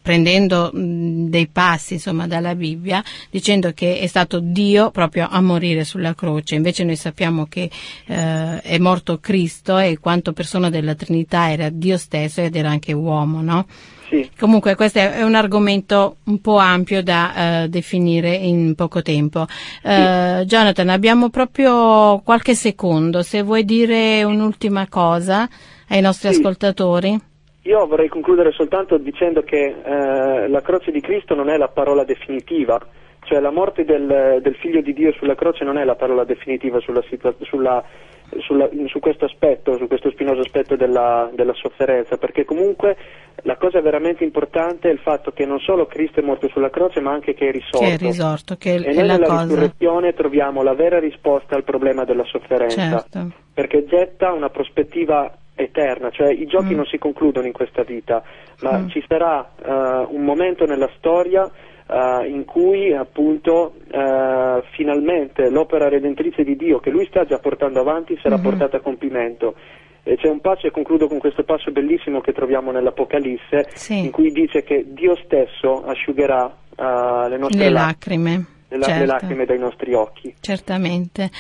prendendo 0.01 0.71
mh, 0.73 1.29
dei 1.29 1.49
passi 1.49 1.95
insomma 1.95 2.27
dalla 2.27 2.55
Bibbia 2.55 3.03
dicendo 3.31 3.73
che 3.73 3.99
è 3.99 4.07
stato 4.07 4.41
Dio 4.41 4.91
proprio 4.91 5.29
a 5.31 5.41
morire 5.41 5.85
sulla 5.85 6.15
croce 6.15 6.55
invece 6.55 6.85
noi 6.85 6.97
sappiamo 6.97 7.47
che 7.47 7.71
eh, 8.07 8.61
è 8.61 8.79
morto 8.79 9.19
Cristo 9.19 9.79
e 9.79 9.99
quanto 9.99 10.33
persona 10.33 10.71
della 10.71 10.95
Trinità 10.95 11.51
era 11.51 11.69
Dio 11.69 11.97
stesso 11.99 12.41
ed 12.41 12.57
era 12.57 12.71
anche 12.71 12.93
uomo 12.93 13.41
no? 13.41 13.67
Sì. 14.09 14.31
Comunque 14.39 14.77
questo 14.77 15.01
è 15.01 15.23
un 15.23 15.35
argomento 15.35 16.19
un 16.25 16.41
po' 16.41 16.59
ampio 16.59 17.03
da 17.03 17.65
uh, 17.65 17.69
definire 17.69 18.35
in 18.35 18.75
poco 18.77 19.03
tempo. 19.03 19.41
Uh, 19.41 20.39
sì. 20.39 20.45
Jonathan, 20.45 20.89
abbiamo 20.91 21.29
proprio 21.29 22.21
qualche 22.21 22.55
secondo, 22.55 23.23
se 23.23 23.43
vuoi 23.43 23.65
dire 23.65 24.23
un'ultima 24.23 24.87
cosa 24.89 25.49
ai 25.89 26.01
nostri 26.01 26.33
sì. 26.33 26.39
ascoltatori. 26.39 27.21
Io 27.67 27.85
vorrei 27.87 28.09
concludere 28.09 28.53
soltanto 28.53 28.97
dicendo 28.97 29.43
che 29.43 29.75
eh, 29.83 30.49
la 30.49 30.61
croce 30.61 30.93
di 30.93 31.01
Cristo 31.01 31.35
non 31.35 31.49
è 31.51 31.57
la 31.57 31.67
parola 31.67 32.05
definitiva, 32.05 32.79
cioè 33.25 33.41
la 33.41 33.51
morte 33.51 33.85
del, 33.85 34.39
del, 34.41 34.55
figlio 34.55 34.81
di 34.81 34.93
Dio 34.93 35.13
sulla 35.15 35.35
croce 35.35 35.65
non 35.65 35.77
è 35.77 35.85
la 35.85 35.97
parola 35.97 36.23
definitiva 36.23 36.79
sulla, 36.79 37.03
sulla, 37.41 37.83
sulla, 38.39 38.69
su 38.87 39.01
questo 39.01 39.25
aspetto, 39.25 39.77
su 39.79 39.89
questo 39.89 40.13
spinoso 40.13 40.43
aspetto 40.43 40.77
della, 40.77 41.29
della, 41.35 41.55
sofferenza, 41.55 42.19
perché 42.19 42.45
comunque 42.45 42.97
la 43.43 43.57
cosa 43.57 43.81
veramente 43.81 44.23
importante 44.23 44.89
è 44.89 44.93
il 44.93 45.01
fatto 45.01 45.33
che 45.33 45.45
non 45.45 45.59
solo 45.59 45.87
Cristo 45.87 46.21
è 46.21 46.23
morto 46.23 46.49
sulla 46.49 46.71
croce, 46.71 47.01
ma 47.01 47.11
anche 47.11 47.35
che 47.35 47.49
è 47.49 47.51
risorto. 47.51 47.81
Che 47.81 47.95
è 47.95 47.97
risorto, 47.97 48.55
che 48.57 48.77
è, 48.77 48.79
e 48.79 48.95
noi 48.95 49.09
nella 49.09 49.19
cosa. 49.19 49.43
risurrezione 49.43 50.15
troviamo 50.15 50.63
la 50.63 50.75
vera 50.75 51.01
risposta 51.01 51.57
al 51.57 51.65
problema 51.65 52.05
della 52.05 52.25
sofferenza, 52.27 53.01
certo. 53.01 53.33
perché 53.53 53.85
getta 53.87 54.31
una 54.31 54.51
prospettiva 54.51 55.37
eterna, 55.57 56.11
cioè 56.11 56.31
i 56.33 56.47
giochi 56.47 56.75
mm. 56.75 56.77
non 56.77 56.87
si 56.87 56.99
concludono 56.99 57.47
in 57.47 57.53
questa 57.53 57.83
vita, 57.83 58.23
ma 58.61 58.79
mm. 58.79 58.89
ci 58.89 59.03
sarà 59.09 59.51
uh, 59.57 60.15
un 60.15 60.23
momento 60.23 60.67
nella 60.67 60.89
storia 60.97 61.43
uh, 61.43 62.25
in 62.25 62.45
cui 62.45 62.93
appunto 62.93 63.75
uh, 63.91 64.63
finalmente 64.75 65.49
l'opera 65.49 65.89
redentrice 65.89 66.45
di 66.45 66.57
Dio 66.57 66.79
che 66.79 66.91
lui 66.91 67.07
sta 67.07 67.25
già 67.25 67.39
portando 67.39 67.81
avanti 67.81 68.17
sarà 68.23 68.37
mm-hmm. 68.37 68.45
portata 68.45 68.77
a 68.77 68.81
compimento. 68.81 69.55
E 70.09 70.17
c'è 70.17 70.29
un 70.29 70.41
passo, 70.41 70.69
e 70.69 70.71
concludo 70.71 71.09
con 71.09 71.19
questo 71.19 71.43
passo 71.43 71.73
bellissimo 71.73 72.21
che 72.21 72.33
troviamo 72.33 72.71
nell'Apocalisse, 72.71 73.67
sì. 73.75 74.05
in 74.05 74.13
cui 74.13 74.31
dice 74.31 74.63
che 74.63 74.85
Dio 74.87 75.17
stesso 75.17 75.83
asciugherà 75.83 76.59
le 76.77 77.39
nostre 77.39 77.65
le 77.65 77.71
lacrime 77.71 78.47
le, 78.69 78.83
certo. 78.83 79.01
le 79.01 79.07
lacrime 79.07 79.45
dai 79.45 79.59
nostri 79.59 79.95
occhi. 79.95 80.35
Certamente. 80.41 81.31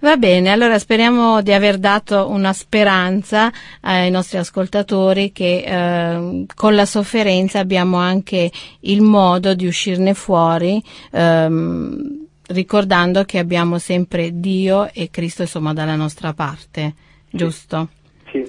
Va 0.00 0.16
bene, 0.16 0.50
allora 0.50 0.78
speriamo 0.78 1.42
di 1.42 1.52
aver 1.52 1.78
dato 1.78 2.28
una 2.28 2.52
speranza 2.52 3.50
ai 3.80 4.10
nostri 4.10 4.38
ascoltatori 4.38 5.32
che 5.32 5.64
eh, 5.66 6.46
con 6.54 6.74
la 6.74 6.86
sofferenza 6.86 7.58
abbiamo 7.58 7.96
anche 7.96 8.50
il 8.80 9.00
modo 9.00 9.54
di 9.54 9.66
uscirne 9.66 10.14
fuori. 10.14 10.82
Ehm, 11.12 12.24
ricordando 12.48 13.24
che 13.24 13.38
abbiamo 13.38 13.78
sempre 13.78 14.30
Dio 14.38 14.88
e 14.92 15.10
Cristo 15.10 15.42
insomma 15.42 15.72
dalla 15.72 15.96
nostra 15.96 16.32
parte, 16.32 16.94
giusto? 17.28 17.88
Sì. 18.30 18.48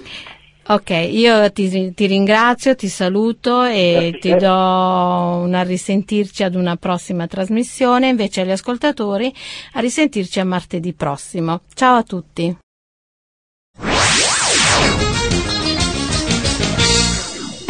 Ok, 0.70 0.90
io 0.90 1.50
ti, 1.50 1.94
ti, 1.94 2.06
ringrazio, 2.06 2.74
ti 2.74 2.88
saluto 2.88 3.64
e 3.64 4.10
Grazie. 4.10 4.18
ti 4.18 4.36
do 4.36 4.52
una 4.52 5.62
risentirci 5.62 6.42
ad 6.42 6.54
una 6.54 6.76
prossima 6.76 7.26
trasmissione, 7.26 8.08
invece 8.08 8.42
agli 8.42 8.50
ascoltatori 8.50 9.32
a 9.72 9.80
risentirci 9.80 10.40
a 10.40 10.44
martedì 10.44 10.92
prossimo. 10.92 11.62
Ciao 11.72 11.96
a 11.96 12.02
tutti. 12.02 12.54